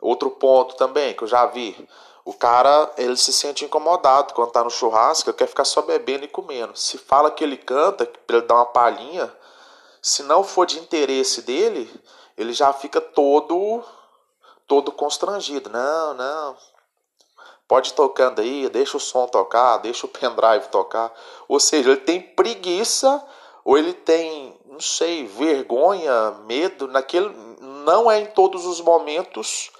Outro 0.00 0.30
ponto 0.30 0.74
também 0.76 1.14
que 1.14 1.22
eu 1.22 1.28
já 1.28 1.44
vi, 1.46 1.88
o 2.26 2.34
cara 2.34 2.92
ele 2.98 3.16
se 3.16 3.32
sente 3.32 3.64
incomodado 3.64 4.34
quando 4.34 4.50
tá 4.50 4.64
no 4.64 4.68
churrasco, 4.68 5.32
quer 5.32 5.46
ficar 5.46 5.64
só 5.64 5.80
bebendo 5.80 6.24
e 6.24 6.28
comendo. 6.28 6.76
Se 6.76 6.98
fala 6.98 7.30
que 7.30 7.44
ele 7.44 7.56
canta, 7.56 8.04
para 8.04 8.38
ele 8.38 8.46
dar 8.46 8.56
uma 8.56 8.66
palhinha, 8.66 9.32
se 10.02 10.24
não 10.24 10.42
for 10.42 10.66
de 10.66 10.76
interesse 10.76 11.42
dele, 11.42 11.88
ele 12.36 12.52
já 12.52 12.72
fica 12.72 13.00
todo 13.00 13.80
todo 14.66 14.90
constrangido. 14.90 15.70
Não, 15.70 16.14
não. 16.14 16.56
Pode 17.68 17.90
ir 17.90 17.94
tocando 17.94 18.40
aí, 18.40 18.68
deixa 18.70 18.96
o 18.96 19.00
som 19.00 19.28
tocar, 19.28 19.78
deixa 19.78 20.04
o 20.04 20.08
pendrive 20.08 20.66
tocar. 20.66 21.12
Ou 21.46 21.60
seja, 21.60 21.90
ele 21.90 22.00
tem 22.00 22.20
preguiça 22.20 23.24
ou 23.64 23.78
ele 23.78 23.92
tem, 23.92 24.58
não 24.66 24.80
sei, 24.80 25.28
vergonha, 25.28 26.32
medo, 26.44 26.88
naquele 26.88 27.28
não 27.60 28.10
é 28.10 28.18
em 28.18 28.26
todos 28.26 28.66
os 28.66 28.80
momentos 28.80 29.70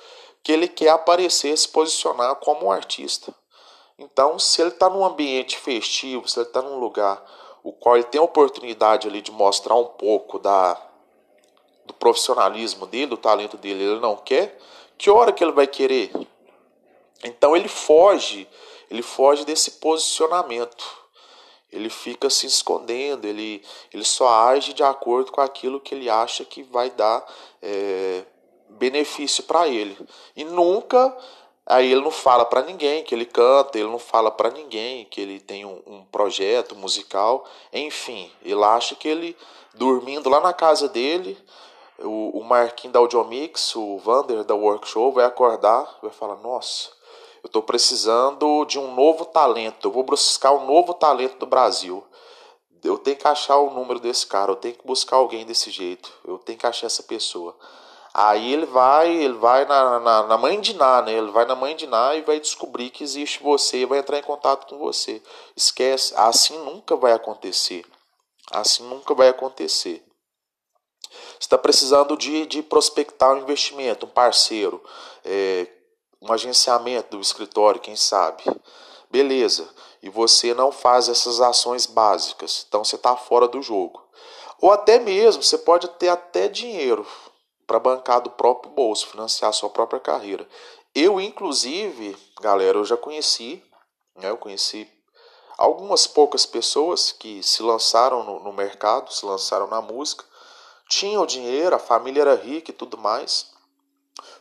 que 0.46 0.52
ele 0.52 0.68
quer 0.68 0.90
aparecer, 0.90 1.58
se 1.58 1.68
posicionar 1.68 2.36
como 2.36 2.66
um 2.66 2.70
artista. 2.70 3.34
Então, 3.98 4.38
se 4.38 4.62
ele 4.62 4.70
está 4.70 4.88
num 4.88 5.04
ambiente 5.04 5.58
festivo, 5.58 6.28
se 6.28 6.38
ele 6.38 6.46
está 6.46 6.62
num 6.62 6.78
lugar 6.78 7.20
o 7.64 7.72
qual 7.72 7.96
ele 7.96 8.04
tem 8.04 8.20
a 8.20 8.22
oportunidade 8.22 9.08
ali 9.08 9.20
de 9.20 9.32
mostrar 9.32 9.74
um 9.74 9.86
pouco 9.86 10.38
da, 10.38 10.80
do 11.84 11.92
profissionalismo 11.92 12.86
dele, 12.86 13.06
do 13.06 13.16
talento 13.16 13.56
dele, 13.56 13.82
ele 13.82 13.98
não 13.98 14.16
quer, 14.18 14.56
que 14.96 15.10
hora 15.10 15.32
que 15.32 15.42
ele 15.42 15.50
vai 15.50 15.66
querer? 15.66 16.12
Então 17.24 17.56
ele 17.56 17.66
foge, 17.66 18.48
ele 18.88 19.02
foge 19.02 19.44
desse 19.44 19.72
posicionamento. 19.72 20.84
Ele 21.72 21.90
fica 21.90 22.30
se 22.30 22.46
escondendo, 22.46 23.26
ele, 23.26 23.64
ele 23.92 24.04
só 24.04 24.28
age 24.28 24.72
de 24.74 24.84
acordo 24.84 25.32
com 25.32 25.40
aquilo 25.40 25.80
que 25.80 25.92
ele 25.92 26.08
acha 26.08 26.44
que 26.44 26.62
vai 26.62 26.88
dar 26.90 27.26
é, 27.60 28.22
benefício 28.76 29.44
para 29.44 29.68
ele. 29.68 29.96
E 30.36 30.44
nunca 30.44 31.16
Aí 31.68 31.90
ele 31.90 32.00
não 32.00 32.12
fala 32.12 32.44
para 32.44 32.62
ninguém 32.62 33.02
que 33.02 33.12
ele 33.12 33.24
canta, 33.24 33.76
ele 33.76 33.88
não 33.88 33.98
fala 33.98 34.30
para 34.30 34.50
ninguém 34.50 35.04
que 35.04 35.20
ele 35.20 35.40
tem 35.40 35.64
um, 35.64 35.82
um, 35.84 36.04
projeto 36.04 36.76
musical, 36.76 37.44
enfim, 37.72 38.30
ele 38.40 38.62
acha 38.62 38.94
que 38.94 39.08
ele 39.08 39.36
dormindo 39.74 40.30
lá 40.30 40.40
na 40.40 40.52
casa 40.52 40.88
dele, 40.88 41.36
o, 41.98 42.38
o 42.38 42.44
Marquinhos 42.44 42.92
da 42.92 43.00
Audiomix, 43.00 43.74
o 43.74 43.98
Vander 43.98 44.44
da 44.44 44.54
Workshop 44.54 45.16
vai 45.16 45.24
acordar, 45.24 45.98
vai 46.00 46.12
falar: 46.12 46.36
Nossa, 46.36 46.90
eu 47.42 47.48
estou 47.48 47.62
precisando 47.62 48.64
de 48.66 48.78
um 48.78 48.94
novo 48.94 49.24
talento, 49.24 49.88
eu 49.88 49.92
vou 49.92 50.04
buscar 50.04 50.52
um 50.52 50.66
novo 50.66 50.94
talento 50.94 51.36
do 51.38 51.46
Brasil. 51.46 52.04
Eu 52.84 52.96
tenho 52.98 53.16
que 53.16 53.26
achar 53.26 53.56
o 53.56 53.70
número 53.70 53.98
desse 53.98 54.24
cara, 54.24 54.52
eu 54.52 54.56
tenho 54.56 54.74
que 54.74 54.86
buscar 54.86 55.16
alguém 55.16 55.44
desse 55.44 55.72
jeito, 55.72 56.12
eu 56.24 56.38
tenho 56.38 56.58
que 56.58 56.66
achar 56.66 56.86
essa 56.86 57.02
pessoa. 57.02 57.56
Aí 58.18 58.50
ele 58.50 58.64
vai, 58.64 59.14
ele 59.14 59.34
vai 59.34 59.66
na, 59.66 60.00
na, 60.00 60.22
na, 60.22 60.38
mãe 60.38 60.58
de 60.58 60.72
Ná, 60.72 61.02
né? 61.02 61.12
Ele 61.12 61.30
vai 61.30 61.44
na 61.44 61.54
mãe 61.54 61.76
de 61.76 61.86
Ná 61.86 62.14
e 62.14 62.22
vai 62.22 62.40
descobrir 62.40 62.88
que 62.88 63.04
existe 63.04 63.42
você 63.42 63.80
e 63.80 63.84
vai 63.84 63.98
entrar 63.98 64.18
em 64.18 64.22
contato 64.22 64.66
com 64.66 64.78
você. 64.78 65.22
Esquece, 65.54 66.14
assim 66.16 66.56
nunca 66.64 66.96
vai 66.96 67.12
acontecer. 67.12 67.84
Assim 68.50 68.84
nunca 68.84 69.14
vai 69.14 69.28
acontecer. 69.28 70.02
Você 71.10 71.40
está 71.40 71.58
precisando 71.58 72.16
de, 72.16 72.46
de 72.46 72.62
prospectar 72.62 73.34
um 73.34 73.42
investimento, 73.42 74.06
um 74.06 74.08
parceiro, 74.08 74.82
é, 75.22 75.66
um 76.22 76.32
agenciamento 76.32 77.18
do 77.18 77.20
escritório, 77.20 77.82
quem 77.82 77.96
sabe. 77.96 78.44
Beleza. 79.10 79.68
E 80.02 80.08
você 80.08 80.54
não 80.54 80.72
faz 80.72 81.10
essas 81.10 81.38
ações 81.42 81.84
básicas. 81.84 82.64
Então 82.66 82.82
você 82.82 82.96
está 82.96 83.14
fora 83.14 83.46
do 83.46 83.60
jogo. 83.60 84.02
Ou 84.58 84.72
até 84.72 84.98
mesmo, 84.98 85.42
você 85.42 85.58
pode 85.58 85.86
ter 85.98 86.08
até 86.08 86.48
dinheiro 86.48 87.06
para 87.66 87.78
bancar 87.78 88.20
do 88.20 88.30
próprio 88.30 88.72
bolso, 88.72 89.08
financiar 89.08 89.50
a 89.50 89.52
sua 89.52 89.68
própria 89.68 90.00
carreira. 90.00 90.48
Eu, 90.94 91.20
inclusive, 91.20 92.16
galera, 92.40 92.78
eu 92.78 92.84
já 92.84 92.96
conheci, 92.96 93.62
né, 94.16 94.30
eu 94.30 94.36
conheci 94.36 94.88
algumas 95.58 96.06
poucas 96.06 96.46
pessoas 96.46 97.12
que 97.12 97.42
se 97.42 97.62
lançaram 97.62 98.22
no, 98.22 98.40
no 98.40 98.52
mercado, 98.52 99.12
se 99.12 99.24
lançaram 99.24 99.66
na 99.66 99.80
música, 99.80 100.24
tinham 100.88 101.26
dinheiro, 101.26 101.74
a 101.74 101.78
família 101.78 102.22
era 102.22 102.34
rica 102.34 102.70
e 102.70 102.74
tudo 102.74 102.96
mais, 102.96 103.50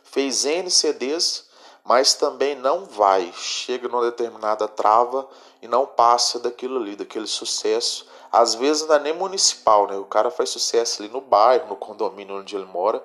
fez 0.04 0.44
N 0.44 0.70
CDs, 0.70 1.46
mas 1.84 2.14
também 2.14 2.54
não 2.54 2.84
vai, 2.84 3.32
chega 3.32 3.88
numa 3.88 4.04
determinada 4.04 4.66
trava 4.68 5.28
e 5.60 5.68
não 5.68 5.86
passa 5.86 6.38
daquilo 6.38 6.78
ali, 6.78 6.96
daquele 6.96 7.26
sucesso 7.26 8.06
às 8.30 8.54
vezes 8.54 8.86
não 8.86 8.96
é 8.96 8.98
nem 8.98 9.12
municipal, 9.12 9.86
né? 9.86 9.96
O 9.96 10.04
cara 10.04 10.30
faz 10.30 10.50
sucesso 10.50 11.02
ali 11.02 11.12
no 11.12 11.20
bairro, 11.20 11.68
no 11.68 11.76
condomínio 11.76 12.38
onde 12.38 12.56
ele 12.56 12.66
mora, 12.66 13.02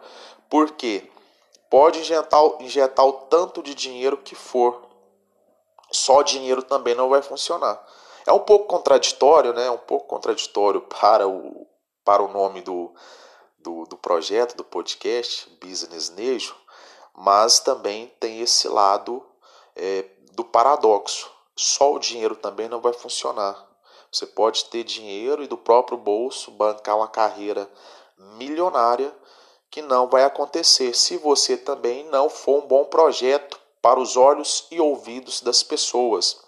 porque 0.49 1.09
pode 1.69 1.99
injetar, 1.99 2.41
injetar 2.59 3.05
o 3.05 3.13
tanto 3.13 3.63
de 3.63 3.73
dinheiro 3.73 4.17
que 4.17 4.35
for. 4.35 4.89
Só 5.91 6.21
dinheiro 6.21 6.63
também 6.63 6.95
não 6.95 7.09
vai 7.09 7.21
funcionar. 7.21 7.81
É 8.25 8.31
um 8.31 8.39
pouco 8.39 8.65
contraditório, 8.65 9.53
né? 9.53 9.67
É 9.67 9.71
um 9.71 9.77
pouco 9.77 10.07
contraditório 10.07 10.81
para 10.81 11.27
o, 11.27 11.67
para 12.03 12.21
o 12.21 12.27
nome 12.27 12.61
do, 12.61 12.93
do, 13.59 13.85
do 13.85 13.97
projeto, 13.97 14.55
do 14.55 14.63
podcast, 14.63 15.49
Business 15.61 16.09
Nejo, 16.09 16.55
mas 17.13 17.59
também 17.59 18.07
tem 18.19 18.41
esse 18.41 18.67
lado 18.67 19.25
é, 19.75 20.05
do 20.33 20.43
paradoxo. 20.43 21.29
Só 21.55 21.93
o 21.93 21.99
dinheiro 21.99 22.35
também 22.35 22.67
não 22.67 22.81
vai 22.81 22.93
funcionar. 22.93 23.70
Você 24.11 24.25
pode 24.25 24.65
ter 24.65 24.83
dinheiro 24.83 25.41
e 25.41 25.47
do 25.47 25.57
próprio 25.57 25.97
bolso 25.97 26.51
bancar 26.51 26.97
uma 26.97 27.07
carreira 27.07 27.69
milionária 28.17 29.13
que 29.69 29.81
não 29.81 30.07
vai 30.07 30.25
acontecer 30.25 30.93
se 30.93 31.15
você 31.15 31.55
também 31.55 32.03
não 32.09 32.29
for 32.29 32.61
um 32.61 32.67
bom 32.67 32.83
projeto 32.85 33.57
para 33.81 33.99
os 33.99 34.17
olhos 34.17 34.67
e 34.69 34.81
ouvidos 34.81 35.39
das 35.41 35.63
pessoas. 35.63 36.41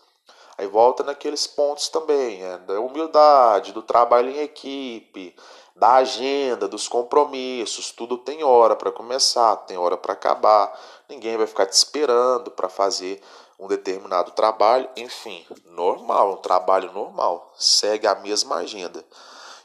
Aí 0.58 0.68
volta 0.68 1.04
naqueles 1.04 1.48
pontos 1.48 1.90
também, 1.90 2.44
é, 2.44 2.58
da 2.60 2.80
humildade, 2.80 3.72
do 3.72 3.82
trabalho 3.82 4.30
em 4.30 4.40
equipe, 4.40 5.36
da 5.76 5.94
agenda, 5.96 6.68
dos 6.68 6.88
compromissos, 6.88 7.92
tudo 7.92 8.18
tem 8.18 8.44
hora 8.44 8.76
para 8.76 8.92
começar, 8.92 9.56
tem 9.58 9.78
hora 9.78 9.98
para 9.98 10.14
acabar. 10.14 10.80
Ninguém 11.10 11.38
vai 11.38 11.48
ficar 11.48 11.66
te 11.66 11.74
esperando 11.74 12.52
para 12.52 12.70
fazer 12.70 13.22
um 13.64 13.68
determinado 13.68 14.32
trabalho, 14.32 14.90
enfim, 14.98 15.46
normal, 15.68 16.34
um 16.34 16.38
trabalho 16.38 16.92
normal, 16.92 17.54
segue 17.58 18.06
a 18.06 18.16
mesma 18.16 18.58
agenda. 18.58 19.04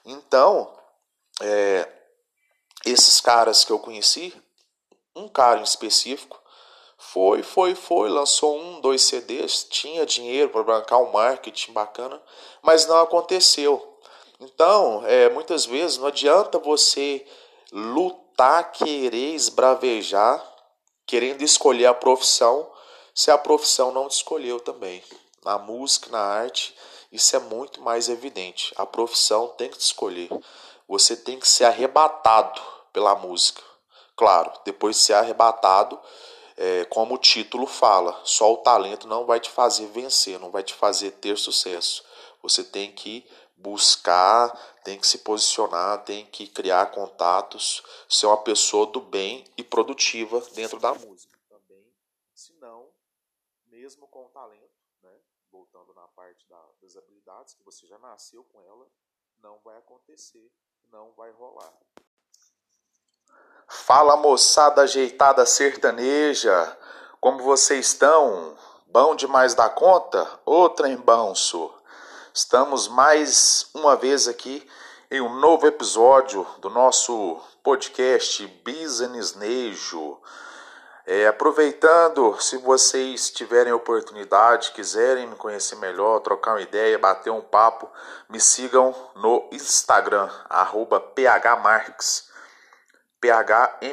Então, 0.04 0.72
é, 1.40 1.88
esses 2.86 3.20
caras 3.20 3.64
que 3.64 3.72
eu 3.72 3.78
conheci, 3.80 4.32
um 5.16 5.28
cara 5.28 5.58
em 5.58 5.64
específico, 5.64 6.40
foi, 6.96 7.42
foi, 7.42 7.74
foi, 7.74 8.08
lançou 8.08 8.56
um, 8.56 8.80
dois 8.80 9.02
CDs, 9.02 9.64
tinha 9.64 10.06
dinheiro 10.06 10.50
para 10.50 10.62
bancar 10.62 11.00
um 11.00 11.10
marketing 11.10 11.72
bacana, 11.72 12.22
mas 12.62 12.86
não 12.86 12.98
aconteceu. 12.98 13.98
Então, 14.38 15.02
é, 15.06 15.28
muitas 15.28 15.64
vezes 15.64 15.98
não 15.98 16.06
adianta 16.06 16.56
você 16.60 17.26
lutar, 17.72 18.70
querer 18.70 19.34
esbravejar, 19.34 20.40
querendo 21.04 21.42
escolher 21.42 21.86
a 21.86 21.94
profissão 21.94 22.77
se 23.18 23.32
a 23.32 23.36
profissão 23.36 23.90
não 23.90 24.06
te 24.06 24.12
escolheu 24.12 24.60
também. 24.60 25.02
Na 25.44 25.58
música, 25.58 26.08
na 26.08 26.20
arte, 26.20 26.72
isso 27.10 27.34
é 27.34 27.40
muito 27.40 27.80
mais 27.80 28.08
evidente. 28.08 28.72
A 28.76 28.86
profissão 28.86 29.48
tem 29.48 29.68
que 29.68 29.76
te 29.76 29.80
escolher. 29.80 30.30
Você 30.86 31.16
tem 31.16 31.36
que 31.36 31.48
ser 31.48 31.64
arrebatado 31.64 32.62
pela 32.92 33.16
música. 33.16 33.60
Claro, 34.14 34.52
depois 34.64 34.94
de 34.94 35.02
ser 35.02 35.14
arrebatado, 35.14 35.98
é, 36.56 36.84
como 36.84 37.16
o 37.16 37.18
título 37.18 37.66
fala, 37.66 38.20
só 38.22 38.52
o 38.52 38.58
talento 38.58 39.08
não 39.08 39.26
vai 39.26 39.40
te 39.40 39.50
fazer 39.50 39.86
vencer, 39.86 40.38
não 40.38 40.52
vai 40.52 40.62
te 40.62 40.74
fazer 40.74 41.10
ter 41.10 41.36
sucesso. 41.36 42.04
Você 42.40 42.62
tem 42.62 42.92
que 42.92 43.26
buscar, 43.56 44.48
tem 44.84 44.96
que 44.96 45.08
se 45.08 45.18
posicionar, 45.18 46.04
tem 46.04 46.24
que 46.26 46.46
criar 46.46 46.92
contatos, 46.92 47.82
ser 48.08 48.26
uma 48.26 48.36
pessoa 48.36 48.86
do 48.86 49.00
bem 49.00 49.44
e 49.56 49.64
produtiva 49.64 50.40
dentro 50.54 50.78
da 50.78 50.94
música 50.94 51.36
mesmo 53.88 54.06
com 54.08 54.26
o 54.26 54.28
talento, 54.28 54.78
né, 55.00 55.18
voltando 55.50 55.94
na 55.94 56.06
parte 56.08 56.46
da, 56.46 56.62
das 56.82 56.94
habilidades, 57.28 57.54
que 57.54 57.64
você 57.64 57.86
já 57.86 57.98
nasceu 57.98 58.42
com 58.44 58.60
ela, 58.62 58.86
não 59.42 59.58
vai 59.64 59.76
acontecer, 59.76 60.50
não 60.90 61.12
vai 61.12 61.30
rolar. 61.32 61.72
Fala 63.68 64.16
moçada 64.16 64.82
ajeitada 64.82 65.44
sertaneja, 65.44 66.76
como 67.20 67.42
vocês 67.42 67.88
estão? 67.88 68.56
Bom 68.86 69.14
demais 69.14 69.54
da 69.54 69.68
conta? 69.68 70.40
Ô 70.46 70.70
trem 70.70 70.96
banso! 70.96 71.72
Estamos 72.32 72.88
mais 72.88 73.68
uma 73.74 73.94
vez 73.94 74.26
aqui 74.26 74.66
em 75.10 75.20
um 75.20 75.38
novo 75.38 75.66
episódio 75.66 76.46
do 76.58 76.70
nosso 76.70 77.40
podcast 77.62 78.46
Business 78.64 79.34
Nejo. 79.34 80.18
É, 81.10 81.26
aproveitando, 81.26 82.38
se 82.38 82.58
vocês 82.58 83.30
tiverem 83.30 83.72
oportunidade, 83.72 84.72
quiserem 84.72 85.26
me 85.26 85.36
conhecer 85.36 85.76
melhor, 85.76 86.20
trocar 86.20 86.52
uma 86.52 86.60
ideia, 86.60 86.98
bater 86.98 87.30
um 87.30 87.40
papo, 87.40 87.90
me 88.28 88.38
sigam 88.38 88.94
no 89.16 89.48
Instagram, 89.50 90.28
phmarques. 90.50 92.28
P-H-M-A-R-K-S. 93.22 93.88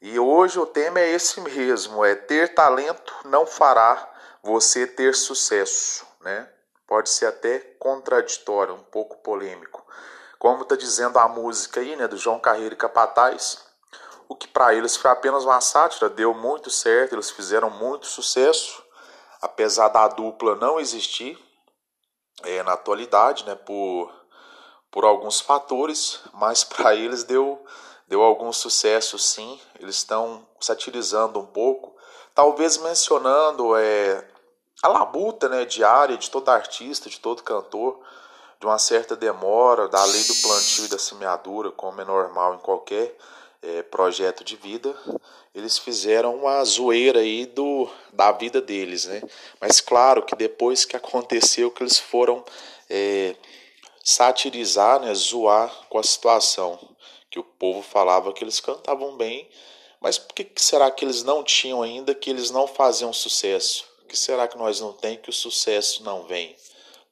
E 0.00 0.18
hoje 0.18 0.58
o 0.58 0.66
tema 0.66 0.98
é 0.98 1.12
esse 1.12 1.40
mesmo: 1.40 2.04
é 2.04 2.16
ter 2.16 2.52
talento 2.52 3.14
não 3.24 3.46
fará 3.46 4.12
você 4.42 4.84
ter 4.84 5.14
sucesso, 5.14 6.04
né? 6.22 6.48
Pode 6.88 7.08
ser 7.08 7.26
até 7.26 7.60
contraditório, 7.78 8.74
um 8.74 8.82
pouco 8.82 9.18
polêmico. 9.18 9.86
Como 10.40 10.64
está 10.64 10.74
dizendo 10.74 11.20
a 11.20 11.28
música 11.28 11.78
aí, 11.78 11.94
né, 11.94 12.08
do 12.08 12.16
João 12.16 12.40
Carreiro 12.40 12.74
e 12.74 12.76
Capataz, 12.76 13.70
o 14.32 14.34
que 14.34 14.48
para 14.48 14.74
eles 14.74 14.96
foi 14.96 15.10
apenas 15.10 15.44
uma 15.44 15.60
sátira, 15.60 16.08
deu 16.08 16.32
muito 16.32 16.70
certo, 16.70 17.14
eles 17.14 17.30
fizeram 17.30 17.68
muito 17.68 18.06
sucesso, 18.06 18.82
apesar 19.42 19.88
da 19.88 20.08
dupla 20.08 20.56
não 20.56 20.80
existir 20.80 21.38
é, 22.42 22.62
na 22.62 22.72
atualidade, 22.72 23.44
né, 23.44 23.54
por, 23.54 24.10
por 24.90 25.04
alguns 25.04 25.38
fatores, 25.38 26.18
mas 26.32 26.64
para 26.64 26.94
eles 26.94 27.24
deu, 27.24 27.62
deu 28.08 28.22
algum 28.22 28.50
sucesso 28.54 29.18
sim, 29.18 29.60
eles 29.78 29.96
estão 29.96 30.46
satirizando 30.58 31.38
um 31.38 31.46
pouco, 31.46 31.94
talvez 32.34 32.78
mencionando 32.78 33.76
é, 33.76 34.26
a 34.82 34.88
labuta 34.88 35.46
né, 35.46 35.66
diária 35.66 36.16
de 36.16 36.30
todo 36.30 36.48
artista, 36.48 37.10
de 37.10 37.20
todo 37.20 37.42
cantor, 37.42 38.00
de 38.58 38.64
uma 38.64 38.78
certa 38.78 39.14
demora, 39.14 39.88
da 39.88 40.02
lei 40.06 40.24
do 40.24 40.34
plantio 40.36 40.86
e 40.86 40.88
da 40.88 40.98
semeadura, 40.98 41.70
como 41.70 42.00
é 42.00 42.04
normal 42.04 42.54
em 42.54 42.58
qualquer 42.60 43.14
é, 43.62 43.82
projeto 43.82 44.44
de 44.44 44.56
vida, 44.56 44.94
eles 45.54 45.78
fizeram 45.78 46.34
uma 46.36 46.64
zoeira 46.64 47.20
aí 47.20 47.46
do, 47.46 47.88
da 48.12 48.32
vida 48.32 48.60
deles, 48.60 49.04
né? 49.06 49.22
Mas 49.60 49.80
claro 49.80 50.22
que 50.24 50.34
depois 50.34 50.84
que 50.84 50.96
aconteceu 50.96 51.70
que 51.70 51.82
eles 51.82 51.98
foram 51.98 52.44
é, 52.90 53.36
satirizar, 54.02 55.00
né, 55.00 55.14
zoar 55.14 55.70
com 55.88 55.98
a 55.98 56.02
situação, 56.02 56.78
que 57.30 57.38
o 57.38 57.44
povo 57.44 57.82
falava 57.82 58.32
que 58.32 58.42
eles 58.42 58.60
cantavam 58.60 59.16
bem, 59.16 59.48
mas 60.00 60.18
por 60.18 60.34
que 60.34 60.50
será 60.56 60.90
que 60.90 61.04
eles 61.04 61.22
não 61.22 61.44
tinham 61.44 61.80
ainda, 61.80 62.14
que 62.14 62.28
eles 62.28 62.50
não 62.50 62.66
faziam 62.66 63.12
sucesso? 63.12 63.92
que 64.12 64.18
será 64.18 64.46
que 64.46 64.58
nós 64.58 64.78
não 64.78 64.92
tem 64.92 65.16
que 65.16 65.30
o 65.30 65.32
sucesso 65.32 66.04
não 66.04 66.24
vem? 66.24 66.54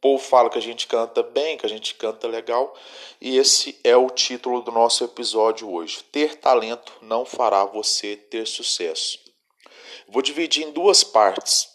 Povo 0.00 0.22
fala 0.22 0.48
que 0.48 0.56
a 0.56 0.62
gente 0.62 0.86
canta 0.86 1.22
bem, 1.22 1.58
que 1.58 1.66
a 1.66 1.68
gente 1.68 1.94
canta 1.94 2.26
legal, 2.26 2.74
e 3.20 3.36
esse 3.36 3.78
é 3.84 3.94
o 3.94 4.08
título 4.08 4.62
do 4.62 4.72
nosso 4.72 5.04
episódio 5.04 5.70
hoje. 5.70 6.02
Ter 6.04 6.36
talento 6.36 6.90
não 7.02 7.26
fará 7.26 7.66
você 7.66 8.16
ter 8.16 8.46
sucesso. 8.46 9.18
Vou 10.08 10.22
dividir 10.22 10.66
em 10.66 10.72
duas 10.72 11.04
partes. 11.04 11.68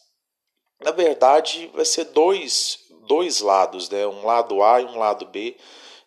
Na 0.82 0.90
verdade, 0.90 1.68
vai 1.68 1.86
ser 1.86 2.06
dois, 2.06 2.80
dois 3.08 3.42
lados, 3.42 3.90
né? 3.90 4.08
um 4.08 4.26
lado 4.26 4.64
A 4.64 4.82
e 4.82 4.86
um 4.86 4.98
lado 4.98 5.28
B. 5.28 5.56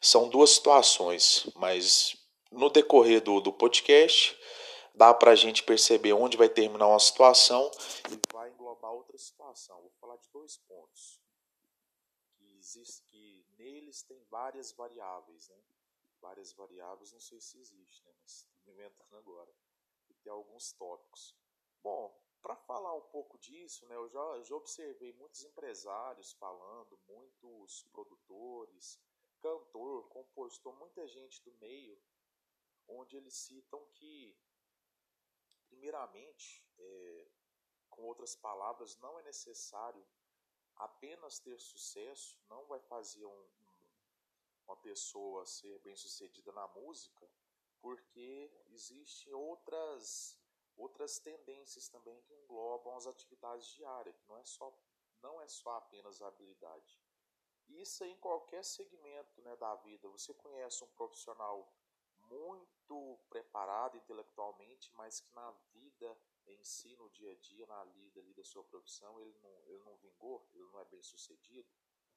São 0.01 0.29
duas 0.29 0.51
situações, 0.51 1.49
mas 1.55 2.17
no 2.51 2.69
decorrer 2.69 3.21
do, 3.21 3.41
do 3.41 3.53
podcast 3.53 4.37
dá 4.93 5.15
para 5.15 5.31
a 5.31 5.37
gente 5.37 5.63
perceber 5.63 6.15
onde 6.15 6.37
vai 6.37 6.49
terminar 6.49 6.89
uma 6.89 6.99
situação 6.99 7.71
e 8.11 8.19
vai 8.33 8.51
englobar 8.51 8.93
outra 8.93 9.17
situação. 9.17 9.77
Vou 9.81 9.93
falar 10.01 10.17
de 10.17 10.29
dois 10.33 10.57
pontos 10.69 11.18
existe, 12.69 13.03
que 13.05 13.47
neles 13.57 14.03
tem 14.03 14.23
várias 14.25 14.73
variáveis, 14.73 15.49
né? 15.49 15.63
Várias 16.21 16.53
variáveis, 16.53 17.13
não 17.13 17.21
sei 17.21 17.41
se 17.41 17.59
existe, 17.59 18.05
né? 18.05 18.13
Mas 18.21 18.43
estou 18.43 18.61
me 18.65 18.73
inventando 18.73 19.17
agora. 19.17 19.55
E 20.09 20.15
tem 20.15 20.33
alguns 20.33 20.73
tópicos. 20.73 21.37
Bom, 21.83 22.15
para 22.43 22.57
falar 22.57 22.95
um 22.95 23.09
pouco 23.09 23.39
disso, 23.39 23.87
né? 23.87 23.95
Eu 23.95 24.09
já, 24.09 24.43
já 24.43 24.55
observei 24.55 25.13
muitos 25.13 25.45
empresários 25.45 26.33
falando, 26.33 26.99
muitos 27.09 27.85
produtores, 27.93 29.01
cantor, 29.41 30.09
compositor, 30.09 30.75
muita 30.77 31.07
gente 31.07 31.43
do 31.43 31.53
meio, 31.59 32.01
onde 32.89 33.17
eles 33.17 33.35
citam 33.35 33.85
que 33.95 34.37
Primeiramente, 35.69 36.65
é, 36.79 37.29
com 37.91 38.03
outras 38.03 38.35
palavras, 38.35 38.97
não 38.99 39.19
é 39.19 39.23
necessário 39.23 40.05
apenas 40.79 41.39
ter 41.39 41.59
sucesso, 41.59 42.39
não 42.49 42.65
vai 42.67 42.81
fazer 42.81 43.25
um, 43.25 43.31
um, 43.31 43.89
uma 44.67 44.77
pessoa 44.77 45.47
ser 45.47 45.79
bem 45.81 45.97
sucedida 45.97 46.53
na 46.53 46.67
música, 46.69 47.29
porque 47.81 48.51
existem 48.71 49.33
outras 49.33 50.39
outras 50.77 51.19
tendências 51.19 51.89
também 51.89 52.21
que 52.23 52.33
englobam 52.35 52.97
as 52.97 53.07
atividades 53.07 53.67
diárias, 53.75 54.17
que 54.17 54.29
não 54.29 54.39
é 54.39 54.45
só 54.45 54.73
não 55.21 55.41
é 55.41 55.49
só 55.49 55.71
apenas 55.73 56.23
a 56.23 56.29
habilidade. 56.29 57.01
Isso 57.69 58.05
em 58.05 58.17
qualquer 58.17 58.65
segmento 58.65 59.43
né, 59.43 59.57
da 59.57 59.75
vida. 59.77 60.09
Você 60.09 60.33
conhece 60.33 60.85
um 60.85 60.89
profissional 60.89 61.71
muito 62.31 63.19
preparado 63.29 63.97
intelectualmente, 63.97 64.93
mas 64.95 65.21
que 65.21 65.35
na 65.35 65.51
vida 65.73 66.17
em 66.53 66.65
si, 66.65 66.95
no 66.97 67.09
dia 67.11 67.33
a 67.33 67.35
dia, 67.37 67.67
na 67.67 67.85
lida 67.85 68.21
ali 68.21 68.33
da 68.35 68.45
sua 68.45 68.65
profissão, 68.65 69.21
ele 69.21 69.35
não, 69.43 69.63
ele 69.67 69.83
não 69.85 69.97
vingou, 69.97 70.47
ele 70.55 70.65
não 70.73 70.81
é 70.81 70.85
bem 70.87 71.03
sucedido. 71.03 71.69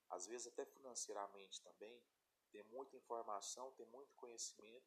Às 0.10 0.28
vezes 0.28 0.48
até 0.48 0.66
financeiramente 0.66 1.62
também, 1.62 2.02
tem 2.52 2.64
muita 2.64 2.96
informação, 2.98 3.72
tem 3.72 3.86
muito 3.88 4.14
conhecimento, 4.16 4.86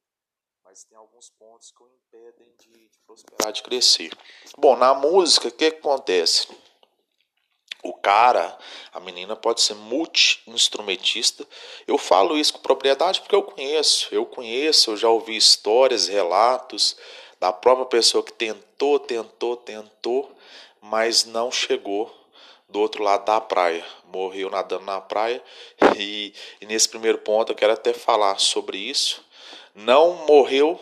mas 0.62 0.84
tem 0.84 0.96
alguns 0.96 1.30
pontos 1.30 1.70
que 1.70 1.82
o 1.82 1.88
impedem 1.88 2.54
de, 2.56 2.88
de 2.88 2.98
prosperar, 3.00 3.52
de 3.52 3.62
crescer. 3.62 4.10
Bom, 4.56 4.76
na 4.76 4.94
música, 4.94 5.48
o 5.48 5.52
que, 5.52 5.70
que 5.70 5.78
acontece? 5.78 6.48
o 7.84 7.92
cara, 7.92 8.58
a 8.92 8.98
menina 8.98 9.36
pode 9.36 9.60
ser 9.60 9.74
multi-instrumentista. 9.74 11.46
Eu 11.86 11.98
falo 11.98 12.36
isso 12.36 12.54
com 12.54 12.60
propriedade 12.60 13.20
porque 13.20 13.34
eu 13.34 13.42
conheço. 13.42 14.08
Eu 14.10 14.24
conheço, 14.24 14.90
eu 14.90 14.96
já 14.96 15.10
ouvi 15.10 15.36
histórias, 15.36 16.08
relatos 16.08 16.96
da 17.44 17.52
própria 17.52 17.84
pessoa 17.84 18.24
que 18.24 18.32
tentou, 18.32 18.98
tentou, 18.98 19.54
tentou, 19.54 20.34
mas 20.80 21.26
não 21.26 21.52
chegou 21.52 22.10
do 22.70 22.80
outro 22.80 23.02
lado 23.02 23.26
da 23.26 23.38
praia. 23.38 23.84
Morreu 24.10 24.48
nadando 24.48 24.86
na 24.86 24.98
praia. 24.98 25.44
E, 25.94 26.32
e 26.58 26.64
nesse 26.64 26.88
primeiro 26.88 27.18
ponto 27.18 27.52
eu 27.52 27.54
quero 27.54 27.74
até 27.74 27.92
falar 27.92 28.38
sobre 28.40 28.78
isso. 28.78 29.22
Não 29.74 30.24
morreu 30.26 30.80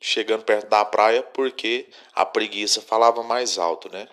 chegando 0.00 0.42
perto 0.42 0.70
da 0.70 0.86
praia 0.86 1.22
porque 1.22 1.86
a 2.14 2.24
preguiça 2.24 2.80
falava 2.80 3.22
mais 3.22 3.58
alto, 3.58 3.92
né? 3.92 4.08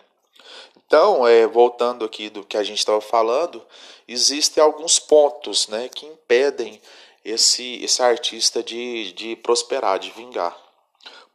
Então, 0.76 1.26
é, 1.26 1.48
voltando 1.48 2.04
aqui 2.04 2.30
do 2.30 2.44
que 2.44 2.58
a 2.58 2.64
gente 2.64 2.80
estava 2.80 3.00
falando, 3.00 3.66
existem 4.06 4.62
alguns 4.62 5.00
pontos 5.00 5.70
né, 5.70 5.88
que 5.88 6.06
impedem 6.06 6.82
esse, 7.24 7.82
esse 7.82 8.04
artista 8.04 8.62
de, 8.62 9.14
de 9.14 9.38
prosperar, 9.38 10.00
de 10.00 10.12
vingar. 10.12 10.69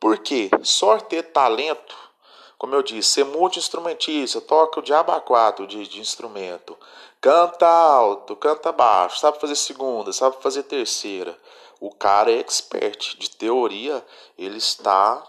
Por 0.05 0.19
quê? 0.19 0.51
Só 0.63 0.99
ter 0.99 1.23
talento, 1.23 1.97
como 2.59 2.75
eu 2.75 2.83
disse, 2.83 3.09
ser 3.09 3.25
multi-instrumentista, 3.25 4.39
toca 4.39 4.79
o 4.79 4.83
diabo 4.83 5.19
quatro 5.23 5.67
de, 5.67 5.89
de 5.89 5.99
instrumento, 5.99 6.77
canta 7.23 7.67
alto, 7.67 8.37
canta 8.37 8.71
baixo, 8.71 9.19
sabe 9.19 9.41
fazer 9.41 9.57
segunda, 9.57 10.13
sabe 10.13 10.37
fazer 10.43 10.65
terceira. 10.65 11.35
O 11.81 11.91
cara 11.91 12.31
é 12.31 12.39
expert. 12.39 13.17
De 13.17 13.31
teoria, 13.31 14.05
ele 14.37 14.59
está 14.59 15.27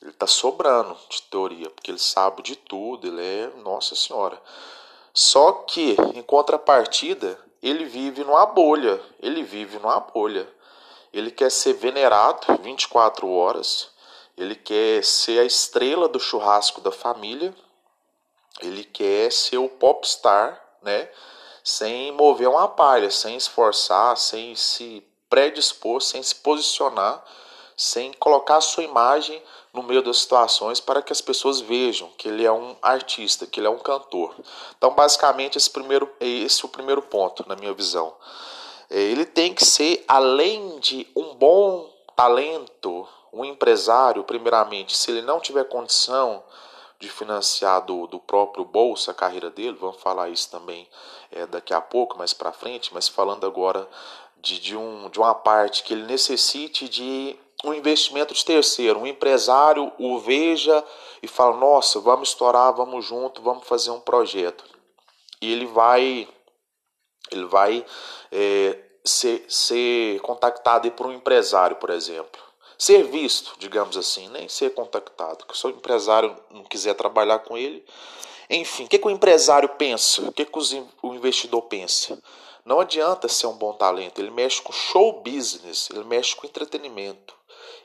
ele 0.00 0.10
está 0.10 0.26
sobrando 0.26 0.96
de 1.08 1.22
teoria, 1.22 1.70
porque 1.70 1.92
ele 1.92 2.00
sabe 2.00 2.42
de 2.42 2.56
tudo, 2.56 3.06
ele 3.06 3.24
é 3.24 3.52
Nossa 3.62 3.94
Senhora. 3.94 4.36
Só 5.14 5.52
que, 5.52 5.96
em 6.12 6.24
contrapartida, 6.24 7.38
ele 7.62 7.84
vive 7.84 8.24
numa 8.24 8.46
bolha. 8.46 9.00
Ele 9.20 9.44
vive 9.44 9.78
numa 9.78 10.00
bolha. 10.00 10.48
Ele 11.12 11.30
quer 11.30 11.50
ser 11.50 11.74
venerado 11.74 12.46
24 12.62 13.28
horas. 13.30 13.90
Ele 14.36 14.54
quer 14.54 15.04
ser 15.04 15.40
a 15.40 15.44
estrela 15.44 16.08
do 16.08 16.18
churrasco 16.18 16.80
da 16.80 16.90
família. 16.90 17.54
Ele 18.60 18.84
quer 18.84 19.30
ser 19.30 19.58
o 19.58 19.68
popstar, 19.68 20.60
né? 20.82 21.08
Sem 21.62 22.10
mover 22.12 22.48
uma 22.48 22.66
palha, 22.66 23.10
sem 23.10 23.36
esforçar, 23.36 24.16
sem 24.16 24.54
se 24.56 25.04
predispor, 25.28 26.00
sem 26.00 26.22
se 26.22 26.34
posicionar, 26.34 27.24
sem 27.76 28.12
colocar 28.14 28.56
a 28.56 28.60
sua 28.60 28.82
imagem 28.82 29.42
no 29.72 29.82
meio 29.82 30.02
das 30.02 30.18
situações 30.18 30.80
para 30.80 31.00
que 31.00 31.12
as 31.12 31.20
pessoas 31.20 31.60
vejam 31.60 32.10
que 32.18 32.28
ele 32.28 32.44
é 32.44 32.52
um 32.52 32.76
artista, 32.82 33.46
que 33.46 33.58
ele 33.58 33.66
é 33.66 33.70
um 33.70 33.78
cantor. 33.78 34.34
Então, 34.76 34.94
basicamente, 34.94 35.56
esse, 35.56 35.70
primeiro, 35.70 36.10
esse 36.20 36.62
é 36.62 36.66
o 36.66 36.68
primeiro 36.68 37.00
ponto, 37.00 37.48
na 37.48 37.56
minha 37.56 37.72
visão. 37.72 38.14
É, 38.92 39.00
ele 39.00 39.24
tem 39.24 39.54
que 39.54 39.64
ser, 39.64 40.04
além 40.06 40.78
de 40.78 41.08
um 41.16 41.34
bom 41.34 41.90
talento, 42.14 43.08
um 43.32 43.42
empresário, 43.42 44.22
primeiramente, 44.22 44.94
se 44.94 45.10
ele 45.10 45.22
não 45.22 45.40
tiver 45.40 45.64
condição 45.64 46.44
de 47.00 47.08
financiar 47.08 47.80
do, 47.86 48.06
do 48.06 48.20
próprio 48.20 48.66
bolso 48.66 49.10
a 49.10 49.14
carreira 49.14 49.48
dele, 49.48 49.78
vamos 49.80 49.96
falar 49.96 50.28
isso 50.28 50.50
também 50.50 50.86
é, 51.30 51.46
daqui 51.46 51.72
a 51.72 51.80
pouco, 51.80 52.18
mais 52.18 52.34
para 52.34 52.52
frente, 52.52 52.92
mas 52.92 53.08
falando 53.08 53.46
agora 53.46 53.88
de, 54.36 54.58
de, 54.58 54.76
um, 54.76 55.08
de 55.08 55.18
uma 55.18 55.34
parte 55.34 55.82
que 55.82 55.94
ele 55.94 56.02
necessite 56.02 56.86
de 56.86 57.34
um 57.64 57.72
investimento 57.72 58.34
de 58.34 58.44
terceiro, 58.44 59.00
um 59.00 59.06
empresário 59.06 59.90
o 59.98 60.18
veja 60.18 60.84
e 61.22 61.26
fala: 61.26 61.56
Nossa, 61.56 61.98
vamos 61.98 62.28
estourar, 62.28 62.74
vamos 62.74 63.06
junto, 63.06 63.40
vamos 63.40 63.66
fazer 63.66 63.90
um 63.90 64.00
projeto. 64.00 64.64
E 65.40 65.50
ele 65.50 65.64
vai, 65.64 66.28
ele 67.34 67.46
vai 67.46 67.84
é, 68.30 68.78
ser, 69.04 69.44
ser 69.48 70.20
contactado 70.20 70.90
por 70.92 71.06
um 71.06 71.12
empresário, 71.12 71.76
por 71.76 71.90
exemplo. 71.90 72.40
Ser 72.78 73.04
visto, 73.04 73.54
digamos 73.58 73.96
assim, 73.96 74.28
nem 74.28 74.48
ser 74.48 74.74
contactado. 74.74 75.44
Se 75.54 75.66
o 75.66 75.70
empresário 75.70 76.36
não 76.50 76.64
quiser 76.64 76.94
trabalhar 76.94 77.38
com 77.40 77.56
ele. 77.56 77.84
Enfim, 78.50 78.84
o 78.84 78.88
que, 78.88 78.98
que 78.98 79.06
o 79.06 79.10
empresário 79.10 79.68
pensa? 79.68 80.22
O 80.22 80.32
que, 80.32 80.44
que 80.44 80.58
o 81.02 81.14
investidor 81.14 81.62
pensa? 81.62 82.20
Não 82.64 82.80
adianta 82.80 83.28
ser 83.28 83.46
um 83.48 83.56
bom 83.56 83.72
talento, 83.72 84.20
ele 84.20 84.30
mexe 84.30 84.62
com 84.62 84.72
show 84.72 85.20
business, 85.20 85.90
ele 85.90 86.04
mexe 86.04 86.36
com 86.36 86.46
entretenimento. 86.46 87.34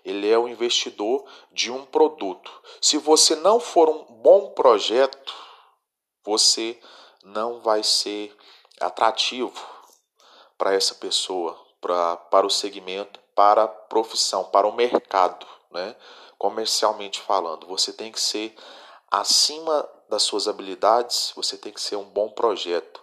Ele 0.06 0.30
é 0.30 0.38
o 0.38 0.48
investidor 0.48 1.26
de 1.52 1.72
um 1.72 1.84
produto. 1.84 2.52
Se 2.80 2.98
você 2.98 3.36
não 3.36 3.60
for 3.60 3.90
um 3.90 4.04
bom 4.04 4.52
projeto, 4.52 5.34
você 6.24 6.80
não 7.24 7.60
vai 7.60 7.84
ser 7.84 8.36
atrativo 8.80 9.66
para 10.58 10.74
essa 10.74 10.96
pessoa, 10.96 11.58
pra, 11.80 12.18
para 12.18 12.46
o 12.46 12.50
segmento, 12.50 13.20
para 13.36 13.64
a 13.64 13.68
profissão, 13.68 14.46
para 14.46 14.68
o 14.68 14.76
mercado, 14.76 15.46
né? 15.72 15.96
comercialmente 16.38 17.20
falando. 17.22 17.68
Você 17.68 17.94
tem 17.94 18.12
que 18.12 18.20
ser 18.20 18.56
acima 19.10 19.88
das 20.10 20.24
suas 20.24 20.48
habilidades, 20.48 21.32
você 21.36 21.58
tem 21.58 21.72
que 21.72 21.82
ser 21.82 21.96
um 21.96 22.06
bom 22.06 22.30
projeto, 22.30 23.02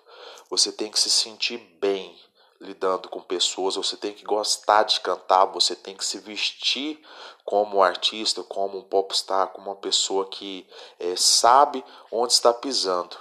você 0.48 0.72
tem 0.72 0.90
que 0.90 0.98
se 0.98 1.10
sentir 1.10 1.58
bem 1.80 2.18
lidando 2.60 3.08
com 3.08 3.20
pessoas, 3.20 3.76
você 3.76 3.96
tem 3.96 4.12
que 4.12 4.24
gostar 4.24 4.84
de 4.84 5.00
cantar, 5.00 5.44
você 5.46 5.76
tem 5.76 5.96
que 5.96 6.04
se 6.04 6.18
vestir 6.18 7.04
como 7.44 7.82
artista, 7.82 8.42
como 8.42 8.78
um 8.78 8.82
popstar, 8.82 9.48
como 9.48 9.70
uma 9.70 9.76
pessoa 9.76 10.26
que 10.26 10.66
é, 10.98 11.14
sabe 11.16 11.84
onde 12.10 12.32
está 12.32 12.54
pisando. 12.54 13.16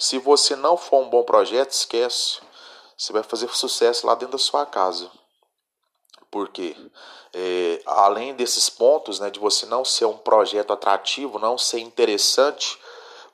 Se 0.00 0.18
você 0.18 0.56
não 0.56 0.78
for 0.78 1.02
um 1.02 1.10
bom 1.10 1.22
projeto, 1.22 1.72
esquece. 1.72 2.40
Você 2.96 3.12
vai 3.12 3.22
fazer 3.22 3.54
sucesso 3.54 4.06
lá 4.06 4.14
dentro 4.14 4.32
da 4.32 4.38
sua 4.38 4.64
casa. 4.64 5.10
Porque 6.30 6.74
é, 7.34 7.82
além 7.84 8.34
desses 8.34 8.70
pontos, 8.70 9.20
né, 9.20 9.28
de 9.28 9.38
você 9.38 9.66
não 9.66 9.84
ser 9.84 10.06
um 10.06 10.16
projeto 10.16 10.72
atrativo, 10.72 11.38
não 11.38 11.58
ser 11.58 11.80
interessante, 11.80 12.78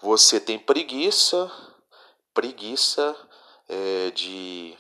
você 0.02 0.40
tem 0.40 0.58
preguiça, 0.58 1.48
preguiça 2.34 3.14
é, 3.68 4.10
de, 4.10 4.76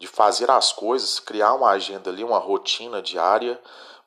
de 0.00 0.06
fazer 0.06 0.50
as 0.50 0.72
coisas, 0.72 1.20
criar 1.20 1.52
uma 1.52 1.68
agenda 1.72 2.08
ali, 2.08 2.24
uma 2.24 2.38
rotina 2.38 3.02
diária. 3.02 3.60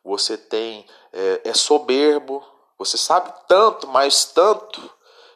Você 0.03 0.39
tem 0.39 0.87
é, 1.13 1.41
é 1.43 1.53
soberbo, 1.53 2.43
você 2.79 2.97
sabe 2.97 3.31
tanto, 3.47 3.87
mas 3.87 4.25
tanto 4.25 4.94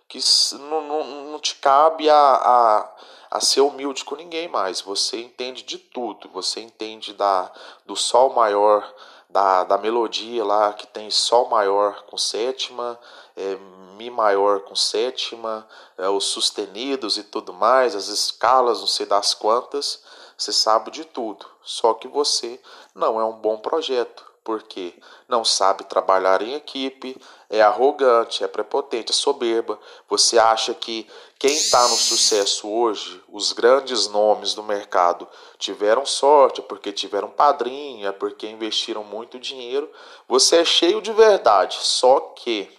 que 0.09 0.19
não, 0.57 0.81
não, 0.81 1.03
não 1.31 1.39
te 1.39 1.55
cabe 1.55 2.09
a, 2.09 2.15
a, 2.15 2.95
a 3.29 3.39
ser 3.39 3.61
humilde 3.61 4.03
com 4.03 4.15
ninguém 4.15 4.47
mais. 4.47 4.81
Você 4.81 5.21
entende 5.21 5.61
de 5.61 5.77
tudo. 5.77 6.27
Você 6.33 6.59
entende 6.59 7.13
da, 7.13 7.51
do 7.85 7.95
sol 7.95 8.33
maior, 8.33 8.91
da, 9.29 9.63
da 9.63 9.77
melodia 9.77 10.43
lá 10.43 10.73
que 10.73 10.87
tem 10.87 11.11
sol 11.11 11.47
maior 11.47 12.03
com 12.05 12.17
sétima, 12.17 12.99
é, 13.37 13.55
mi 13.95 14.09
maior 14.09 14.61
com 14.61 14.75
sétima, 14.75 15.67
é, 15.95 16.09
os 16.09 16.25
sustenidos 16.25 17.17
e 17.17 17.23
tudo 17.23 17.53
mais, 17.53 17.95
as 17.95 18.07
escalas, 18.07 18.79
não 18.79 18.87
sei 18.87 19.05
das 19.05 19.35
quantas. 19.35 20.03
Você 20.35 20.51
sabe 20.51 20.89
de 20.89 21.05
tudo. 21.05 21.45
Só 21.61 21.93
que 21.93 22.07
você 22.07 22.59
não 22.95 23.19
é 23.19 23.25
um 23.25 23.33
bom 23.33 23.59
projeto 23.59 24.28
porque 24.43 24.93
não 25.27 25.43
sabe 25.45 25.83
trabalhar 25.83 26.41
em 26.41 26.53
equipe, 26.53 27.19
é 27.49 27.61
arrogante, 27.61 28.43
é 28.43 28.47
prepotente, 28.47 29.11
é 29.11 29.15
soberba. 29.15 29.79
Você 30.07 30.37
acha 30.37 30.73
que 30.73 31.07
quem 31.37 31.53
está 31.53 31.87
no 31.87 31.95
sucesso 31.95 32.69
hoje, 32.69 33.23
os 33.29 33.53
grandes 33.53 34.07
nomes 34.07 34.53
do 34.53 34.63
mercado, 34.63 35.27
tiveram 35.57 36.05
sorte, 36.05 36.61
é 36.61 36.63
porque 36.63 36.91
tiveram 36.91 37.29
padrinho, 37.29 38.07
é 38.07 38.11
porque 38.11 38.47
investiram 38.47 39.03
muito 39.03 39.39
dinheiro. 39.39 39.89
Você 40.27 40.57
é 40.57 40.65
cheio 40.65 41.01
de 41.01 41.13
verdade, 41.13 41.77
só 41.81 42.19
que 42.35 42.69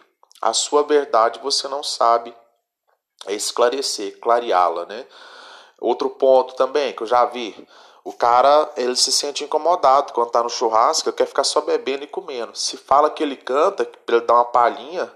a 0.40 0.52
sua 0.52 0.82
verdade 0.82 1.40
você 1.42 1.68
não 1.68 1.82
sabe 1.82 2.34
esclarecer, 3.28 4.18
clareá-la, 4.18 4.86
né? 4.86 5.06
Outro 5.78 6.10
ponto 6.10 6.54
também 6.54 6.92
que 6.92 7.02
eu 7.02 7.06
já 7.06 7.24
vi, 7.24 7.66
o 8.02 8.12
cara, 8.12 8.70
ele 8.76 8.96
se 8.96 9.12
sente 9.12 9.44
incomodado 9.44 10.12
quando 10.12 10.30
tá 10.30 10.42
no 10.42 10.48
churrasco, 10.48 11.12
quer 11.12 11.26
ficar 11.26 11.44
só 11.44 11.60
bebendo 11.60 12.04
e 12.04 12.06
comendo. 12.06 12.56
Se 12.56 12.76
fala 12.76 13.10
que 13.10 13.22
ele 13.22 13.36
canta, 13.36 13.84
para 13.84 14.16
ele 14.16 14.24
dar 14.24 14.34
uma 14.34 14.44
palhinha, 14.44 15.12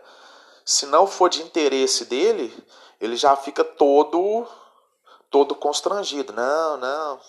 se 0.65 0.87
não 0.87 1.07
for 1.07 1.29
de 1.29 1.43
interesse 1.43 2.05
dele, 2.05 2.55
ele 3.01 3.17
já 3.17 3.35
fica 3.37 3.65
todo 3.65 4.47
todo 5.31 5.55
constrangido. 5.55 6.33
Não, 6.33 6.77
não. 6.77 7.21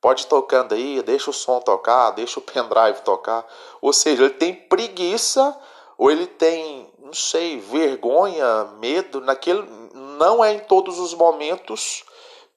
Pode 0.00 0.26
tocando 0.26 0.74
aí, 0.74 1.02
deixa 1.02 1.28
o 1.28 1.34
som 1.34 1.60
tocar, 1.60 2.12
deixa 2.12 2.38
o 2.38 2.42
pendrive 2.42 3.02
tocar. 3.02 3.46
Ou 3.82 3.92
seja, 3.92 4.24
ele 4.24 4.34
tem 4.34 4.54
preguiça 4.54 5.54
ou 5.98 6.10
ele 6.10 6.26
tem, 6.26 6.90
não 6.98 7.12
sei, 7.12 7.60
vergonha, 7.60 8.64
medo, 8.78 9.20
naquele 9.20 9.62
não 9.94 10.44
é 10.44 10.54
em 10.54 10.60
todos 10.60 10.98
os 10.98 11.12
momentos 11.14 12.04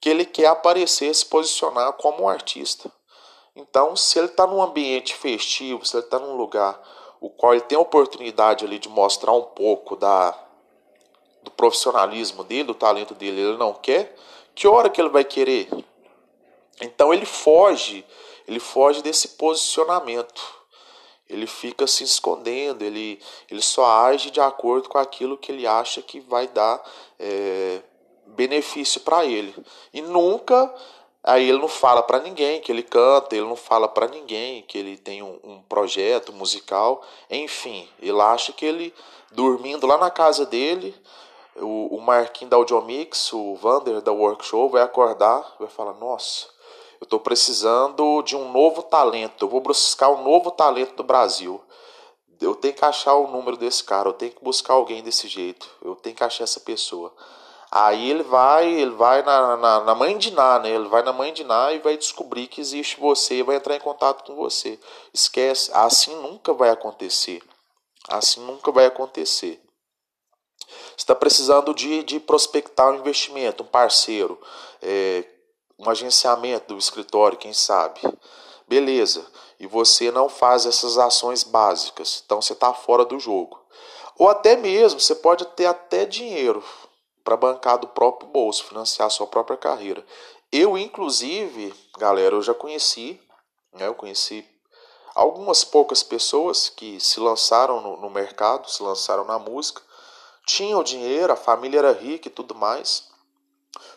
que 0.00 0.08
ele 0.08 0.24
quer 0.24 0.46
aparecer, 0.46 1.14
se 1.14 1.26
posicionar 1.26 1.92
como 1.94 2.24
um 2.24 2.28
artista. 2.28 2.90
Então, 3.54 3.96
se 3.96 4.18
ele 4.18 4.28
está 4.28 4.46
num 4.46 4.62
ambiente 4.62 5.14
festivo, 5.14 5.84
se 5.84 5.96
ele 5.96 6.04
está 6.04 6.18
num 6.18 6.36
lugar 6.36 6.80
o 7.20 7.28
qual 7.28 7.52
ele 7.52 7.62
tem 7.62 7.76
a 7.76 7.80
oportunidade 7.80 8.64
ali 8.64 8.78
de 8.78 8.88
mostrar 8.88 9.32
um 9.32 9.42
pouco 9.42 9.96
da, 9.96 10.38
do 11.42 11.50
profissionalismo 11.50 12.44
dele, 12.44 12.64
do 12.64 12.74
talento 12.74 13.14
dele, 13.14 13.40
ele 13.40 13.56
não 13.56 13.74
quer, 13.74 14.14
que 14.54 14.68
hora 14.68 14.88
que 14.88 15.00
ele 15.00 15.08
vai 15.08 15.24
querer? 15.24 15.68
Então 16.80 17.12
ele 17.12 17.26
foge, 17.26 18.04
ele 18.46 18.60
foge 18.60 19.02
desse 19.02 19.28
posicionamento. 19.30 20.58
Ele 21.28 21.46
fica 21.46 21.86
se 21.86 22.04
escondendo, 22.04 22.82
ele, 22.82 23.20
ele 23.50 23.60
só 23.60 23.84
age 24.06 24.30
de 24.30 24.40
acordo 24.40 24.88
com 24.88 24.96
aquilo 24.96 25.36
que 25.36 25.52
ele 25.52 25.66
acha 25.66 26.00
que 26.00 26.20
vai 26.20 26.48
dar 26.48 26.82
é, 27.18 27.82
benefício 28.38 29.00
para 29.00 29.24
ele. 29.24 29.52
E 29.92 30.00
nunca 30.00 30.72
aí 31.24 31.48
ele 31.48 31.58
não 31.58 31.68
fala 31.68 32.02
para 32.02 32.20
ninguém 32.20 32.60
que 32.60 32.70
ele 32.70 32.84
canta, 32.84 33.34
ele 33.34 33.44
não 33.44 33.56
fala 33.56 33.88
para 33.88 34.06
ninguém 34.06 34.62
que 34.62 34.78
ele 34.78 34.96
tem 34.96 35.22
um, 35.22 35.38
um, 35.42 35.62
projeto 35.62 36.32
musical, 36.32 37.02
enfim, 37.28 37.88
ele 38.00 38.20
acha 38.20 38.52
que 38.52 38.64
ele 38.64 38.94
dormindo 39.32 39.86
lá 39.86 39.98
na 39.98 40.10
casa 40.10 40.46
dele, 40.46 40.94
o, 41.56 41.96
o 41.96 42.00
Marquinhos 42.00 42.50
da 42.50 42.56
Audiomix, 42.56 43.32
o 43.32 43.56
Vander 43.56 44.00
da 44.00 44.12
Workshop 44.12 44.72
vai 44.72 44.82
acordar, 44.82 45.56
vai 45.58 45.68
falar: 45.68 45.94
"Nossa, 45.94 46.46
eu 47.00 47.04
estou 47.04 47.18
precisando 47.18 48.22
de 48.22 48.36
um 48.36 48.52
novo 48.52 48.82
talento, 48.82 49.44
eu 49.44 49.48
vou 49.48 49.60
buscar 49.60 50.08
um 50.10 50.22
novo 50.22 50.52
talento 50.52 50.94
do 50.94 51.02
Brasil." 51.02 51.60
Eu 52.40 52.54
tenho 52.54 52.72
que 52.72 52.84
achar 52.84 53.14
o 53.14 53.26
número 53.26 53.56
desse 53.56 53.82
cara, 53.82 54.08
eu 54.08 54.12
tenho 54.12 54.30
que 54.30 54.44
buscar 54.44 54.74
alguém 54.74 55.02
desse 55.02 55.26
jeito, 55.26 55.68
eu 55.82 55.96
tenho 55.96 56.14
que 56.14 56.22
achar 56.22 56.44
essa 56.44 56.60
pessoa. 56.60 57.12
Aí 57.70 58.10
ele 58.10 58.22
vai, 58.22 58.66
ele 58.66 58.92
vai 58.92 59.22
na, 59.22 59.56
na, 59.56 59.80
na, 59.80 59.94
mãe 59.94 60.16
de 60.16 60.30
Ná, 60.30 60.58
né? 60.58 60.70
Ele 60.70 60.88
vai 60.88 61.02
na 61.02 61.12
mãe 61.12 61.32
de 61.34 61.44
Ná 61.44 61.72
e 61.72 61.78
vai 61.78 61.98
descobrir 61.98 62.46
que 62.46 62.62
existe 62.62 62.98
você 62.98 63.36
e 63.36 63.42
vai 63.42 63.56
entrar 63.56 63.76
em 63.76 63.80
contato 63.80 64.24
com 64.24 64.34
você. 64.34 64.78
Esquece, 65.12 65.70
assim 65.74 66.14
nunca 66.16 66.54
vai 66.54 66.70
acontecer. 66.70 67.42
Assim 68.08 68.40
nunca 68.40 68.72
vai 68.72 68.86
acontecer. 68.86 69.60
Você 70.66 70.96
está 70.96 71.14
precisando 71.14 71.74
de, 71.74 72.02
de 72.04 72.18
prospectar 72.18 72.90
um 72.90 72.96
investimento, 72.96 73.62
um 73.62 73.66
parceiro, 73.66 74.40
é, 74.80 75.24
um 75.78 75.90
agenciamento 75.90 76.72
do 76.72 76.78
escritório, 76.78 77.36
quem 77.36 77.52
sabe. 77.52 78.00
Beleza. 78.66 79.26
E 79.60 79.66
você 79.66 80.10
não 80.10 80.30
faz 80.30 80.64
essas 80.64 80.96
ações 80.96 81.44
básicas. 81.44 82.22
Então 82.24 82.40
você 82.40 82.54
está 82.54 82.72
fora 82.72 83.04
do 83.04 83.20
jogo. 83.20 83.60
Ou 84.16 84.28
até 84.28 84.56
mesmo, 84.56 84.98
você 84.98 85.14
pode 85.14 85.44
ter 85.48 85.66
até 85.66 86.06
dinheiro 86.06 86.64
para 87.28 87.36
bancar 87.36 87.76
do 87.76 87.86
próprio 87.86 88.30
bolso, 88.30 88.64
financiar 88.64 89.06
a 89.06 89.10
sua 89.10 89.26
própria 89.26 89.58
carreira. 89.58 90.02
Eu, 90.50 90.78
inclusive, 90.78 91.74
galera, 91.98 92.34
eu 92.34 92.40
já 92.40 92.54
conheci, 92.54 93.20
né, 93.74 93.86
eu 93.86 93.94
conheci 93.94 94.48
algumas 95.14 95.62
poucas 95.62 96.02
pessoas 96.02 96.70
que 96.70 96.98
se 96.98 97.20
lançaram 97.20 97.82
no, 97.82 97.98
no 97.98 98.08
mercado, 98.08 98.70
se 98.70 98.82
lançaram 98.82 99.26
na 99.26 99.38
música, 99.38 99.82
tinham 100.46 100.82
dinheiro, 100.82 101.30
a 101.30 101.36
família 101.36 101.80
era 101.80 101.92
rica 101.92 102.28
e 102.28 102.30
tudo 102.30 102.54
mais, 102.54 103.10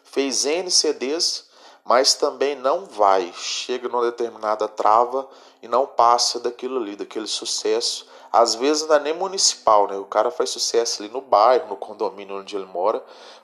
fez 0.04 0.46
N 0.46 0.70
CDs, 0.70 1.46
mas 1.86 2.14
também 2.16 2.54
não 2.58 2.86
vai, 2.86 3.32
chega 3.34 3.88
numa 3.88 4.04
determinada 4.04 4.68
trava 4.68 5.26
e 5.62 5.70
não 5.70 5.88
passa 5.88 6.38
daquilo 6.38 6.82
ali, 6.82 6.98
daquele 6.98 7.28
sucesso 7.28 8.06
às 8.32 8.56
vezes 8.56 8.88
não 8.88 8.96
é 8.96 9.00
nem 9.00 9.14
municipal, 9.14 9.88
né? 9.88 9.98
O 9.98 10.06
cara 10.06 10.32
faz 10.32 10.50
sucesso 10.50 11.04
ali 11.04 11.12
no 11.12 11.22
bairro, 11.22 11.68
no 11.68 11.76
condomínio 11.76 12.40
onde 12.40 12.56
ele 12.56 12.66
mora, 12.66 13.04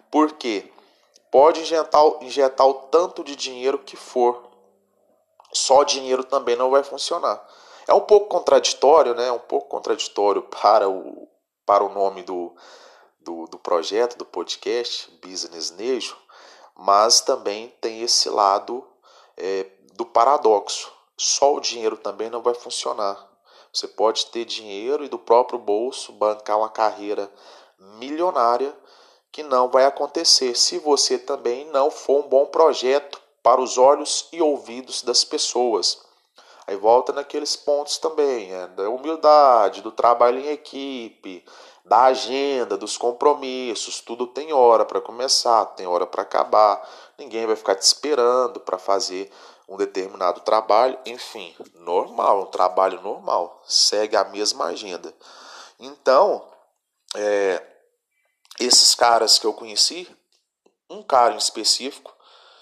porque 0.10 0.72
pode 1.30 1.62
injetar, 1.62 2.04
injetar 2.22 2.66
o 2.66 2.74
tanto 2.74 3.24
de 3.24 3.36
dinheiro 3.36 3.80
que 3.80 3.98
for. 3.98 4.48
Só 5.52 5.84
dinheiro 5.84 6.24
também 6.24 6.56
não 6.56 6.70
vai 6.70 6.84
funcionar. 6.84 7.46
É 7.88 7.94
um 7.94 8.02
pouco 8.02 8.28
contraditório, 8.28 9.14
né? 9.14 9.28
É 9.28 9.32
um 9.32 9.40
pouco 9.40 9.68
contraditório 9.68 10.42
para 10.44 10.90
o, 10.90 11.28
para 11.66 11.84
o 11.84 11.90
nome 11.90 12.24
do, 12.24 12.56
do, 13.20 13.46
do 13.48 13.58
projeto, 13.58 14.18
do 14.18 14.26
podcast, 14.26 15.12
Business 15.22 15.72
Nejo, 15.72 16.18
mas 16.76 17.22
também 17.22 17.74
tem 17.82 18.02
esse 18.02 18.30
lado 18.30 18.88
é, 19.36 19.66
do 19.94 20.06
paradoxo. 20.06 20.92
Só 21.18 21.56
o 21.56 21.60
dinheiro 21.60 21.98
também 21.98 22.30
não 22.30 22.42
vai 22.42 22.54
funcionar. 22.54 23.27
Você 23.78 23.88
pode 23.88 24.26
ter 24.28 24.44
dinheiro 24.44 25.06
e 25.06 25.08
do 25.08 25.20
próprio 25.20 25.60
bolso 25.60 26.12
bancar 26.12 26.58
uma 26.58 26.68
carreira 26.68 27.32
milionária 28.00 28.76
que 29.32 29.44
não 29.44 29.70
vai 29.70 29.86
acontecer 29.86 30.56
se 30.56 30.80
você 30.80 31.16
também 31.16 31.68
não 31.68 31.92
for 31.92 32.26
um 32.26 32.28
bom 32.28 32.48
projeto 32.48 33.22
para 33.44 33.62
os 33.62 33.78
olhos 33.78 34.30
e 34.34 34.42
ouvidos 34.42 35.04
das 35.04 35.24
pessoas. 35.24 36.02
Aí 36.66 36.76
volta 36.76 37.14
naqueles 37.14 37.56
pontos 37.56 38.00
também, 38.00 38.52
é, 38.52 38.66
da 38.66 38.90
humildade, 38.90 39.84
do 39.84 39.92
trabalho 39.92 40.40
em 40.40 40.48
equipe, 40.48 41.46
da 41.86 42.06
agenda, 42.06 42.80
dos 42.80 42.98
compromissos, 42.98 44.02
tudo 44.02 44.26
tem 44.26 44.52
hora 44.52 44.86
para 44.86 45.00
começar, 45.00 45.64
tem 45.76 45.86
hora 45.86 46.08
para 46.08 46.24
acabar. 46.24 46.84
Ninguém 47.16 47.46
vai 47.46 47.56
ficar 47.56 47.76
te 47.76 47.84
esperando 47.84 48.60
para 48.60 48.80
fazer 48.80 49.32
um 49.68 49.76
determinado 49.76 50.42
trabalho, 50.42 50.98
enfim, 51.06 51.54
normal, 51.76 52.44
um 52.44 52.46
trabalho 52.46 53.02
normal, 53.02 53.62
segue 53.68 54.16
a 54.16 54.24
mesma 54.24 54.66
agenda. 54.66 55.14
Então, 55.80 56.48
é, 57.16 57.62
esses 58.60 58.96
caras 58.96 59.38
que 59.38 59.46
eu 59.46 59.54
conheci, 59.54 60.08
um 60.90 61.04
cara 61.04 61.34
em 61.34 61.38
específico, 61.38 62.16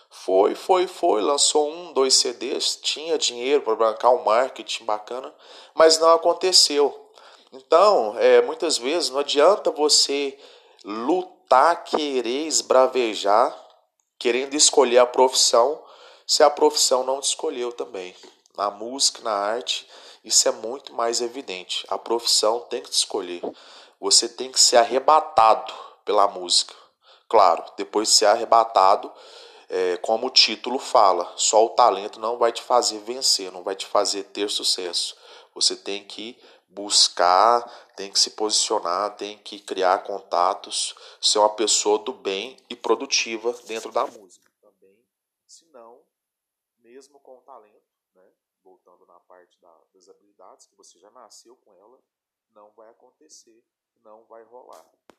foi, 0.09 0.55
foi, 0.55 0.87
foi, 0.87 1.21
lançou 1.21 1.69
um, 1.69 1.93
dois 1.93 2.15
CDs, 2.15 2.77
tinha 2.81 3.17
dinheiro 3.17 3.61
para 3.61 3.75
bancar 3.75 4.11
um 4.11 4.23
marketing 4.23 4.85
bacana, 4.85 5.33
mas 5.75 5.99
não 5.99 6.09
aconteceu. 6.09 7.11
Então, 7.51 8.15
é, 8.17 8.41
muitas 8.41 8.77
vezes 8.77 9.09
não 9.09 9.19
adianta 9.19 9.69
você 9.69 10.37
lutar, 10.83 11.83
querer 11.83 12.47
esbravejar, 12.47 13.55
querendo 14.17 14.55
escolher 14.55 14.97
a 14.97 15.05
profissão, 15.05 15.84
se 16.25 16.41
a 16.41 16.49
profissão 16.49 17.03
não 17.03 17.21
te 17.21 17.25
escolheu 17.25 17.71
também. 17.71 18.15
Na 18.57 18.71
música, 18.71 19.21
na 19.21 19.33
arte, 19.33 19.87
isso 20.23 20.47
é 20.47 20.51
muito 20.51 20.93
mais 20.93 21.21
evidente. 21.21 21.85
A 21.87 21.97
profissão 21.97 22.61
tem 22.61 22.81
que 22.81 22.89
te 22.89 22.97
escolher. 22.97 23.41
Você 23.99 24.27
tem 24.27 24.51
que 24.51 24.59
ser 24.59 24.77
arrebatado 24.77 25.71
pela 26.03 26.27
música. 26.27 26.73
Claro, 27.29 27.63
depois 27.77 28.07
de 28.07 28.15
ser 28.15 28.25
arrebatado, 28.25 29.11
é, 29.69 29.97
como 29.97 30.27
o 30.27 30.31
título 30.31 30.79
fala, 30.79 31.31
só 31.35 31.63
o 31.65 31.69
talento 31.69 32.19
não 32.19 32.37
vai 32.37 32.51
te 32.51 32.61
fazer 32.61 32.99
vencer, 32.99 33.51
não 33.51 33.63
vai 33.63 33.75
te 33.75 33.85
fazer 33.85 34.23
ter 34.23 34.49
sucesso. 34.49 35.15
Você 35.53 35.75
tem 35.75 36.03
que 36.03 36.37
buscar, 36.69 37.61
tem 37.95 38.11
que 38.11 38.19
se 38.19 38.31
posicionar, 38.31 39.15
tem 39.15 39.37
que 39.37 39.59
criar 39.59 39.99
contatos, 39.99 40.95
ser 41.21 41.39
uma 41.39 41.49
pessoa 41.49 41.99
do 41.99 42.13
bem 42.13 42.57
e 42.69 42.75
produtiva 42.75 43.53
dentro 43.65 43.91
da 43.91 44.05
música 44.05 44.44
mesmo 46.95 47.19
com 47.19 47.39
o 47.39 47.41
talento, 47.41 47.93
né, 48.13 48.33
voltando 48.63 49.05
na 49.05 49.19
parte 49.19 49.59
da, 49.59 49.83
das 49.93 50.07
habilidades 50.07 50.65
que 50.65 50.75
você 50.75 50.97
já 50.97 51.11
nasceu 51.11 51.57
com 51.57 51.73
ela, 51.73 52.01
não 52.51 52.71
vai 52.71 52.89
acontecer, 52.89 53.61
não 54.01 54.23
vai 54.23 54.43
rolar. 54.43 54.89